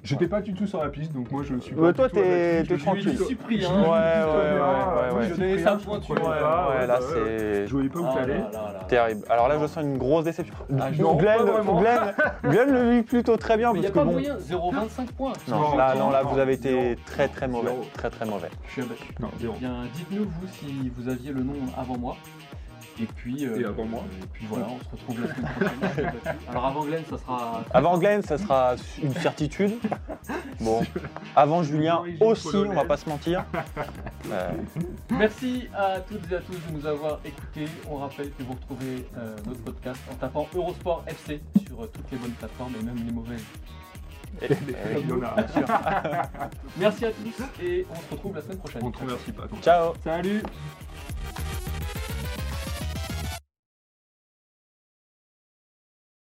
J'étais 0.04 0.28
pas 0.28 0.42
du 0.42 0.54
tout 0.54 0.66
sur 0.68 0.82
la 0.82 0.90
piste, 0.90 1.14
donc 1.14 1.30
moi 1.32 1.44
je 1.44 1.58
suis 1.60 1.76
Ouais, 1.76 1.92
pas 1.92 1.94
toi, 1.94 2.08
du 2.08 2.14
tout 2.14 2.20
t'es- 2.22 2.78
tranquille. 2.78 3.18
Suis 3.18 3.66
hein. 3.66 3.82
Ouais, 3.82 3.88
ouais, 3.88 3.90
ouais, 3.90 5.18
ouais, 5.18 5.24
Je 5.28 5.32
ouais. 5.34 5.38
donnais 5.38 5.48
Cyprien, 5.58 5.64
ça 5.66 5.78
je 5.80 5.84
pointure. 5.86 6.16
Ouais, 6.16 6.22
pas, 6.22 6.70
ouais, 6.70 6.78
ouais, 6.80 6.88
là 6.88 7.00
c'est 7.02 7.68
Je 7.68 7.72
voyais 7.74 7.90
pas 7.90 8.00
où 8.00 8.06
Ah 8.08 8.14
t'allais. 8.16 8.42
terrible. 8.88 9.22
Alors 9.30 9.48
là, 9.48 9.58
je 9.60 9.68
sens 9.68 9.84
une 9.84 9.98
grosse 9.98 10.24
déception. 10.24 10.54
Ah, 10.80 10.92
Glenn, 10.92 12.72
le 12.72 12.92
vit 12.92 13.04
plutôt 13.04 13.38
très 13.38 13.58
bien 13.58 13.74
Mais 13.74 13.80
il 13.80 13.82
n'y 13.82 13.88
parce 13.88 13.98
a 13.98 14.06
pas 14.06 14.12
moyen, 14.12 14.38
0,25 14.38 15.12
points. 15.12 15.34
Non, 15.48 15.76
là, 15.76 15.96
non, 15.96 16.10
là, 16.10 16.24
vous 16.24 16.40
avez 16.40 16.54
été 16.54 16.98
très 17.06 17.28
très 17.28 17.48
mauvais, 17.48 17.72
très 17.94 18.10
très 18.10 18.26
mauvais. 18.26 18.50
Je 18.68 18.72
suis 18.72 18.82
abattu. 18.82 19.14
Bien, 19.60 19.72
dites-nous 19.94 20.24
vous 20.26 20.48
si 20.48 20.92
vous 20.96 21.10
aviez 21.10 21.32
le 21.32 21.44
nom 21.44 21.54
avant 21.78 21.98
moi. 21.98 22.16
Et 23.00 23.06
puis, 23.06 23.46
euh, 23.46 23.60
Et 23.60 23.66
avant 23.66 23.86
moi. 23.86 24.04
Et 24.22 24.26
puis 24.34 24.46
voilà, 24.50 24.66
on 24.68 24.80
se 24.80 24.90
retrouve 24.92 25.22
la 25.22 25.34
semaine 25.36 25.80
prochaine. 25.80 26.12
Alors 26.50 26.66
avant 26.66 26.86
Glenn, 26.86 27.04
ça 27.10 27.18
sera. 27.18 27.64
Avant 27.74 27.98
Glenn, 27.98 28.22
ça 28.24 28.38
sera 28.38 28.76
une 29.02 29.14
certitude. 29.14 29.74
Bon, 30.60 30.82
avant 31.36 31.62
Julien 31.64 32.02
aussi, 32.20 32.56
on 32.56 32.74
va 32.74 32.86
pas 32.86 32.98
se 32.98 33.08
mentir. 33.08 33.46
Euh, 34.32 34.50
Merci 35.12 35.70
à 35.76 36.00
toutes 36.00 36.32
et 36.32 36.36
à 36.36 36.40
tous 36.40 36.54
de 36.54 36.78
nous 36.78 36.86
avoir 36.86 37.20
écoutés. 37.24 37.66
On 37.90 37.98
rappelle 37.98 38.32
que 38.32 38.44
vous 38.44 38.54
retrouvez 38.54 39.08
euh, 39.18 39.36
notre 39.46 39.62
podcast 39.62 40.02
en 40.12 40.16
tapant 40.16 40.48
Eurosport 40.56 41.04
FC 41.08 41.42
sur 41.68 41.84
euh, 41.84 41.92
toutes 41.94 42.12
les 42.12 42.18
bonnes 42.18 42.32
plateformes 42.32 42.74
et 42.80 42.84
même 42.84 42.98
les 43.06 43.12
mauvaises. 43.12 43.44
et- 44.42 44.46
et- 44.46 45.24
a. 45.24 46.30
Merci 46.78 47.06
à 47.06 47.12
tous 47.12 47.64
et 47.64 47.86
on 47.90 47.96
se 47.96 48.12
retrouve 48.12 48.36
la 48.36 48.42
semaine 48.42 48.58
prochaine. 48.58 48.82
On 48.84 48.92
te 48.92 49.00
remercie 49.00 49.32
pas. 49.32 49.44
Ciao 49.62 49.94
Salut 50.04 50.44